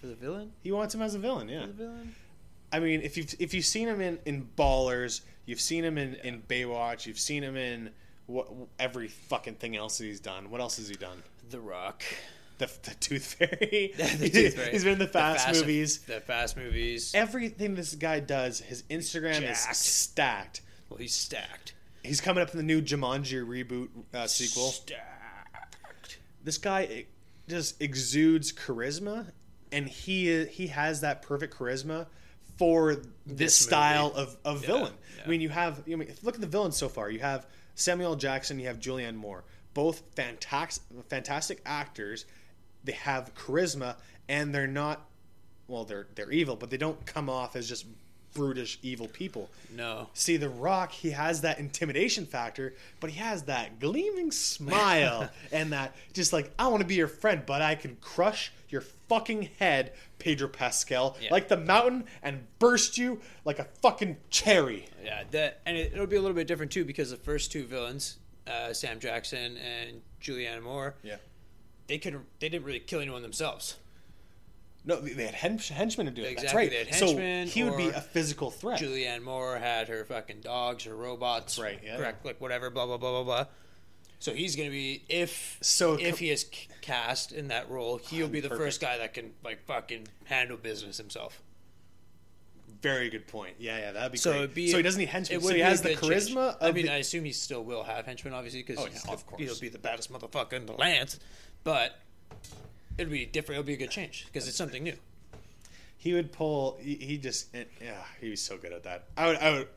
For 0.00 0.06
the 0.06 0.14
villain? 0.14 0.52
He 0.62 0.72
wants 0.72 0.94
him 0.94 1.02
as 1.02 1.14
a 1.14 1.18
villain, 1.18 1.48
yeah. 1.48 1.62
For 1.62 1.66
the 1.66 1.72
villain? 1.72 2.14
I 2.72 2.78
mean, 2.78 3.02
if 3.02 3.16
you've 3.16 3.34
if 3.40 3.52
you've 3.52 3.64
seen 3.66 3.88
him 3.88 4.00
in, 4.00 4.18
in 4.26 4.48
Ballers, 4.56 5.20
you've 5.44 5.60
seen 5.60 5.84
him 5.84 5.98
in, 5.98 6.14
in 6.24 6.42
Baywatch, 6.42 7.04
you've 7.04 7.18
seen 7.18 7.42
him 7.42 7.56
in 7.56 7.90
what 8.26 8.48
every 8.78 9.08
fucking 9.08 9.56
thing 9.56 9.76
else 9.76 9.98
that 9.98 10.04
he's 10.04 10.20
done. 10.20 10.50
What 10.50 10.60
else 10.60 10.76
has 10.78 10.88
he 10.88 10.94
done? 10.94 11.22
The 11.50 11.60
Rock. 11.60 12.02
The, 12.58 12.70
the 12.82 12.94
Tooth 12.94 13.34
Fairy. 13.34 13.94
The 13.96 14.28
Tooth 14.30 14.54
Fairy. 14.56 14.70
He's 14.72 14.84
been 14.84 14.94
in 14.94 14.98
the 14.98 15.06
Fast, 15.06 15.48
and- 15.48 15.56
movies. 15.58 15.98
The 16.00 16.20
Fast 16.20 16.56
movies. 16.56 17.12
Everything 17.14 17.74
this 17.74 17.94
guy 17.94 18.20
does, 18.20 18.60
his 18.60 18.82
Instagram 18.84 19.48
is 19.50 19.58
stacked. 19.58 20.60
Well, 20.90 20.98
he's 20.98 21.14
stacked. 21.14 21.74
He's 22.02 22.20
coming 22.20 22.42
up 22.42 22.50
in 22.50 22.56
the 22.56 22.62
new 22.62 22.80
Jumanji 22.82 23.44
reboot 23.46 23.88
uh, 24.14 24.26
sequel. 24.26 24.68
Stacked. 24.70 26.18
this 26.42 26.58
guy 26.58 27.06
just 27.48 27.80
exudes 27.82 28.52
charisma 28.52 29.26
and 29.72 29.86
he 29.88 30.44
he 30.46 30.68
has 30.68 31.00
that 31.02 31.22
perfect 31.22 31.56
charisma 31.56 32.06
for 32.56 32.94
this, 32.94 33.04
This 33.26 33.54
style 33.54 34.08
movie. 34.10 34.20
of, 34.22 34.36
of 34.44 34.60
Yeah, 34.62 34.66
villain. 34.66 34.92
yeah. 35.16 35.22
I 35.24 35.28
mean, 35.28 35.40
you 35.40 35.48
have 35.50 35.82
you 35.86 35.96
know, 35.96 36.04
look 36.22 36.34
at 36.34 36.40
the 36.40 36.46
villains 36.46 36.76
so 36.76 36.88
far. 36.88 37.10
You 37.10 37.20
have 37.20 37.46
Samuel 37.74 38.16
Jackson, 38.16 38.58
you 38.58 38.66
have 38.66 38.80
Julianne 38.80 39.14
Moore, 39.16 39.44
both 39.74 40.02
fantastic 40.16 40.82
fantastic 41.08 41.60
actors. 41.66 42.24
They 42.84 42.92
have 42.92 43.34
charisma 43.34 43.96
and 44.28 44.54
they're 44.54 44.66
not 44.66 45.04
well, 45.66 45.84
they're 45.84 46.06
they're 46.14 46.30
evil, 46.32 46.56
but 46.56 46.70
they 46.70 46.76
don't 46.78 47.04
come 47.04 47.28
off 47.28 47.54
as 47.56 47.68
just 47.68 47.84
brutish 48.34 48.78
evil 48.82 49.08
people. 49.08 49.50
No. 49.74 50.08
See, 50.14 50.36
The 50.36 50.48
Rock, 50.48 50.92
he 50.92 51.10
has 51.10 51.40
that 51.42 51.58
intimidation 51.58 52.24
factor, 52.26 52.74
but 53.00 53.10
he 53.10 53.18
has 53.18 53.44
that 53.44 53.80
gleaming 53.80 54.30
smile 54.30 55.28
and 55.52 55.72
that 55.72 55.94
just 56.12 56.32
like, 56.32 56.50
I 56.58 56.68
want 56.68 56.80
to 56.82 56.86
be 56.86 56.94
your 56.94 57.08
friend, 57.08 57.42
but 57.46 57.62
I 57.62 57.74
can 57.74 57.96
crush 58.00 58.52
your 58.68 58.82
fucking 59.08 59.48
head, 59.58 59.92
Pedro 60.18 60.46
Pascal, 60.48 61.16
Yeah. 61.20 61.30
like 61.32 61.48
the 61.48 61.56
mountain 61.56 62.04
and 62.22 62.46
burst 62.58 62.96
you 62.98 63.20
like 63.44 63.58
a 63.58 63.64
fucking 63.82 64.18
cherry. 64.30 64.86
Yeah, 65.02 65.24
that 65.30 65.60
and 65.66 65.76
it, 65.76 65.92
it'll 65.94 66.06
be 66.06 66.16
a 66.16 66.20
little 66.20 66.36
bit 66.36 66.46
different 66.46 66.70
too 66.70 66.84
because 66.84 67.10
the 67.10 67.16
first 67.16 67.50
two 67.50 67.64
villains, 67.64 68.18
uh, 68.46 68.72
Sam 68.74 69.00
Jackson 69.00 69.56
and 69.56 70.02
Julianne 70.22 70.62
Moore, 70.62 70.94
Yeah. 71.02 71.16
They 71.88 71.98
could 71.98 72.14
they 72.38 72.48
didn't 72.48 72.64
really 72.64 72.78
kill 72.80 73.00
anyone 73.00 73.22
themselves. 73.22 73.76
No, 74.84 75.00
they 75.00 75.24
had 75.26 75.34
hench- 75.34 75.68
henchmen 75.68 76.06
to 76.06 76.12
do 76.12 76.22
it. 76.22 76.36
That's 76.36 76.44
Exactly, 76.44 76.60
right. 76.62 76.70
they 76.70 76.90
had 76.90 76.94
so 76.94 77.16
he 77.52 77.64
would 77.64 77.76
be 77.76 77.88
a 77.88 78.00
physical 78.00 78.50
threat. 78.50 78.80
Julianne 78.80 79.22
Moore 79.22 79.58
had 79.58 79.88
her 79.88 80.04
fucking 80.04 80.40
dogs, 80.40 80.84
her 80.84 80.94
robots, 80.96 81.56
That's 81.56 81.58
right, 81.58 81.80
yeah. 81.84 81.96
correct, 81.96 82.24
like 82.24 82.40
whatever, 82.40 82.70
blah 82.70 82.86
blah 82.86 82.96
blah 82.96 83.10
blah 83.10 83.24
blah. 83.24 83.46
So 84.20 84.32
he's 84.32 84.56
gonna 84.56 84.70
be 84.70 85.02
if 85.08 85.58
So 85.60 85.94
if 85.94 86.10
com- 86.10 86.18
he 86.18 86.30
is 86.30 86.46
cast 86.80 87.32
in 87.32 87.48
that 87.48 87.68
role, 87.70 87.98
he'll 87.98 88.28
be 88.28 88.40
the 88.40 88.48
Perfect. 88.48 88.64
first 88.66 88.80
guy 88.80 88.98
that 88.98 89.14
can 89.14 89.32
like 89.44 89.64
fucking 89.66 90.08
handle 90.24 90.56
business 90.56 90.96
himself. 90.96 91.42
Very 92.80 93.10
good 93.10 93.26
point. 93.26 93.56
Yeah, 93.58 93.78
yeah, 93.78 93.92
that'd 93.92 94.12
be 94.12 94.18
So 94.18 94.32
great. 94.32 94.54
be 94.54 94.70
so 94.70 94.76
he 94.76 94.82
doesn't 94.84 95.00
need 95.00 95.08
henchmen. 95.08 95.40
So 95.40 95.52
he 95.52 95.60
has 95.60 95.82
the 95.82 95.90
charisma. 95.96 96.56
Of 96.56 96.62
I 96.62 96.70
mean, 96.72 96.86
the- 96.86 96.92
I 96.92 96.96
assume 96.96 97.24
he 97.24 97.32
still 97.32 97.64
will 97.64 97.82
have 97.82 98.06
henchmen, 98.06 98.32
obviously, 98.34 98.62
because 98.62 98.78
Oh, 98.78 98.86
yeah, 98.86 99.12
of 99.12 99.26
course. 99.26 99.40
he'll 99.42 99.58
be 99.58 99.68
the 99.68 99.78
baddest 99.78 100.12
motherfucker 100.12 100.52
in 100.52 100.66
the 100.66 100.74
land. 100.74 101.18
But 101.68 101.98
it'll 102.96 103.12
be 103.12 103.26
different. 103.26 103.58
It'll 103.58 103.66
be 103.66 103.74
a 103.74 103.76
good 103.76 103.90
change 103.90 104.24
because 104.24 104.48
it's 104.48 104.56
something 104.56 104.82
new. 104.82 104.96
he 105.98 106.14
would 106.14 106.32
pull. 106.32 106.78
He, 106.80 106.94
he 106.94 107.18
just, 107.18 107.54
eh, 107.54 107.64
yeah, 107.78 107.92
he 108.22 108.30
was 108.30 108.40
so 108.40 108.56
good 108.56 108.72
at 108.72 108.84
that. 108.84 109.04
I 109.18 109.26
would, 109.26 109.36
I 109.36 109.50
would. 109.52 109.68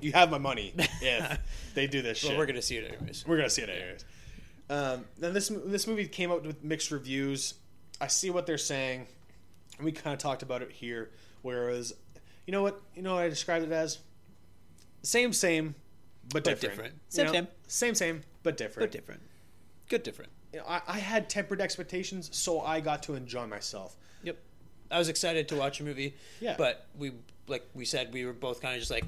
You 0.00 0.10
have 0.10 0.28
my 0.28 0.38
money 0.38 0.74
if 0.76 1.38
they 1.74 1.86
do 1.86 2.02
this 2.02 2.18
shit. 2.18 2.30
But 2.30 2.38
we're 2.38 2.46
gonna 2.46 2.60
see 2.62 2.78
it 2.78 2.92
anyways. 2.92 3.24
We're 3.28 3.36
gonna 3.36 3.48
see 3.48 3.62
it 3.62 3.68
anyways. 3.68 4.04
Um, 4.68 5.04
then 5.18 5.34
this 5.34 5.52
this 5.66 5.86
movie 5.86 6.08
came 6.08 6.32
out 6.32 6.42
with 6.44 6.64
mixed 6.64 6.90
reviews. 6.90 7.54
I 8.00 8.08
see 8.08 8.28
what 8.30 8.46
they're 8.46 8.58
saying. 8.58 9.06
We 9.80 9.92
kind 9.92 10.14
of 10.14 10.18
talked 10.18 10.42
about 10.42 10.62
it 10.62 10.72
here, 10.72 11.10
whereas, 11.42 11.94
you 12.44 12.50
know 12.50 12.62
what, 12.62 12.82
you 12.96 13.02
know 13.02 13.14
what 13.14 13.22
I 13.22 13.28
described 13.28 13.64
it 13.64 13.70
as 13.70 14.00
same, 15.04 15.32
same, 15.32 15.76
but, 16.32 16.42
different. 16.42 16.60
different. 16.60 16.94
You 16.94 17.00
Same, 17.08 17.26
know? 17.26 17.32
same. 17.32 17.48
same, 17.68 17.94
same, 17.94 18.22
but 18.42 18.56
different. 18.56 18.90
Good 18.90 18.98
different. 18.98 19.20
Good 19.88 20.02
different. 20.02 20.32
You 20.52 20.60
know, 20.60 20.64
I, 20.66 20.80
I 20.86 20.98
had 20.98 21.28
tempered 21.28 21.60
expectations, 21.60 22.30
so 22.32 22.60
I 22.60 22.80
got 22.80 23.02
to 23.04 23.14
enjoy 23.14 23.46
myself. 23.46 23.96
Yep. 24.22 24.38
I 24.90 24.98
was 24.98 25.08
excited 25.08 25.48
to 25.48 25.56
watch 25.56 25.80
a 25.80 25.84
movie. 25.84 26.14
Yeah. 26.40 26.54
But 26.56 26.86
we, 26.96 27.12
like 27.48 27.68
we 27.74 27.84
said, 27.84 28.12
we 28.12 28.24
were 28.24 28.32
both 28.32 28.60
kind 28.62 28.74
of 28.74 28.80
just 28.80 28.90
like, 28.90 29.04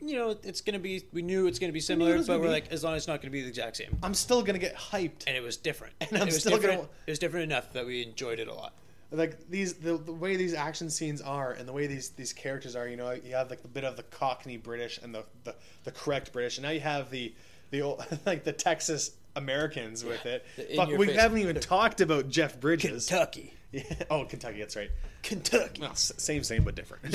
you 0.00 0.14
know, 0.14 0.36
it's 0.44 0.60
gonna 0.60 0.78
be. 0.78 1.04
We 1.12 1.22
knew 1.22 1.46
it's 1.46 1.58
gonna 1.58 1.72
be 1.72 1.80
similar, 1.80 2.18
but 2.22 2.38
we're 2.40 2.46
be. 2.46 2.50
like, 2.52 2.72
as 2.72 2.84
long 2.84 2.94
as 2.94 3.02
it's 3.02 3.08
not 3.08 3.20
gonna 3.20 3.32
be 3.32 3.42
the 3.42 3.48
exact 3.48 3.76
same. 3.76 3.96
I'm 4.02 4.14
still 4.14 4.42
gonna 4.42 4.58
get 4.60 4.76
hyped. 4.76 5.24
And 5.26 5.36
it 5.36 5.42
was 5.42 5.56
different. 5.56 5.94
And 6.00 6.12
I'm 6.22 6.22
it 6.28 6.32
was 6.32 6.40
still 6.40 6.52
different. 6.56 6.80
gonna- 6.82 6.90
It 7.06 7.10
was 7.10 7.18
different 7.18 7.44
enough 7.50 7.72
that 7.72 7.84
we 7.84 8.02
enjoyed 8.02 8.38
it 8.38 8.48
a 8.48 8.54
lot. 8.54 8.74
like 9.10 9.48
these 9.50 9.74
the, 9.74 9.96
the 9.96 10.12
way 10.12 10.36
these 10.36 10.54
action 10.54 10.88
scenes 10.90 11.20
are 11.20 11.52
and 11.52 11.66
the 11.66 11.72
way 11.72 11.86
these 11.86 12.10
these 12.10 12.32
characters 12.32 12.76
are 12.76 12.86
you 12.86 12.96
know 12.96 13.10
you 13.10 13.34
have 13.34 13.48
like 13.50 13.62
the 13.62 13.68
bit 13.68 13.82
of 13.82 13.96
the 13.96 14.02
cockney 14.04 14.58
british 14.58 14.98
and 15.02 15.14
the 15.14 15.24
the, 15.44 15.54
the 15.84 15.90
correct 15.92 16.30
british 16.30 16.58
and 16.58 16.64
now 16.66 16.70
you 16.70 16.80
have 16.80 17.10
the 17.10 17.34
the 17.70 17.80
old, 17.80 18.04
like 18.26 18.44
the 18.44 18.52
texas 18.52 19.12
americans 19.38 20.04
with 20.04 20.26
it 20.26 20.44
Fuck, 20.76 20.90
we 20.90 21.06
face- 21.06 21.16
haven't 21.18 21.38
even 21.38 21.58
talked 21.60 22.00
about 22.00 22.28
jeff 22.28 22.60
bridges 22.60 23.06
Kentucky. 23.08 23.54
Yeah. 23.72 23.82
oh 24.10 24.24
kentucky 24.24 24.60
that's 24.60 24.76
right 24.76 24.90
Kentucky. 25.22 25.82
well, 25.82 25.90
s- 25.90 26.12
same 26.16 26.42
same 26.44 26.62
but 26.64 26.74
different 26.74 27.12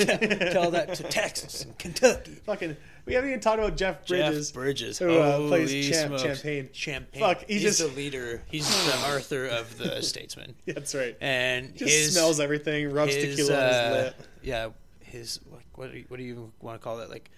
Tell 0.52 0.70
that 0.72 0.94
to 0.94 1.02
Texas 1.04 1.64
and 1.64 1.76
Kentucky. 1.78 2.36
fucking 2.46 2.76
we 3.06 3.14
haven't 3.14 3.30
even 3.30 3.40
talked 3.40 3.58
about 3.58 3.76
jeff 3.76 4.06
bridges 4.06 4.48
Jeff 4.48 4.54
Bridges, 4.54 4.98
who 4.98 5.18
uh, 5.18 5.36
Holy 5.38 5.48
plays 5.48 5.88
champ, 5.88 6.08
smokes. 6.08 6.22
champagne 6.22 6.68
Champagne. 6.72 7.20
Fuck, 7.20 7.44
he 7.46 7.54
he's 7.54 7.62
just- 7.62 7.78
the 7.80 7.88
leader. 7.88 8.42
He's 8.46 8.68
the 8.86 8.96
Arthur 9.06 9.46
of 9.46 9.78
the 9.78 10.00
statesmen. 10.02 10.54
that's 10.66 10.94
right 10.94 11.16
And 11.20 11.74
just 11.74 11.92
his 11.92 12.12
smells 12.12 12.38
everything 12.40 12.92
rubs 12.92 13.14
his, 13.14 13.36
tequila 13.36 13.56
on 13.60 13.66
his 13.66 13.74
uh, 13.76 13.90
lip 14.18 14.28
Yeah, 14.42 14.68
his 15.00 15.40
like 15.50 15.66
what 15.74 15.90
do 15.90 15.98
you, 15.98 16.04
what 16.08 16.18
do 16.18 16.22
you 16.22 16.52
want 16.60 16.78
to 16.80 16.84
call 16.84 17.00
it? 17.00 17.10
Like, 17.10 17.30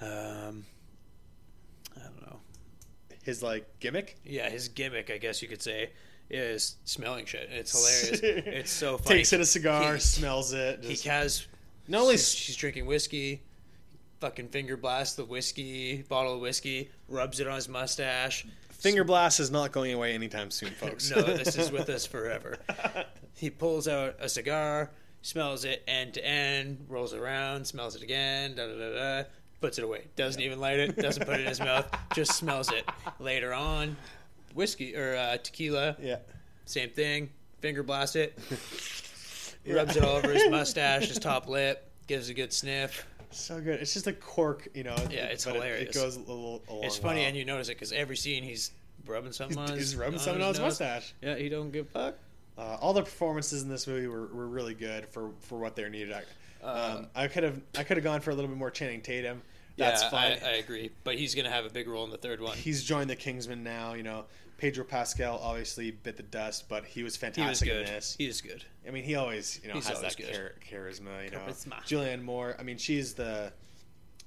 um, 0.00 0.08
I 0.08 0.08
don't 0.08 0.54
know. 0.54 0.62
His 3.22 3.42
like 3.42 3.66
gimmick 3.80 4.16
Yeah, 4.24 4.48
his 4.50 4.68
gimmick, 4.68 5.10
I 5.10 5.18
guess 5.18 5.40
you 5.42 5.48
could 5.48 5.62
say, 5.62 5.90
is 6.30 6.76
smelling 6.84 7.24
shit. 7.26 7.48
It's 7.50 7.72
hilarious. 7.72 8.20
it's 8.46 8.70
so 8.70 8.98
funny. 8.98 9.18
Takes 9.18 9.32
in 9.32 9.40
a 9.40 9.44
cigar, 9.46 9.94
He- 9.94 10.00
smells 10.00 10.52
it. 10.52 10.84
He 10.84 11.08
has 11.08 11.46
not 11.88 12.02
only 12.02 12.14
she's, 12.16 12.34
she's 12.34 12.56
drinking 12.56 12.86
whiskey, 12.86 13.42
fucking 14.20 14.48
finger 14.48 14.76
blasts 14.76 15.16
the 15.16 15.24
whiskey 15.24 16.02
bottle 16.08 16.34
of 16.34 16.40
whiskey, 16.40 16.90
rubs 17.08 17.40
it 17.40 17.46
on 17.48 17.56
his 17.56 17.68
mustache. 17.68 18.46
finger 18.70 19.04
blast 19.04 19.40
is 19.40 19.50
not 19.50 19.72
going 19.72 19.92
away 19.92 20.14
anytime 20.14 20.50
soon, 20.50 20.70
folks. 20.80 21.10
No, 21.10 21.22
this 21.22 21.56
is 21.56 21.70
with 21.72 21.88
us 21.88 22.06
forever. 22.14 22.56
He 23.36 23.50
pulls 23.50 23.88
out 23.88 24.14
a 24.20 24.28
cigar, 24.28 24.90
smells 25.22 25.64
it 25.64 25.82
end 25.88 26.14
to 26.14 26.24
end, 26.26 26.86
rolls 26.88 27.12
it 27.12 27.18
around, 27.18 27.66
smells 27.66 27.96
it 27.96 28.02
again, 28.02 28.54
da 28.54 28.66
da 28.66 28.74
da 28.78 28.92
da, 29.22 29.28
puts 29.62 29.78
it 29.78 29.84
away. 29.84 30.04
Doesn't 30.16 30.42
even 30.42 30.60
light 30.60 30.78
it, 30.78 30.96
doesn't 30.96 31.24
put 31.24 31.36
it 31.36 31.40
in 31.42 31.46
his 31.46 31.60
mouth, 31.60 31.88
just 32.14 32.32
smells 32.32 32.70
it. 32.70 32.86
Later 33.18 33.54
on, 33.54 33.96
whiskey 34.54 34.94
or 34.94 35.16
uh, 35.16 35.38
tequila, 35.38 35.96
yeah. 36.02 36.16
same 36.66 36.90
thing. 36.90 37.30
Finger 37.60 37.82
blast 37.84 38.16
it, 38.16 38.36
rubs 39.66 39.96
it 39.96 40.04
all 40.04 40.16
over 40.16 40.32
his 40.32 40.50
mustache, 40.50 41.06
his 41.06 41.18
top 41.18 41.48
lip, 41.48 41.88
gives 42.08 42.28
a 42.28 42.34
good 42.34 42.52
sniff. 42.52 43.06
So 43.30 43.60
good. 43.60 43.80
It's 43.80 43.94
just 43.94 44.08
a 44.08 44.12
cork, 44.12 44.68
you 44.74 44.82
know. 44.82 44.96
Yeah, 45.08 45.26
it's 45.26 45.44
but 45.44 45.54
hilarious. 45.54 45.96
It, 45.96 45.98
goes 45.98 46.16
a 46.16 46.20
little. 46.20 46.60
A 46.68 46.72
long 46.74 46.84
It's 46.84 46.98
funny, 46.98 47.20
while. 47.20 47.28
and 47.28 47.36
you 47.36 47.44
notice 47.44 47.68
it 47.68 47.76
because 47.76 47.92
every 47.92 48.16
scene 48.16 48.42
he's 48.42 48.72
rubbing 49.06 49.32
something 49.32 49.56
on 49.58 49.68
he's, 49.68 49.78
his, 49.78 49.90
he's 49.92 49.96
rubbing 49.96 50.18
on 50.18 50.20
something 50.20 50.42
on 50.42 50.48
his 50.48 50.60
mustache. 50.60 51.14
Yeah, 51.22 51.36
he 51.36 51.48
don't 51.48 51.70
give 51.70 51.86
a 51.86 51.90
fuck. 51.90 52.14
Uh, 52.58 52.76
all 52.80 52.92
the 52.92 53.02
performances 53.02 53.62
in 53.62 53.68
this 53.68 53.86
movie 53.86 54.08
were, 54.08 54.26
were 54.26 54.46
really 54.46 54.74
good 54.74 55.06
for, 55.08 55.30
for 55.40 55.58
what 55.58 55.74
they're 55.76 55.88
needed. 55.88 56.12
I, 56.12 56.22
Uh, 56.62 56.96
um, 56.98 57.06
I 57.14 57.26
could 57.28 57.42
have 57.44 57.60
I 57.78 57.84
could 57.84 57.96
have 57.96 58.04
gone 58.04 58.20
for 58.20 58.30
a 58.30 58.34
little 58.34 58.48
bit 58.48 58.58
more 58.58 58.70
Channing 58.70 59.00
Tatum. 59.00 59.40
That's 59.82 60.02
yeah, 60.02 60.10
fine. 60.10 60.38
I, 60.44 60.48
I 60.48 60.52
agree, 60.54 60.90
but 61.04 61.16
he's 61.18 61.34
gonna 61.34 61.50
have 61.50 61.64
a 61.66 61.70
big 61.70 61.88
role 61.88 62.04
in 62.04 62.10
the 62.10 62.16
third 62.18 62.40
one. 62.40 62.56
He's 62.56 62.82
joined 62.84 63.10
the 63.10 63.16
Kingsman 63.16 63.62
now. 63.62 63.94
You 63.94 64.02
know, 64.02 64.24
Pedro 64.58 64.84
Pascal 64.84 65.38
obviously 65.42 65.90
bit 65.90 66.16
the 66.16 66.22
dust, 66.22 66.68
but 66.68 66.84
he 66.84 67.02
was 67.02 67.16
He 67.16 67.22
was 67.22 67.34
fantastic 67.36 67.68
good. 67.68 67.80
in 67.80 67.86
this. 67.86 68.14
He 68.18 68.26
is 68.26 68.40
good. 68.40 68.64
I 68.86 68.90
mean, 68.90 69.04
he 69.04 69.14
always 69.16 69.60
you 69.62 69.68
know 69.68 69.74
He's 69.74 69.88
has 69.88 70.00
that 70.00 70.16
char- 70.16 70.54
charisma. 70.68 71.24
You 71.24 71.30
know, 71.32 71.38
Charisma. 71.38 71.82
Julianne 71.84 72.22
Moore. 72.22 72.56
I 72.58 72.62
mean, 72.62 72.78
she's 72.78 73.14
the 73.14 73.52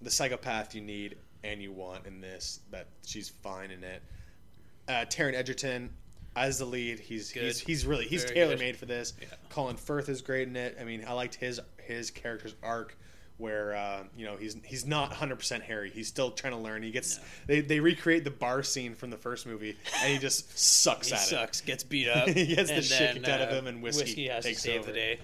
the 0.01 0.12
psychopath 0.12 0.76
you 0.76 0.82
need 0.82 1.18
and 1.43 1.62
you 1.62 1.72
want 1.72 2.06
in 2.06 2.22
this. 2.22 2.60
That 2.72 2.88
she's 3.06 3.30
fine 3.30 3.72
in 3.72 3.84
it. 3.84 4.01
Uh, 4.88 5.06
Taron 5.06 5.34
Egerton 5.34 5.89
as 6.36 6.60
the 6.60 6.66
lead. 6.66 6.99
He's 6.99 7.32
Good. 7.32 7.43
he's 7.43 7.60
he's 7.60 7.86
really 7.86 8.06
he's 8.06 8.24
Very 8.24 8.36
tailor 8.36 8.49
good. 8.51 8.60
made 8.60 8.78
for 8.78 8.86
this. 8.86 9.14
Yeah. 9.22 9.28
Colin 9.49 9.78
Firth 9.78 10.10
is 10.10 10.22
great 10.22 10.47
in 10.47 10.56
it. 10.56 10.78
I 10.80 10.84
mean, 10.84 11.03
I 11.08 11.14
liked 11.14 11.36
his 11.36 11.60
his 11.84 12.12
character's 12.12 12.56
arc. 12.62 12.97
Where 13.38 13.76
uh, 13.76 14.04
you 14.16 14.26
know 14.26 14.38
he's 14.38 14.56
he's 14.64 14.86
not 14.86 15.10
100 15.10 15.36
percent 15.36 15.64
Harry. 15.64 15.90
He's 15.90 16.08
still 16.08 16.32
trying 16.32 16.54
to 16.54 16.60
learn. 16.60 16.84
He 16.84 16.92
gets 16.92 17.20
they, 17.48 17.60
they 17.60 17.82
recreate 17.82 18.24
the 18.24 18.32
bar 18.32 18.64
scene 18.64 18.96
from 18.96 19.10
the 19.10 19.18
first 19.18 19.46
movie, 19.46 19.76
and 20.02 20.14
he 20.14 20.18
just 20.20 20.58
sucks 20.58 21.10
He 21.10 21.14
at 21.16 21.20
it. 21.22 21.26
sucks, 21.26 21.60
gets 21.62 21.84
beat 21.84 22.08
up. 22.10 22.30
He 22.30 22.56
gets 22.56 22.70
the 22.72 22.82
shit 22.82 23.16
kicked 23.16 23.28
out 23.28 23.42
of 23.42 23.50
uh, 23.50 23.54
him, 23.54 23.68
and 23.68 23.84
whiskey 23.84 24.28
has 24.30 24.46
takes 24.46 24.62
to 24.62 24.70
save 24.70 24.82
over. 24.82 24.92
the 24.92 24.98
day. 24.98 25.20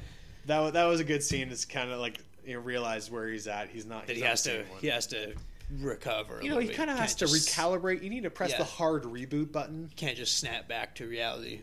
That 0.48 0.74
that 0.74 0.86
was 0.86 1.00
a 1.00 1.06
good 1.06 1.24
scene. 1.24 1.50
It's 1.52 1.64
kind 1.64 1.90
of 1.90 2.00
like 2.00 2.20
you 2.46 2.56
know, 2.56 2.60
realize 2.60 3.10
where 3.10 3.28
he's 3.30 3.48
at. 3.48 3.70
He's 3.70 3.86
not. 3.86 4.08
That 4.08 4.14
he's 4.18 4.24
he 4.24 4.28
has 4.28 4.42
to 4.44 4.58
one. 4.58 4.80
he 4.82 4.88
has 4.88 5.08
to 5.08 5.34
recover. 5.80 6.40
You 6.44 6.50
know, 6.50 6.60
he 6.60 6.68
kind 6.68 6.90
of 6.90 6.98
has 6.98 7.16
to 7.16 7.28
just- 7.28 7.50
recalibrate. 7.50 8.04
You 8.04 8.10
need 8.10 8.24
to 8.24 8.30
press 8.30 8.52
Yeah. 8.52 8.58
the 8.58 8.64
hard 8.66 9.04
reboot 9.04 9.54
button. 9.54 9.90
Can't 9.96 10.18
just 10.18 10.38
snap 10.38 10.68
back 10.68 10.96
to 10.96 11.08
reality. 11.08 11.62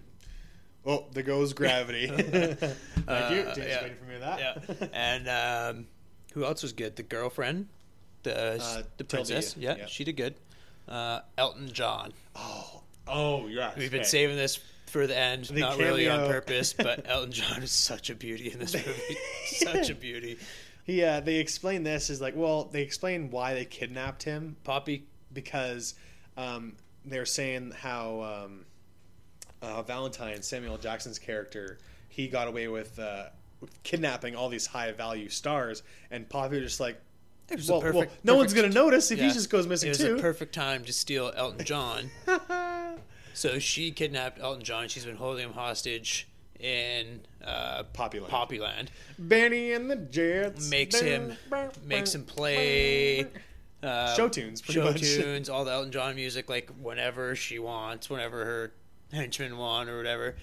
Oh, 0.87 1.05
there 1.13 1.23
goes 1.25 1.53
gravity. 1.53 2.07
Thank 2.09 2.33
you. 2.63 2.69
Uh, 3.07 3.29
James 3.55 3.59
yeah. 3.59 3.83
waiting 3.83 3.97
for 3.99 4.05
me 4.05 4.13
with 4.15 4.21
that. 4.23 4.39
Yeah, 4.39 4.87
and 4.95 5.77
um, 5.77 5.87
who 6.35 6.45
else 6.45 6.63
was 6.63 6.73
good? 6.73 6.97
The 6.97 7.03
girlfriend, 7.03 7.69
the 8.23 8.61
Uh, 8.63 8.83
the 8.97 9.05
princess. 9.05 9.57
yeah. 9.57 9.71
Yeah, 9.73 9.77
Yeah. 9.79 9.87
she 9.87 10.05
did 10.05 10.17
good. 10.17 10.35
Uh, 10.87 11.21
Elton 11.37 11.73
John. 11.73 12.13
oh, 12.37 12.83
oh, 13.07 13.47
yes. 13.47 13.77
We've 13.77 13.91
been 13.91 14.01
Okay. 14.01 14.09
saving 14.09 14.37
this 14.37 14.59
for 14.87 15.07
the 15.07 15.17
end, 15.17 15.45
The 15.45 15.61
not 15.61 15.79
really 15.79 16.09
on 16.09 16.27
purpose, 16.31 16.73
but 16.73 17.05
Elton 17.09 17.33
John 17.33 17.63
is 17.63 17.71
such 17.73 18.09
a 18.09 18.15
beauty 18.15 18.51
in 18.51 18.59
this 18.59 18.73
movie. 18.75 19.17
such 19.47 19.91
a 19.91 19.95
beauty. 19.95 20.39
He, 20.85 21.03
uh, 21.05 21.21
they 21.21 21.37
explain 21.37 21.83
this 21.83 22.09
is 22.09 22.21
like, 22.23 22.35
well, 22.35 22.65
they 22.65 22.81
explain 22.83 23.31
why 23.31 23.53
they 23.53 23.67
kidnapped 23.67 24.23
him 24.23 24.57
Poppy, 24.65 25.05
because 25.33 25.95
um, 26.39 26.77
they're 27.05 27.27
saying 27.27 27.73
how 27.73 28.23
um, 28.47 28.65
uh, 29.61 29.83
Valentine, 29.83 30.41
Samuel 30.41 30.79
Jackson's 30.79 31.19
character, 31.19 31.79
he 32.09 32.27
got 32.29 32.49
away 32.49 32.69
with, 32.69 32.99
uh, 32.99 33.25
with 33.25 33.38
kidnapping 33.83 34.37
all 34.37 34.49
these 34.49 34.67
high 34.67 34.93
value 34.93 35.29
stars, 35.29 35.83
and 36.11 36.29
Poppy 36.29 36.57
was 36.61 36.65
just 36.71 36.81
like, 36.81 37.01
it 37.51 37.57
was 37.57 37.71
well, 37.71 37.81
perfect. 37.81 37.97
well, 38.11 38.17
no 38.25 38.37
one's 38.37 38.53
gonna 38.55 38.69
notice 38.69 39.11
if 39.11 39.19
he 39.19 39.29
just 39.31 39.49
goes 39.51 39.67
missing 39.67 39.89
It 39.89 39.91
was 39.91 39.99
too. 39.99 40.17
a 40.17 40.21
perfect 40.21 40.55
time 40.55 40.85
to 40.85 40.93
steal 40.93 41.33
Elton 41.35 41.65
John. 41.65 42.11
so 43.35 43.59
she 43.59 43.91
kidnapped 43.91 44.39
Elton 44.41 44.63
John. 44.65 44.89
She's 44.89 45.05
been 45.05 45.17
holding 45.17 45.45
him 45.47 45.53
hostage 45.55 46.29
in 46.61 47.21
uh, 47.45 47.85
Poppyland. 47.95 48.29
Poppyland. 48.29 48.89
Benny 49.19 49.73
and 49.73 49.91
the 49.91 49.97
Jets 49.97 50.69
Makes 50.69 51.01
him 51.01 51.35
makes 51.85 52.15
him 52.15 52.25
play 52.25 53.27
uh, 53.83 54.15
show 54.15 54.29
tunes, 54.29 54.61
show 54.63 54.85
much. 54.85 55.01
tunes, 55.01 55.49
all 55.49 55.65
the 55.65 55.71
Elton 55.73 55.93
John 55.93 56.17
music, 56.17 56.49
like 56.51 56.71
whenever 56.83 57.35
she 57.37 57.59
wants, 57.59 58.11
whenever 58.11 58.45
her 58.45 58.73
henchmen 59.13 59.57
want, 59.57 59.89
or 59.89 59.97
whatever. 59.97 60.35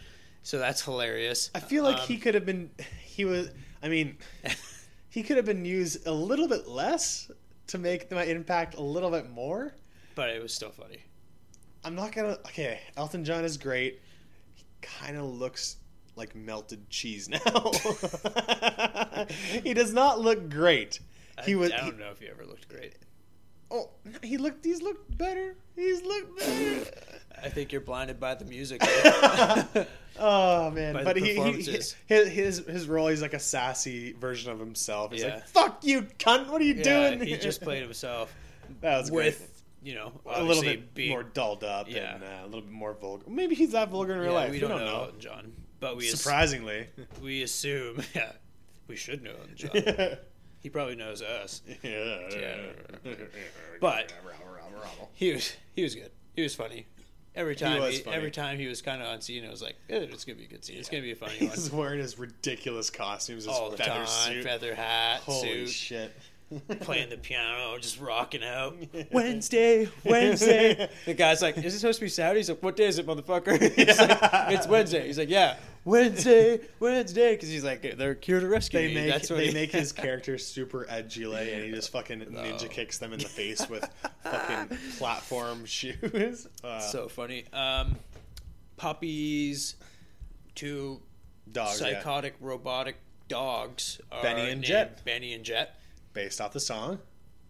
So 0.41 0.57
that's 0.57 0.81
hilarious. 0.83 1.49
I 1.53 1.59
feel 1.59 1.83
like 1.83 1.97
Um, 1.97 2.07
he 2.07 2.17
could 2.17 2.33
have 2.35 2.45
been. 2.45 2.69
He 3.15 3.23
was. 3.23 3.49
I 3.81 3.87
mean, 3.87 4.17
he 5.09 5.23
could 5.23 5.37
have 5.37 5.45
been 5.45 5.63
used 5.63 6.05
a 6.05 6.11
little 6.11 6.49
bit 6.49 6.67
less 6.67 7.31
to 7.67 7.77
make 7.77 8.11
my 8.11 8.25
impact 8.25 8.75
a 8.75 8.81
little 8.81 9.09
bit 9.09 9.29
more. 9.29 9.73
but 10.15 10.29
it 10.29 10.41
was 10.41 10.53
still 10.53 10.71
funny. 10.71 10.99
I'm 11.85 11.95
not 11.95 12.11
gonna. 12.11 12.37
Okay, 12.47 12.81
Elton 12.97 13.23
John 13.23 13.45
is 13.45 13.55
great. 13.55 14.01
He 14.53 14.65
kind 14.81 15.15
of 15.15 15.23
looks 15.23 15.77
like 16.17 16.35
melted 16.35 16.89
cheese 16.89 17.29
now. 17.29 17.39
he 19.63 19.73
does 19.73 19.93
not 19.93 20.19
look 20.19 20.49
great. 20.49 20.99
He 21.45 21.55
was. 21.55 21.71
I 21.71 21.77
don't 21.77 21.97
know 21.97 22.11
if 22.11 22.19
he 22.19 22.27
ever 22.27 22.45
looked 22.45 22.67
great. 22.67 22.95
oh, 23.71 23.91
he 24.23 24.35
looked. 24.37 24.65
He's 24.65 24.81
looked 24.81 25.17
better. 25.17 25.55
He's 25.75 26.01
looked 26.01 26.37
better. 26.39 26.91
I 27.43 27.49
think 27.49 27.71
you're 27.71 27.81
blinded 27.81 28.19
by 28.19 28.35
the 28.35 28.45
music. 28.45 28.81
oh 30.19 30.71
man, 30.71 30.93
By 30.93 31.03
but 31.03 31.17
he, 31.17 31.33
he, 31.35 31.51
his 31.63 31.95
his 32.07 32.57
his 32.65 32.87
role 32.87 33.07
he's 33.07 33.21
like 33.21 33.33
a 33.33 33.39
sassy 33.39 34.13
version 34.13 34.51
of 34.51 34.59
himself. 34.59 35.11
He's 35.11 35.21
Yeah. 35.23 35.35
like, 35.35 35.47
"Fuck 35.47 35.83
you, 35.83 36.03
cunt! 36.19 36.47
What 36.49 36.61
are 36.61 36.65
you 36.65 36.75
yeah, 36.75 36.83
doing?" 37.11 37.21
he 37.27 37.37
just 37.37 37.61
played 37.61 37.81
himself 37.83 38.33
that 38.81 38.97
was 38.97 39.11
with 39.11 39.37
great. 39.37 39.89
you 39.89 39.95
know 39.95 40.11
a 40.25 40.43
little 40.43 40.63
bit 40.63 40.93
being- 40.93 41.09
more 41.09 41.23
dulled 41.23 41.63
up 41.63 41.89
Yeah. 41.89 42.15
and 42.15 42.23
uh, 42.23 42.27
a 42.43 42.45
little 42.45 42.61
bit 42.61 42.71
more 42.71 42.93
vulgar. 42.93 43.25
Maybe 43.29 43.55
he's 43.55 43.71
that 43.73 43.89
vulgar 43.89 44.13
in 44.13 44.19
real 44.19 44.31
Yeah, 44.31 44.37
life. 44.37 44.51
we 44.51 44.59
don't, 44.59 44.69
know, 44.71 44.85
Elton 45.03 45.19
John, 45.19 45.53
but 45.79 45.97
we 45.97 46.07
ass- 46.09 46.15
Surprisingly, 46.19 46.87
we 47.21 47.43
assume 47.43 48.01
yeah 48.15 48.31
we 48.87 48.95
should 48.95 49.21
know 49.23 49.31
Elton 49.31 49.55
John. 49.55 50.17
he 50.61 50.69
probably 50.69 50.95
knows 50.95 51.21
us. 51.21 51.61
yeah. 51.83 52.17
But- 53.81 54.13
He 55.13 55.31
was 55.33 55.53
he 55.75 55.83
was 55.83 55.95
good. 55.95 56.11
He 56.35 56.43
was 56.43 56.53
funny. 56.55 56.85
Every 57.35 57.55
time 57.55 57.91
he- 57.91 58.03
every 58.05 58.31
time 58.31 58.57
he 58.57 58.67
was 58.67 58.81
kind 58.81 59.01
of 59.01 59.07
on 59.09 59.19
scene, 59.21 59.45
I 59.45 59.49
was 59.49 59.61
like, 59.61 59.75
eh, 59.89 59.97
"It's 60.09 60.23
gonna 60.23 60.37
be 60.37 60.45
a 60.45 60.47
good 60.47 60.63
scene. 60.63 60.77
It's 60.77 60.89
gonna 60.89 61.03
be 61.03 61.11
a 61.11 61.15
funny 61.15 61.37
one." 61.39 61.49
he's 61.49 61.69
wearing 61.71 61.99
his 61.99 62.17
ridiculous 62.17 62.89
costumes, 62.89 63.43
his 63.43 63.47
All 63.47 63.69
the 63.71 63.77
feather 63.77 64.05
time, 64.05 64.33
suit. 64.33 64.43
feather 64.43 64.73
hat, 64.75 65.19
Holy 65.21 65.65
suit, 65.65 65.69
shit! 65.69 66.15
Playing 66.81 67.09
the 67.09 67.17
piano, 67.17 67.77
just 67.79 67.99
rocking 67.99 68.43
out. 68.43 68.77
Wednesday, 69.11 69.89
Wednesday. 70.03 70.89
the 71.05 71.13
guy's 71.13 71.41
like, 71.41 71.57
"Is 71.57 71.73
it 71.75 71.79
supposed 71.79 71.99
to 71.99 72.05
be 72.05 72.09
Saturday?" 72.09 72.39
He's 72.39 72.49
like, 72.49 72.61
"What 72.63 72.75
day 72.75 72.85
is 72.85 72.99
it, 72.99 73.07
motherfucker?" 73.07 73.59
He's 73.75 73.99
like, 73.99 74.19
"It's 74.53 74.67
Wednesday." 74.67 75.07
He's 75.07 75.17
like, 75.17 75.29
"Yeah, 75.29 75.57
Wednesday, 75.85 76.59
Wednesday," 76.79 77.33
because 77.35 77.49
he's 77.49 77.63
like, 77.63 77.97
"They're 77.97 78.17
here 78.21 78.39
to 78.39 78.47
rescue 78.47 78.79
They 78.79 78.87
me." 78.89 78.93
make 78.95 79.11
That's 79.11 79.29
what 79.29 79.37
they 79.37 79.47
he- 79.47 79.53
make 79.53 79.71
his 79.71 79.91
character 80.03 80.37
super 80.37 80.85
edgy, 80.89 81.25
like, 81.25 81.49
and 81.51 81.63
he 81.63 81.71
just 81.71 81.91
fucking 81.91 82.21
ninja 82.21 82.65
Oh. 82.65 82.67
kicks 82.69 82.97
them 82.99 83.11
in 83.13 83.19
the 83.19 83.25
face 83.27 83.67
with 83.69 83.87
fucking 84.23 84.77
platform 84.97 85.65
shoes. 85.65 86.47
Uh, 86.63 86.79
so 86.79 87.07
funny. 87.07 87.45
Um, 87.53 87.95
puppies, 88.77 89.75
two 90.53 91.01
dogs, 91.51 91.81
yeah. 91.81 91.93
psychotic 91.93 92.35
robotic 92.39 92.97
dogs. 93.27 93.99
Benny 94.21 94.41
and 94.41 94.49
named 94.49 94.63
Jet. 94.63 95.03
Benny 95.05 95.33
and 95.33 95.43
Jet. 95.43 95.79
Based 96.15 96.41
off 96.41 96.51
the 96.53 96.59
song. 96.59 96.97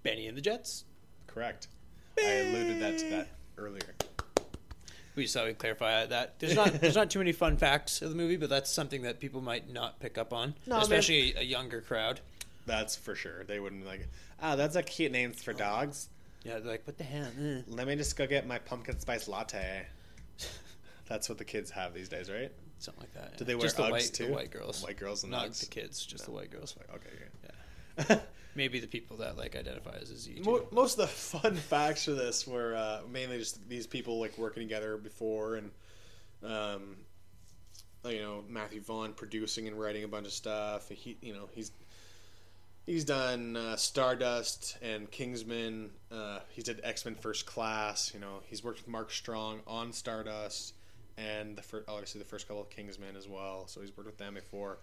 Benny 0.03 0.27
and 0.27 0.35
the 0.35 0.41
Jets. 0.41 0.83
Correct. 1.27 1.67
I 2.19 2.23
alluded 2.31 2.81
that 2.81 2.97
to 2.99 3.09
that 3.11 3.27
earlier. 3.57 3.95
We 5.15 5.23
just 5.23 5.33
thought 5.33 5.45
we'd 5.45 5.57
clarify 5.57 6.05
that. 6.07 6.39
There's 6.39 6.55
not 6.55 6.73
there's 6.81 6.95
not 6.95 7.09
too 7.09 7.19
many 7.19 7.31
fun 7.31 7.55
facts 7.55 8.01
of 8.01 8.09
the 8.09 8.15
movie, 8.17 8.35
but 8.35 8.49
that's 8.49 8.69
something 8.69 9.03
that 9.03 9.21
people 9.21 9.39
might 9.39 9.71
not 9.71 9.99
pick 10.01 10.17
up 10.17 10.33
on, 10.33 10.55
No, 10.67 10.75
I 10.75 10.77
mean- 10.79 10.83
especially 10.83 11.33
a 11.35 11.43
younger 11.43 11.79
crowd. 11.79 12.19
That's 12.65 12.95
for 12.95 13.15
sure. 13.15 13.43
They 13.45 13.59
wouldn't 13.59 13.83
be 13.83 13.87
like, 13.87 14.07
oh, 14.41 14.55
that's 14.55 14.75
a 14.75 14.81
cute 14.83 15.11
name 15.11 15.31
for 15.31 15.53
dogs. 15.53 16.09
Yeah, 16.43 16.53
they're 16.59 16.71
like, 16.71 16.87
what 16.87 16.97
the 16.97 17.03
hell? 17.03 17.27
Eh. 17.39 17.61
Let 17.67 17.87
me 17.87 17.95
just 17.95 18.17
go 18.17 18.25
get 18.25 18.47
my 18.47 18.57
pumpkin 18.57 18.99
spice 18.99 19.27
latte. 19.27 19.85
That's 21.07 21.29
what 21.29 21.37
the 21.37 21.45
kids 21.45 21.69
have 21.69 21.93
these 21.93 22.09
days, 22.09 22.31
right? 22.31 22.51
Something 22.79 23.01
like 23.03 23.13
that. 23.13 23.37
Do 23.37 23.45
they 23.45 23.53
wear 23.53 23.61
just 23.65 23.77
the 23.77 23.83
Uggs 23.83 23.91
white, 23.91 24.11
too? 24.13 24.25
The 24.27 24.33
white 24.33 24.51
girls. 24.51 24.83
White 24.83 24.97
girls 24.97 25.21
and 25.23 25.31
not 25.31 25.49
Uggs? 25.49 25.59
the 25.59 25.67
kids, 25.67 26.03
just 26.03 26.25
the 26.25 26.31
white 26.31 26.49
girls. 26.49 26.75
Okay, 26.93 28.05
okay. 28.15 28.21
Maybe 28.55 28.79
the 28.79 28.87
people 28.87 29.17
that 29.17 29.37
like 29.37 29.55
identify 29.55 29.97
as 30.01 30.07
Z. 30.07 30.41
Mo-. 30.43 30.67
Most 30.71 30.97
of 30.97 30.99
the 30.99 31.07
fun 31.41 31.55
facts 31.55 32.05
for 32.05 32.11
this 32.11 32.47
were 32.47 32.75
uh, 32.75 33.01
mainly 33.11 33.37
just 33.37 33.67
these 33.67 33.85
people 33.85 34.19
like 34.19 34.37
working 34.37 34.63
together 34.63 34.97
before, 34.97 35.55
and 35.55 35.71
um, 36.43 36.97
you 38.05 38.21
know 38.21 38.43
Matthew 38.47 38.81
Vaughn 38.81 39.13
producing 39.13 39.67
and 39.67 39.79
writing 39.79 40.03
a 40.03 40.07
bunch 40.07 40.27
of 40.27 40.33
stuff. 40.33 40.89
He 40.89 41.17
you 41.21 41.33
know 41.33 41.49
he's 41.51 41.71
he's 42.85 43.03
done 43.03 43.57
uh, 43.57 43.75
Stardust 43.75 44.77
and 44.81 45.11
Kingsman. 45.11 45.91
Uh, 46.11 46.39
he 46.49 46.61
did 46.61 46.79
X 46.83 47.03
Men 47.03 47.15
First 47.15 47.45
Class. 47.45 48.13
You 48.13 48.19
know 48.19 48.41
he's 48.45 48.63
worked 48.63 48.79
with 48.79 48.87
Mark 48.87 49.11
Strong 49.11 49.61
on 49.67 49.91
Stardust 49.91 50.75
and 51.17 51.55
the 51.55 51.61
fir- 51.61 51.85
obviously 51.87 52.19
the 52.19 52.25
first 52.27 52.47
couple 52.47 52.61
of 52.61 52.69
Kingsmen 52.69 53.15
as 53.17 53.27
well. 53.27 53.67
So 53.67 53.81
he's 53.81 53.95
worked 53.95 54.07
with 54.07 54.17
them 54.17 54.33
before. 54.33 54.79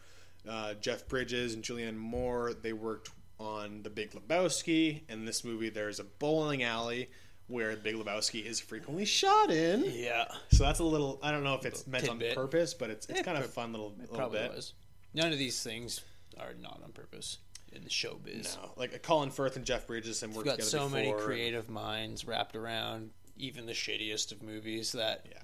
Uh, 0.48 0.74
Jeff 0.74 1.06
Bridges 1.06 1.54
and 1.54 1.62
Julianne 1.62 1.96
Moore 1.96 2.52
they 2.52 2.72
worked 2.72 3.10
on 3.38 3.82
The 3.82 3.90
Big 3.90 4.12
Lebowski. 4.12 5.02
In 5.08 5.24
this 5.24 5.44
movie, 5.44 5.68
there's 5.68 6.00
a 6.00 6.04
bowling 6.04 6.62
alley 6.62 7.10
where 7.48 7.74
The 7.74 7.80
Big 7.82 7.96
Lebowski 7.96 8.44
is 8.44 8.60
frequently 8.60 9.04
shot 9.04 9.50
in. 9.50 9.84
Yeah, 9.86 10.24
So 10.52 10.64
that's 10.64 10.78
a 10.80 10.84
little. 10.84 11.18
I 11.22 11.30
don't 11.32 11.44
know 11.44 11.54
if 11.54 11.64
it's 11.66 11.86
meant 11.86 12.04
tidbit. 12.04 12.30
on 12.30 12.34
purpose, 12.34 12.74
but 12.74 12.90
it's 12.90 13.06
it's 13.08 13.20
It 13.20 13.24
kind 13.24 13.36
of 13.36 13.44
prob- 13.44 13.52
fun 13.54 13.72
little, 13.72 13.92
it 13.92 14.00
little 14.02 14.16
probably 14.16 14.38
bit. 14.40 14.54
was. 14.54 14.74
None 15.14 15.32
of 15.32 15.38
these 15.38 15.62
things 15.62 16.00
are 16.40 16.54
not 16.60 16.80
on 16.82 16.92
purpose 16.92 17.38
in 17.72 17.84
the 17.84 17.90
showbiz. 17.90 18.56
No, 18.56 18.72
like 18.76 19.02
Colin 19.02 19.30
Firth 19.30 19.56
and 19.56 19.64
Jeff 19.64 19.86
Bridges 19.86 20.22
and 20.22 20.30
We've 20.32 20.38
worked 20.38 20.46
got 20.46 20.54
together 20.64 20.70
so 20.70 20.88
many 20.88 21.12
creative 21.12 21.68
minds 21.68 22.26
wrapped 22.26 22.54
around 22.56 23.10
even 23.38 23.66
the 23.66 23.72
shittiest 23.72 24.30
of 24.32 24.42
movies 24.42 24.92
that 24.92 25.26
Yeah, 25.30 25.38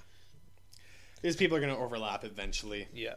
these 1.22 1.36
people 1.36 1.56
are 1.56 1.60
going 1.60 1.74
to 1.74 1.80
overlap 1.80 2.24
eventually. 2.24 2.86
yeah. 2.94 3.14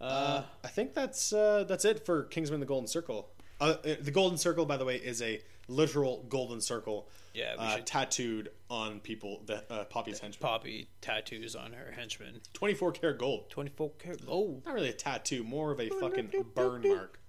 Uh, 0.00 0.04
Uh, 0.04 0.44
I 0.64 0.68
think 0.68 0.94
that's 0.94 1.32
uh, 1.32 1.64
that's 1.68 1.84
it 1.84 2.04
for 2.04 2.24
Kingsman: 2.24 2.58
The 2.60 2.66
Golden 2.66 2.88
Circle. 2.88 3.28
Uh, 3.62 3.76
uh, 3.84 3.94
the 4.00 4.10
Golden 4.10 4.36
Circle, 4.38 4.66
by 4.66 4.76
the 4.76 4.84
way, 4.84 4.96
is 4.96 5.22
a 5.22 5.40
literal 5.68 6.24
golden 6.28 6.60
circle 6.60 7.08
yeah, 7.32 7.54
uh, 7.56 7.78
tattooed 7.84 8.50
on 8.68 8.98
people. 9.00 9.42
The 9.46 9.64
uh, 9.72 9.84
Poppy's 9.84 10.18
henchman, 10.18 10.42
Poppy 10.48 10.88
tattoos 11.00 11.54
on 11.54 11.72
her 11.72 11.92
henchmen. 11.92 12.40
twenty 12.52 12.74
four 12.74 12.92
karat 12.92 13.18
gold. 13.18 13.48
Twenty 13.50 13.70
four 13.70 13.92
karat. 13.98 14.20
Oh, 14.28 14.60
Not 14.66 14.74
really 14.74 14.88
a 14.90 14.92
tattoo, 14.92 15.44
more 15.44 15.70
of 15.72 15.80
a 15.80 15.88
fucking 15.88 16.32
burn 16.54 16.82
mark. 16.82 17.20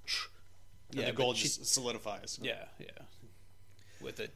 And 0.91 0.99
Yeah, 1.01 1.05
the 1.07 1.11
gold 1.13 1.37
she- 1.37 1.43
just 1.43 1.65
solidifies. 1.67 2.39
yeah, 2.41 2.65
yeah. 2.79 2.87
With 4.01 4.19
a 4.19 4.29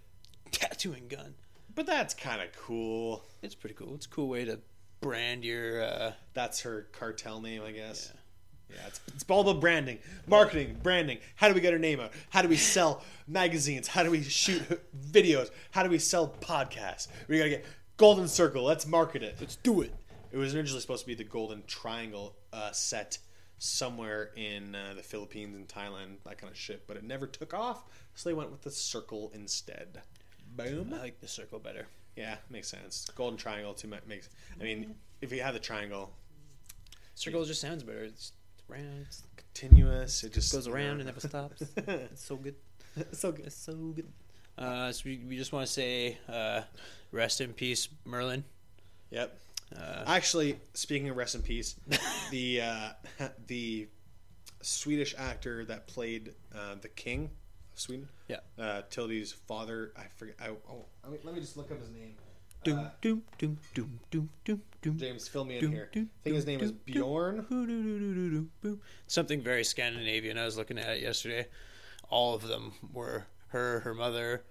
tattooing 0.51 1.07
gun. 1.07 1.33
But 1.75 1.85
that's 1.85 2.13
kind 2.13 2.41
of 2.41 2.47
cool. 2.55 3.23
It's 3.41 3.55
pretty 3.55 3.75
cool. 3.75 3.95
It's 3.95 4.05
a 4.05 4.09
cool 4.09 4.27
way 4.29 4.45
to 4.45 4.59
brand 5.01 5.43
your. 5.43 5.83
Uh, 5.83 6.11
That's 6.33 6.61
her 6.61 6.87
cartel 6.91 7.41
name, 7.41 7.61
I 7.63 7.71
guess. 7.71 8.11
Yeah. 8.13 8.19
Yeah, 8.69 8.87
it's, 8.87 8.99
it's 9.07 9.25
all 9.29 9.41
about 9.41 9.61
branding, 9.61 9.99
marketing, 10.27 10.77
branding. 10.83 11.19
How 11.35 11.47
do 11.47 11.53
we 11.53 11.61
get 11.61 11.73
our 11.73 11.79
name 11.79 11.99
out? 11.99 12.11
How 12.29 12.41
do 12.41 12.49
we 12.49 12.57
sell 12.57 13.03
magazines? 13.27 13.87
How 13.87 14.03
do 14.03 14.11
we 14.11 14.23
shoot 14.23 14.61
videos? 15.11 15.49
How 15.71 15.83
do 15.83 15.89
we 15.89 15.99
sell 15.99 16.35
podcasts? 16.41 17.07
We 17.27 17.37
gotta 17.37 17.49
get 17.49 17.65
Golden 17.97 18.27
Circle. 18.27 18.63
Let's 18.63 18.85
market 18.85 19.23
it. 19.23 19.37
let's 19.39 19.55
do 19.57 19.81
it. 19.81 19.93
It 20.31 20.37
was 20.37 20.53
originally 20.53 20.81
supposed 20.81 21.03
to 21.03 21.07
be 21.07 21.15
the 21.15 21.23
Golden 21.23 21.63
Triangle 21.67 22.35
uh, 22.51 22.71
set 22.71 23.17
somewhere 23.59 24.31
in 24.35 24.75
uh, 24.75 24.93
the 24.95 25.01
Philippines 25.01 25.55
and 25.55 25.67
Thailand, 25.67 26.17
that 26.25 26.37
kind 26.37 26.51
of 26.51 26.57
shit, 26.57 26.85
but 26.85 26.97
it 26.97 27.03
never 27.03 27.25
took 27.25 27.53
off, 27.53 27.85
so 28.13 28.29
they 28.29 28.33
went 28.33 28.51
with 28.51 28.61
the 28.61 28.69
circle 28.69 29.31
instead. 29.33 30.01
Boom. 30.55 30.93
I 30.93 30.99
like 30.99 31.21
the 31.21 31.27
circle 31.27 31.57
better. 31.57 31.87
Yeah, 32.15 32.35
makes 32.49 32.67
sense. 32.67 33.07
Golden 33.15 33.37
Triangle 33.37 33.73
too 33.73 33.87
ma- 33.87 33.97
makes. 34.07 34.29
I 34.59 34.63
mean, 34.63 34.95
if 35.21 35.31
you 35.31 35.41
have 35.41 35.53
the 35.53 35.59
triangle, 35.59 36.11
Circle 37.17 37.45
just 37.45 37.61
sounds 37.61 37.81
better. 37.81 38.03
It's 38.03 38.33
round. 38.67 39.05
It's, 39.07 39.23
continuous, 39.35 40.23
it 40.23 40.33
just 40.33 40.53
goes 40.53 40.67
around 40.67 40.97
and 40.99 41.05
never 41.05 41.19
stops. 41.27 41.63
it's 41.75 42.23
so 42.25 42.35
good. 42.35 42.55
so 43.11 43.31
good. 43.31 43.45
It's 43.47 43.55
so 43.55 43.73
good. 43.73 44.07
Uh, 44.57 44.91
so 44.91 45.03
we, 45.05 45.23
we 45.27 45.35
just 45.37 45.51
want 45.51 45.65
to 45.65 45.71
say, 45.71 46.17
uh, 46.29 46.61
rest 47.11 47.41
in 47.41 47.53
peace, 47.53 47.89
Merlin. 48.05 48.43
Yep. 49.11 49.39
Uh, 49.75 50.03
Actually, 50.07 50.59
speaking 50.73 51.09
of 51.09 51.17
rest 51.17 51.35
in 51.35 51.41
peace, 51.41 51.75
the 52.31 52.61
uh, 52.61 52.89
the 53.47 53.87
Swedish 54.61 55.13
actor 55.17 55.65
that 55.65 55.87
played 55.87 56.33
uh, 56.55 56.75
the 56.81 56.87
king 56.87 57.29
of 57.73 57.79
Sweden, 57.79 58.07
Yeah. 58.27 58.37
uh, 58.57 58.81
Tilde's 58.89 59.31
father, 59.31 59.91
I 59.97 60.03
forget. 60.15 60.35
I, 60.41 60.49
oh, 60.49 60.85
let 61.03 61.11
me, 61.13 61.19
let 61.23 61.33
me 61.35 61.41
just 61.41 61.57
look 61.57 61.71
up 61.71 61.79
his 61.79 61.89
name. 61.89 62.13
Doom, 62.63 62.79
Uh, 62.79 62.89
doom, 63.01 63.23
doom, 63.37 63.59
doom, 63.73 63.99
doom, 64.11 64.29
doom, 64.43 64.61
doom. 64.81 64.97
James, 64.97 65.27
fill 65.27 65.45
me 65.45 65.57
in 65.57 65.71
here. 65.71 65.89
doom, 65.93 66.09
I 66.19 66.23
think 66.23 66.35
his 66.35 66.45
name 66.45 66.59
is 66.59 66.71
doom, 66.71 66.79
doom. 66.85 68.49
Bjorn. 68.61 68.79
Something 69.07 69.41
very 69.41 69.63
Scandinavian. 69.63 70.37
I 70.37 70.45
was 70.45 70.57
looking 70.57 70.77
at 70.77 70.97
it 70.97 71.01
yesterday. 71.01 71.47
All 72.09 72.33
of 72.33 72.41
them 72.47 72.73
were 72.93 73.27
her, 73.49 73.81
her 73.81 73.93
mother, 73.93 74.43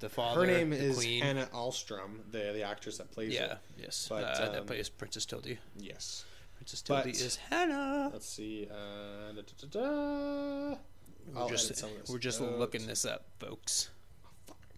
the 0.00 0.08
father, 0.08 0.40
Her 0.40 0.46
name 0.46 0.70
the 0.70 0.76
is 0.76 0.96
queen. 0.96 1.22
Hanna 1.22 1.48
Alström, 1.52 2.30
the 2.30 2.52
the 2.52 2.62
actress 2.62 2.98
that 2.98 3.10
plays 3.10 3.32
yeah, 3.34 3.52
it. 3.52 3.58
yes. 3.78 4.06
But, 4.08 4.24
uh, 4.24 4.50
that 4.52 4.60
um, 4.60 4.66
plays 4.66 4.88
Princess 4.88 5.26
Tilde. 5.26 5.58
Yes. 5.78 6.24
Princess 6.56 6.82
but- 6.86 7.06
is 7.06 7.36
Hannah. 7.36 8.10
Let's 8.12 8.28
see. 8.28 8.68
Uh, 8.70 9.32
da, 9.32 9.42
da, 9.42 9.66
da, 9.68 9.80
da. 9.80 10.76
I'll 11.36 11.44
We're 11.44 11.50
just, 11.50 11.66
edit 11.66 11.78
some 11.78 11.90
of 11.90 11.98
this 12.00 12.08
we're 12.10 12.18
just 12.18 12.40
looking 12.40 12.86
this 12.86 13.04
up, 13.04 13.26
folks. 13.38 13.90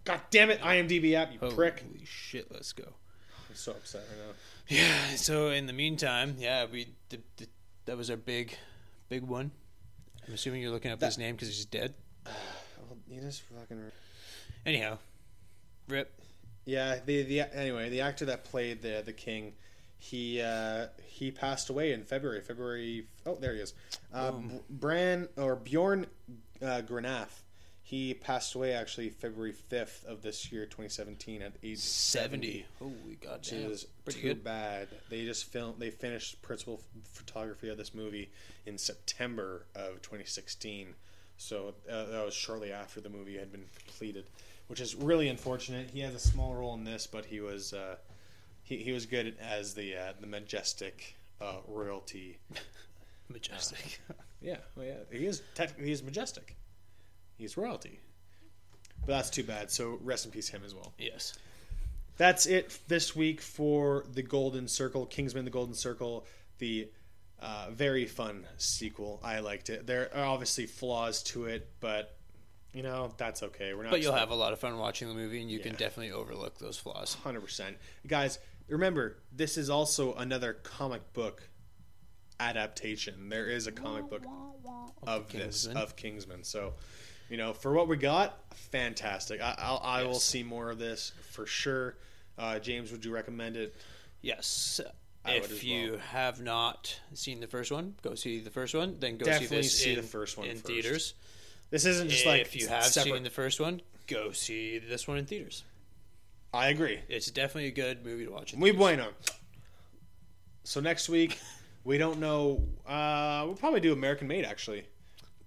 God 0.03 0.21
damn 0.31 0.49
it, 0.49 0.61
IMDb 0.61 1.13
app, 1.13 1.31
you 1.31 1.39
Holy 1.39 1.53
prick! 1.53 1.83
Holy 1.85 2.05
shit, 2.05 2.51
let's 2.51 2.73
go. 2.73 2.83
I'm 3.49 3.55
so 3.55 3.71
upset 3.73 4.01
right 4.09 4.27
now. 4.27 4.33
Yeah. 4.67 5.15
So 5.15 5.49
in 5.49 5.67
the 5.67 5.73
meantime, 5.73 6.35
yeah, 6.39 6.65
we 6.71 6.87
the, 7.09 7.19
the, 7.37 7.47
that 7.85 7.97
was 7.97 8.09
our 8.09 8.17
big, 8.17 8.55
big 9.09 9.23
one. 9.23 9.51
I'm 10.27 10.33
assuming 10.33 10.61
you're 10.61 10.71
looking 10.71 10.91
up 10.91 10.99
That- 10.99 11.07
his 11.07 11.17
name 11.17 11.35
because 11.35 11.49
he's 11.49 11.65
dead. 11.65 11.93
Well, 12.89 12.97
you 13.07 13.21
just 13.21 13.43
fucking. 13.43 13.79
Anyhow, 14.65 14.97
rip. 15.87 16.11
Yeah, 16.65 16.99
the 17.05 17.23
the 17.23 17.41
anyway, 17.55 17.89
the 17.89 18.01
actor 18.01 18.25
that 18.25 18.43
played 18.43 18.81
the 18.81 19.01
the 19.05 19.13
king, 19.13 19.53
he 19.97 20.41
uh, 20.41 20.87
he 21.05 21.31
passed 21.31 21.69
away 21.69 21.93
in 21.93 22.03
February. 22.03 22.41
February. 22.41 23.07
Oh, 23.25 23.37
there 23.39 23.53
he 23.53 23.61
is. 23.61 23.73
Uh, 24.13 24.33
Bran 24.69 25.29
or 25.37 25.55
Bjorn 25.55 26.05
uh, 26.61 26.81
Granath. 26.85 27.43
He 27.91 28.13
passed 28.13 28.55
away 28.55 28.71
actually 28.71 29.09
February 29.09 29.51
fifth 29.51 30.05
of 30.05 30.21
this 30.21 30.49
year, 30.49 30.63
2017, 30.63 31.41
at 31.41 31.57
age 31.61 31.77
70. 31.79 31.81
Seventy. 31.81 32.65
Holy 32.79 32.93
Which 33.09 33.19
goddamn. 33.19 33.69
is 33.69 33.83
Pretty 34.05 34.21
too 34.21 34.27
good. 34.29 34.45
bad. 34.45 34.87
They 35.09 35.25
just 35.25 35.51
filmed. 35.51 35.77
They 35.77 35.89
finished 35.89 36.41
principal 36.41 36.79
photography 37.11 37.67
of 37.67 37.77
this 37.77 37.93
movie 37.93 38.31
in 38.65 38.77
September 38.77 39.65
of 39.75 40.01
2016. 40.03 40.93
So 41.35 41.73
uh, 41.91 42.05
that 42.05 42.23
was 42.23 42.33
shortly 42.33 42.71
after 42.71 43.01
the 43.01 43.09
movie 43.09 43.37
had 43.37 43.51
been 43.51 43.65
completed, 43.83 44.23
which 44.67 44.79
is 44.79 44.95
really 44.95 45.27
unfortunate. 45.27 45.89
He 45.89 45.99
has 45.99 46.15
a 46.15 46.19
small 46.19 46.55
role 46.55 46.73
in 46.75 46.85
this, 46.85 47.07
but 47.07 47.25
he 47.25 47.41
was 47.41 47.73
uh, 47.73 47.97
he, 48.63 48.77
he 48.77 48.93
was 48.93 49.05
good 49.05 49.35
as 49.41 49.73
the 49.73 49.97
uh, 49.97 50.13
the 50.21 50.27
majestic 50.27 51.17
uh, 51.41 51.55
royalty. 51.67 52.37
Majestic. 53.27 53.99
Yeah, 54.43 54.57
well, 54.75 54.87
yeah, 54.87 54.93
he 55.11 55.27
is 55.27 55.43
technically 55.53 55.85
he 55.85 55.91
is 55.91 56.01
majestic. 56.01 56.55
He's 57.41 57.57
royalty. 57.57 57.99
But 59.01 59.07
that's 59.13 59.29
too 59.31 59.43
bad. 59.43 59.71
So 59.71 59.97
rest 60.01 60.25
in 60.25 60.31
peace, 60.31 60.49
him 60.49 60.61
as 60.65 60.73
well. 60.75 60.93
yes. 60.97 61.33
That's 62.17 62.45
it 62.45 62.77
this 62.87 63.15
week 63.15 63.41
for 63.41 64.05
the 64.13 64.21
Golden 64.21 64.67
Circle, 64.67 65.07
Kingsman: 65.07 65.43
The 65.43 65.49
Golden 65.49 65.73
Circle, 65.73 66.25
the 66.59 66.89
uh, 67.39 67.69
very 67.71 68.05
fun 68.05 68.45
sequel. 68.57 69.19
I 69.23 69.39
liked 69.39 69.69
it. 69.71 69.87
There 69.87 70.07
are 70.13 70.25
obviously 70.25 70.67
flaws 70.67 71.23
to 71.23 71.45
it, 71.45 71.67
but 71.79 72.15
you 72.73 72.83
know 72.83 73.11
that's 73.17 73.41
okay. 73.41 73.73
We're 73.73 73.83
not. 73.83 73.91
But 73.91 74.01
you'll 74.03 74.13
have 74.13 74.29
a 74.29 74.35
lot 74.35 74.53
of 74.53 74.59
fun 74.59 74.77
watching 74.77 75.07
the 75.07 75.15
movie, 75.15 75.41
and 75.41 75.49
you 75.49 75.57
can 75.59 75.73
definitely 75.73 76.11
overlook 76.11 76.59
those 76.59 76.77
flaws. 76.77 77.15
hundred 77.15 77.41
percent, 77.41 77.77
guys. 78.05 78.37
Remember, 78.67 79.17
this 79.31 79.57
is 79.57 79.71
also 79.71 80.13
another 80.13 80.53
comic 80.53 81.13
book 81.13 81.41
adaptation. 82.39 83.29
There 83.29 83.47
is 83.47 83.65
a 83.67 83.71
comic 83.71 84.09
book 84.09 84.23
of 85.03 85.31
this 85.31 85.65
Kingsman. 85.65 85.77
of 85.77 85.95
Kingsman. 85.95 86.43
So, 86.43 86.73
you 87.31 87.37
know, 87.37 87.53
for 87.53 87.71
what 87.71 87.87
we 87.87 87.95
got, 87.95 88.37
fantastic. 88.53 89.41
I, 89.41 89.55
I'll, 89.57 89.81
I 89.81 90.03
will 90.03 90.19
see 90.19 90.43
more 90.43 90.69
of 90.69 90.77
this 90.77 91.13
for 91.31 91.45
sure. 91.45 91.95
Uh, 92.37 92.59
James, 92.59 92.91
would 92.91 93.05
you 93.05 93.13
recommend 93.13 93.55
it? 93.55 93.73
Yes. 94.21 94.81
I 95.23 95.35
if 95.35 95.63
you 95.63 95.91
well. 95.91 95.99
have 96.11 96.41
not 96.41 96.99
seen 97.13 97.39
the 97.39 97.47
first 97.47 97.71
one, 97.71 97.95
go 98.01 98.15
see 98.15 98.41
the 98.41 98.49
first 98.49 98.75
one. 98.75 98.97
Then 98.99 99.17
go 99.17 99.25
Definitely 99.25 99.47
see 99.47 99.61
this 99.61 99.79
see 99.83 99.89
in, 99.91 99.95
the 99.95 100.03
first 100.03 100.37
one 100.37 100.47
in 100.47 100.55
first. 100.55 100.65
theaters. 100.65 101.13
This 101.69 101.85
isn't 101.85 102.09
just 102.09 102.25
like 102.25 102.41
if 102.41 102.55
you 102.55 102.67
have 102.67 102.83
separate. 102.83 103.13
seen 103.13 103.23
the 103.23 103.29
first 103.29 103.61
one, 103.61 103.81
go 104.07 104.31
see 104.31 104.79
this 104.79 105.07
one 105.07 105.17
in 105.17 105.25
theaters. 105.25 105.63
I 106.53 106.67
agree. 106.67 106.99
It's 107.07 107.31
definitely 107.31 107.67
a 107.67 107.71
good 107.71 108.03
movie 108.03 108.25
to 108.25 108.31
watch. 108.31 108.53
Muy 108.57 108.71
bueno. 108.71 109.07
So 110.65 110.81
next 110.81 111.07
week, 111.07 111.39
we 111.85 111.97
don't 111.97 112.19
know. 112.19 112.61
Uh, 112.85 113.43
we'll 113.45 113.55
probably 113.55 113.79
do 113.79 113.93
American 113.93 114.27
Made. 114.27 114.43
Actually, 114.43 114.83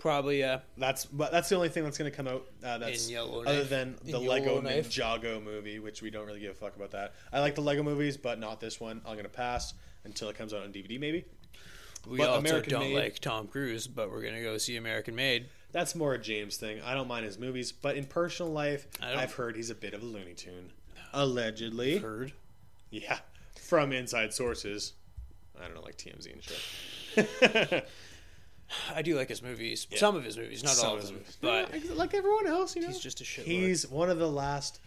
Probably, 0.04 0.44
uh, 0.44 0.58
that's 0.76 1.06
but 1.06 1.32
that's 1.32 1.48
the 1.48 1.56
only 1.56 1.70
thing 1.70 1.82
that's 1.82 1.96
going 1.96 2.10
to 2.10 2.14
come 2.14 2.28
out. 2.28 2.44
Uh, 2.62 2.76
that's 2.76 3.06
In 3.06 3.12
Yellow 3.14 3.42
other 3.42 3.64
than 3.64 3.96
the 4.04 4.18
In 4.18 4.26
Lego 4.26 4.46
Yellowknife. 4.56 4.90
Ninjago 4.90 5.42
movie, 5.42 5.78
which 5.78 6.02
we 6.02 6.10
don't 6.10 6.26
really 6.26 6.40
give 6.40 6.50
a 6.50 6.54
fuck 6.54 6.76
about 6.76 6.90
that. 6.90 7.14
I 7.32 7.40
like 7.40 7.54
the 7.54 7.62
Lego 7.62 7.82
movies, 7.82 8.18
but 8.18 8.38
not 8.38 8.60
this 8.60 8.78
one. 8.78 9.00
I'm 9.06 9.14
going 9.14 9.24
to 9.24 9.30
pass 9.30 9.72
until 10.04 10.28
it 10.28 10.36
comes 10.36 10.52
out 10.52 10.62
on 10.62 10.74
DVD. 10.74 11.00
Maybe 11.00 11.24
we 12.06 12.18
But 12.18 12.28
also 12.28 12.40
American 12.40 12.70
don't 12.74 12.82
Made- 12.82 12.96
like 12.96 13.18
Tom 13.18 13.46
Cruise, 13.46 13.86
but 13.86 14.10
we're 14.10 14.20
gonna 14.20 14.42
go 14.42 14.58
see 14.58 14.76
American 14.76 15.14
Made. 15.14 15.48
that's 15.72 15.94
more 15.94 16.12
a 16.12 16.18
James 16.18 16.58
thing. 16.58 16.82
I 16.82 16.92
don't 16.92 17.08
mind 17.08 17.24
his 17.24 17.38
movies, 17.38 17.72
but 17.72 17.96
in 17.96 18.04
personal 18.04 18.52
life, 18.52 18.86
I've 19.00 19.32
heard 19.32 19.56
he's 19.56 19.70
a 19.70 19.74
bit 19.74 19.94
of 19.94 20.02
a 20.02 20.04
Looney 20.04 20.34
Tune. 20.34 20.70
Allegedly, 21.14 21.96
Heard? 21.96 22.34
yeah, 22.90 23.20
from 23.58 23.90
inside 23.92 24.34
sources. 24.34 24.92
I 25.58 25.64
don't 25.64 25.74
know, 25.74 25.80
like 25.80 25.96
TMZ 25.96 26.30
and 26.30 26.42
shit. 26.42 27.88
I 28.94 29.02
do 29.02 29.14
like 29.16 29.28
his 29.28 29.42
movies. 29.42 29.86
Some 29.96 30.16
of 30.16 30.24
his 30.24 30.36
movies, 30.36 30.62
not 30.64 30.72
Some 30.74 30.88
all 30.88 30.94
of 30.96 30.98
of 30.98 31.02
his 31.02 31.10
them. 31.10 31.18
movies. 31.20 31.38
But 31.40 31.84
Yeah, 31.84 31.92
like 31.94 32.14
everyone 32.14 32.46
else, 32.46 32.74
you 32.74 32.82
know, 32.82 32.88
he's 32.88 32.98
just 32.98 33.20
a 33.20 33.24
shit. 33.24 33.44
He's 33.44 33.86
one 33.88 34.10
of 34.10 34.18
the 34.18 34.30
last 34.30 34.80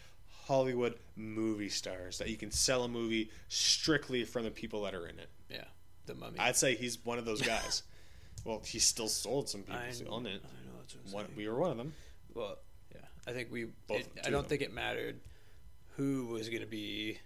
Hollywood 0.45 0.95
movie 1.15 1.69
stars 1.69 2.17
that 2.19 2.29
you 2.29 2.37
can 2.37 2.51
sell 2.51 2.83
a 2.83 2.87
movie 2.87 3.31
strictly 3.49 4.23
from 4.23 4.43
the 4.43 4.51
people 4.51 4.83
that 4.83 4.93
are 4.95 5.07
in 5.07 5.19
it. 5.19 5.29
yeah, 5.49 5.63
the 6.05 6.15
mummy. 6.15 6.39
I'd 6.39 6.55
say 6.55 6.75
he's 6.75 7.03
one 7.05 7.17
of 7.19 7.25
those 7.25 7.41
guys. 7.53 7.83
well, 8.45 8.61
he 8.65 8.79
still 8.79 9.07
sold 9.09 9.49
some 9.49 9.61
people 9.63 9.79
know- 10.05 10.11
on 10.11 10.25
it. 10.25 10.41
I 10.43 10.65
know 10.67 10.77
that's 10.79 10.95
what 11.11 11.13
One, 11.13 11.25
we 11.35 11.47
were 11.47 11.57
one 11.59 11.71
of 11.71 11.77
them. 11.77 11.93
Well, 12.33 12.57
yeah, 12.93 13.01
I 13.27 13.31
think 13.31 13.51
we. 13.51 13.65
Both- 13.87 13.99
it- 14.01 14.11
I 14.25 14.29
don't 14.29 14.47
think 14.47 14.61
it 14.61 14.73
mattered 14.73 15.19
who 15.97 16.27
was 16.27 16.47
going 16.49 16.61
to 16.61 16.67
be 16.67 17.17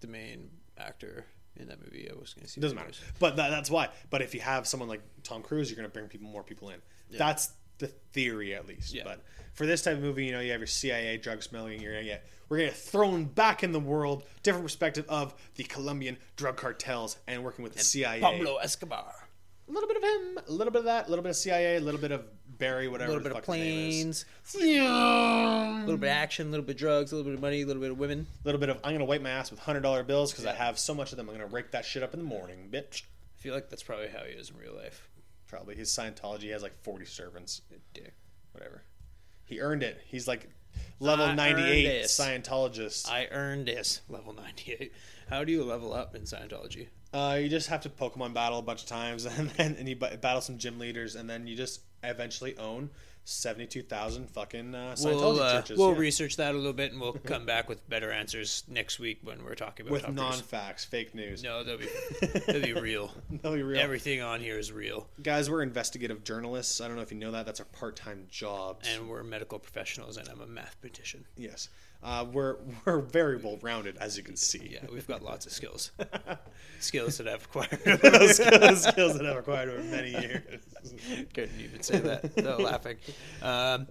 the 0.00 0.06
main 0.08 0.50
actor 0.78 1.24
in 1.58 1.68
that 1.68 1.82
movie. 1.82 2.08
I 2.10 2.18
was 2.18 2.34
going 2.34 2.44
to 2.44 2.50
see. 2.50 2.60
It 2.60 2.62
doesn't 2.62 2.76
matter. 2.76 2.88
others. 2.88 3.00
But 3.18 3.36
that, 3.36 3.50
that's 3.50 3.70
why. 3.70 3.88
But 4.10 4.22
if 4.22 4.34
you 4.34 4.40
have 4.40 4.66
someone 4.66 4.88
like 4.88 5.02
Tom 5.22 5.42
Cruise, 5.42 5.70
you're 5.70 5.76
going 5.76 5.88
to 5.88 5.92
bring 5.92 6.08
people, 6.08 6.28
more 6.28 6.42
people 6.42 6.70
in. 6.70 6.80
That's 7.10 7.52
the 7.78 7.88
theory, 8.12 8.54
at 8.54 8.66
least. 8.66 8.94
Yeah. 8.94 9.04
But 9.04 9.22
for 9.54 9.66
this 9.66 9.82
type 9.82 9.94
of 9.94 10.02
movie, 10.02 10.26
you 10.26 10.32
know, 10.32 10.40
you 10.40 10.52
have 10.52 10.60
your 10.60 10.66
CIA 10.66 11.16
drug 11.18 11.42
smuggling. 11.42 11.80
You're 11.80 11.92
going 11.92 12.04
to 12.04 12.10
get 12.10 12.26
we're 12.48 12.58
going 12.58 12.70
to 12.70 12.74
get 12.74 12.80
thrown 12.80 13.24
back 13.24 13.64
in 13.64 13.72
the 13.72 13.80
world, 13.80 14.24
different 14.42 14.64
perspective 14.64 15.04
of 15.08 15.34
the 15.56 15.64
Colombian 15.64 16.16
drug 16.36 16.56
cartels 16.56 17.16
and 17.26 17.42
working 17.42 17.62
with 17.64 17.74
the 17.74 17.82
CIA. 17.82 18.20
Pablo 18.20 18.56
Escobar. 18.56 19.12
A 19.68 19.72
little 19.72 19.88
bit 19.88 19.96
of 19.96 20.02
him, 20.04 20.38
a 20.46 20.52
little 20.52 20.72
bit 20.72 20.80
of 20.80 20.84
that, 20.84 21.08
a 21.08 21.10
little 21.10 21.24
bit 21.24 21.30
of 21.30 21.36
CIA, 21.36 21.76
a 21.76 21.80
little 21.80 22.00
bit 22.00 22.12
of 22.12 22.24
Barry, 22.58 22.86
A 22.86 22.90
whatever. 22.90 23.12
little 23.12 23.22
the 23.24 23.30
bit 23.30 23.38
of 23.38 23.44
fuck 23.44 23.54
his 23.56 23.64
name 23.64 24.08
is. 24.10 24.24
planes, 24.52 24.84
a 24.86 25.80
little 25.80 25.96
bit 25.98 26.08
of 26.10 26.16
action, 26.16 26.48
a 26.48 26.50
little 26.50 26.64
bit 26.64 26.76
of 26.76 26.78
drugs, 26.78 27.12
a 27.12 27.16
little 27.16 27.30
bit 27.30 27.34
of 27.36 27.40
money, 27.42 27.62
a 27.62 27.66
little 27.66 27.82
bit 27.82 27.90
of 27.90 27.98
women. 27.98 28.26
A 28.44 28.46
little 28.46 28.60
bit 28.60 28.68
of 28.68 28.76
I'm 28.78 28.90
going 28.90 28.98
to 29.00 29.04
wipe 29.04 29.22
my 29.22 29.30
ass 29.30 29.50
with 29.50 29.60
hundred 29.60 29.80
dollar 29.82 30.02
bills 30.02 30.32
because 30.32 30.46
I 30.46 30.54
have 30.54 30.78
so 30.78 30.94
much 30.94 31.12
of 31.12 31.16
them. 31.18 31.28
I'm 31.28 31.36
going 31.36 31.48
to 31.48 31.54
rake 31.54 31.70
that 31.72 31.84
shit 31.84 32.02
up 32.02 32.14
in 32.14 32.20
the 32.20 32.26
morning, 32.26 32.68
bitch. 32.70 33.02
I 33.02 33.40
feel 33.42 33.54
like 33.54 33.68
that's 33.70 33.82
probably 33.82 34.08
how 34.08 34.24
he 34.24 34.32
is 34.32 34.50
in 34.50 34.56
real 34.58 34.74
life. 34.74 35.08
Probably 35.48 35.76
his 35.76 35.90
Scientology 35.90 36.40
he 36.42 36.48
has 36.48 36.62
like 36.62 36.76
40 36.82 37.04
servants. 37.04 37.62
Dick. 37.94 38.14
whatever. 38.52 38.82
He 39.44 39.60
earned 39.60 39.82
it. 39.82 40.00
He's 40.06 40.26
like 40.26 40.48
level 40.98 41.26
I 41.26 41.34
98. 41.34 42.04
Scientologist. 42.04 43.08
I 43.10 43.28
earned 43.30 43.66
this 43.68 44.00
level 44.08 44.32
ninety 44.32 44.76
eight. 44.78 44.92
How 45.28 45.44
do 45.44 45.52
you 45.52 45.64
level 45.64 45.92
up 45.92 46.14
in 46.14 46.22
Scientology? 46.22 46.88
Uh, 47.14 47.38
you 47.40 47.48
just 47.48 47.68
have 47.68 47.80
to 47.82 47.88
Pokemon 47.88 48.34
battle 48.34 48.58
a 48.58 48.62
bunch 48.62 48.82
of 48.82 48.88
times, 48.88 49.24
and 49.38 49.48
then 49.50 49.76
and 49.78 49.88
you 49.88 49.96
ba- 49.96 50.18
battle 50.20 50.40
some 50.40 50.58
gym 50.58 50.78
leaders, 50.78 51.14
and 51.14 51.30
then 51.30 51.46
you 51.46 51.56
just 51.56 51.80
eventually 52.08 52.56
own 52.58 52.90
72,000 53.28 54.30
fucking 54.30 54.72
uh, 54.72 54.94
Scientology 54.96 55.04
We'll, 55.04 55.42
uh, 55.42 55.52
churches. 55.56 55.78
we'll 55.78 55.92
yeah. 55.94 55.98
research 55.98 56.36
that 56.36 56.54
a 56.54 56.56
little 56.56 56.72
bit, 56.72 56.92
and 56.92 57.00
we'll 57.00 57.12
come 57.12 57.44
back 57.44 57.68
with 57.68 57.86
better 57.88 58.12
answers 58.12 58.62
next 58.68 59.00
week 59.00 59.18
when 59.24 59.44
we're 59.44 59.56
talking 59.56 59.84
about 59.84 59.92
with 59.92 60.08
non-facts, 60.14 60.84
fake 60.84 61.12
news. 61.12 61.42
No, 61.42 61.64
they'll 61.64 61.78
be 61.78 61.88
they'll 62.46 62.62
be 62.62 62.72
real. 62.72 63.10
They'll 63.30 63.54
be 63.54 63.62
real. 63.64 63.80
Everything 63.80 64.20
on 64.22 64.40
here 64.40 64.58
is 64.58 64.70
real, 64.70 65.08
Guys, 65.22 65.50
we're 65.50 65.62
investigative 65.62 66.22
journalists. 66.22 66.80
I 66.80 66.86
don't 66.86 66.94
know 66.96 67.02
if 67.02 67.10
you 67.10 67.18
know 67.18 67.32
that. 67.32 67.46
That's 67.46 67.58
our 67.58 67.66
part-time 67.66 68.28
job, 68.30 68.82
and 68.94 69.08
we're 69.08 69.24
medical 69.24 69.58
professionals, 69.58 70.16
and 70.16 70.28
I'm 70.28 70.40
a 70.40 70.46
mathematician. 70.46 71.24
yes, 71.36 71.68
uh, 72.06 72.24
we're 72.32 72.56
we're 72.84 73.00
very 73.00 73.36
well 73.36 73.58
rounded, 73.60 73.96
as 73.98 74.16
you 74.16 74.22
can 74.22 74.36
see. 74.36 74.70
Yeah, 74.72 74.86
we've 74.90 75.06
got 75.06 75.22
lots 75.22 75.44
of 75.44 75.52
skills, 75.52 75.90
skills 76.80 77.18
that 77.18 77.28
I've 77.28 77.44
acquired. 77.44 77.80
skills, 78.30 78.82
skills 78.84 79.18
that 79.18 79.26
I've 79.26 79.38
acquired 79.38 79.70
over 79.70 79.82
many 79.82 80.10
years. 80.10 80.62
Couldn't 81.34 81.60
even 81.60 81.82
say 81.82 81.98
that 81.98 82.22
without 82.36 82.60
laughing. 82.60 82.96
Um, 83.42 83.88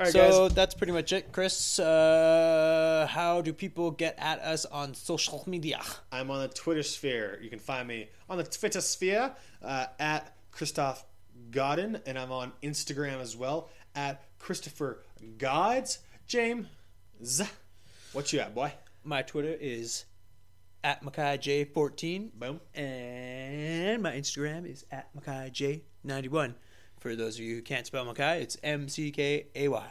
right, 0.00 0.08
so 0.08 0.48
guys. 0.48 0.54
that's 0.54 0.74
pretty 0.74 0.94
much 0.94 1.12
it, 1.12 1.32
Chris. 1.32 1.78
Uh, 1.78 3.06
how 3.10 3.42
do 3.42 3.52
people 3.52 3.90
get 3.90 4.14
at 4.18 4.40
us 4.40 4.64
on 4.64 4.94
social 4.94 5.44
media? 5.46 5.82
I'm 6.10 6.30
on 6.30 6.40
the 6.40 6.48
Twitter 6.48 6.82
sphere. 6.82 7.38
You 7.42 7.50
can 7.50 7.58
find 7.58 7.86
me 7.86 8.08
on 8.30 8.38
the 8.38 8.44
Twitter 8.44 8.80
sphere 8.80 9.32
uh, 9.62 9.86
at 10.00 10.34
Christoph 10.50 11.04
Godin, 11.50 12.00
and 12.06 12.18
I'm 12.18 12.32
on 12.32 12.52
Instagram 12.62 13.20
as 13.20 13.36
well 13.36 13.68
at 13.94 14.22
Christopher 14.38 15.02
Gods. 15.36 15.98
James, 16.26 16.66
what 18.12 18.32
you 18.32 18.40
at, 18.40 18.54
boy? 18.54 18.72
My 19.04 19.22
Twitter 19.22 19.56
is 19.60 20.04
at 20.82 21.02
McKayJ14, 21.04 22.32
Boom. 22.34 22.60
and 22.74 24.02
my 24.02 24.12
Instagram 24.12 24.70
is 24.70 24.84
at 24.90 25.08
McKayJ91. 25.16 26.54
For 27.00 27.14
those 27.16 27.36
of 27.38 27.44
you 27.44 27.56
who 27.56 27.62
can't 27.62 27.86
spell 27.86 28.06
McKay, 28.06 28.40
it's 28.40 28.56
M 28.62 28.88
C 28.88 29.10
K 29.10 29.46
A 29.54 29.68
Y. 29.68 29.86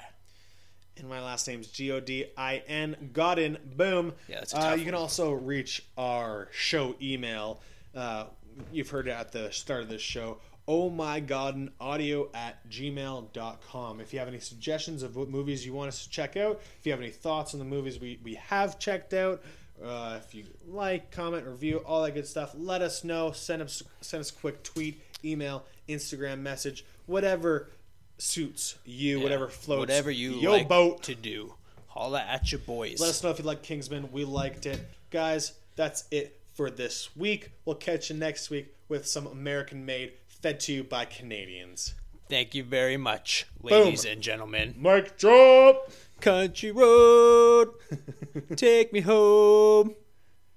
And 0.98 1.08
my 1.10 1.22
last 1.22 1.48
name's 1.48 1.68
G 1.68 1.92
O 1.92 2.00
D 2.00 2.26
I 2.38 2.64
N 2.68 3.12
Godin. 3.14 3.58
Boom. 3.76 4.14
Yeah, 4.28 4.40
that's 4.40 4.54
a 4.54 4.58
uh, 4.58 4.62
tough 4.72 4.80
You 4.80 4.86
can 4.86 4.94
one. 4.94 5.02
also 5.02 5.32
reach 5.32 5.84
our 5.98 6.50
show 6.52 6.96
email. 7.02 7.62
Uh, 7.96 8.26
you've 8.72 8.90
heard 8.90 9.08
it 9.08 9.12
at 9.12 9.32
the 9.32 9.52
start 9.52 9.82
of 9.84 9.90
this 9.90 10.02
show. 10.02 10.40
Oh 10.68 10.90
my 10.90 11.20
Godin 11.20 11.72
audio 11.80 12.30
at 12.34 12.70
gmail.com. 12.70 14.00
If 14.00 14.14
you 14.14 14.20
have 14.20 14.28
any 14.28 14.40
suggestions 14.40 15.04
of 15.04 15.16
what 15.16 15.30
movies 15.30 15.66
you 15.66 15.74
want 15.74 15.90
us 15.90 16.04
to 16.04 16.10
check 16.10 16.38
out, 16.38 16.62
if 16.80 16.86
you 16.86 16.92
have 16.92 17.02
any 17.02 17.10
thoughts 17.12 17.54
on 17.54 17.60
the 17.60 17.66
movies 17.66 18.00
we, 18.00 18.20
we 18.24 18.36
have 18.36 18.80
checked 18.80 19.14
out, 19.14 19.44
uh, 19.84 20.20
if 20.24 20.34
you 20.34 20.46
like, 20.68 21.12
comment, 21.12 21.46
review, 21.46 21.80
all 21.86 22.04
that 22.04 22.14
good 22.14 22.28
stuff, 22.28 22.54
let 22.58 22.82
us 22.82 23.04
know. 23.04 23.32
Send 23.32 23.62
us 23.62 23.84
send 24.02 24.22
us 24.22 24.30
a 24.30 24.34
quick 24.36 24.64
tweet, 24.64 25.02
email, 25.26 25.66
Instagram 25.90 26.40
message, 26.40 26.86
whatever 27.08 27.70
suits 28.18 28.76
you, 28.86 29.20
whatever 29.20 29.50
floats 29.50 29.80
Whatever 29.80 30.12
you 30.12 30.34
your 30.36 30.52
like 30.52 30.70
boat. 30.70 31.04
to 31.04 31.16
do. 31.16 31.54
Holla 31.88 32.22
at 32.22 32.52
your 32.52 32.60
boys. 32.60 33.00
Let 33.02 33.10
us 33.10 33.22
know 33.24 33.30
if 33.32 33.40
you 33.40 33.46
like 33.46 33.64
Kingsman. 33.64 34.12
We 34.12 34.24
liked 34.26 34.66
it. 34.66 34.80
Guys, 35.12 35.54
that's 35.76 36.06
it 36.10 36.40
for 36.54 36.70
this 36.70 37.16
week. 37.16 37.52
We'll 37.66 37.76
catch 37.76 38.10
you 38.10 38.16
next 38.16 38.50
week 38.50 38.74
with 38.90 39.08
some 39.08 39.28
American 39.28 39.86
made, 39.86 40.14
fed 40.44 40.60
to 40.60 40.74
you 40.74 40.84
by 40.84 41.06
Canadians. 41.06 41.96
Thank 42.30 42.54
you 42.54 42.66
very 42.66 42.98
much, 42.98 43.46
ladies 43.62 44.04
and 44.04 44.22
gentlemen. 44.22 44.76
Mike 44.78 45.18
drop! 45.18 45.90
Country 46.20 46.70
road, 46.72 47.70
take 48.58 48.92
me 48.92 49.00
home 49.00 49.96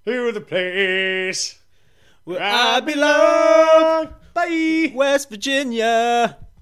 To 0.03 0.31
the 0.33 0.41
place 0.41 1.59
where 2.25 2.41
I 2.41 2.81
belong. 2.81 4.13
Bye! 4.33 4.91
West 4.93 5.29
Virginia. 5.29 6.37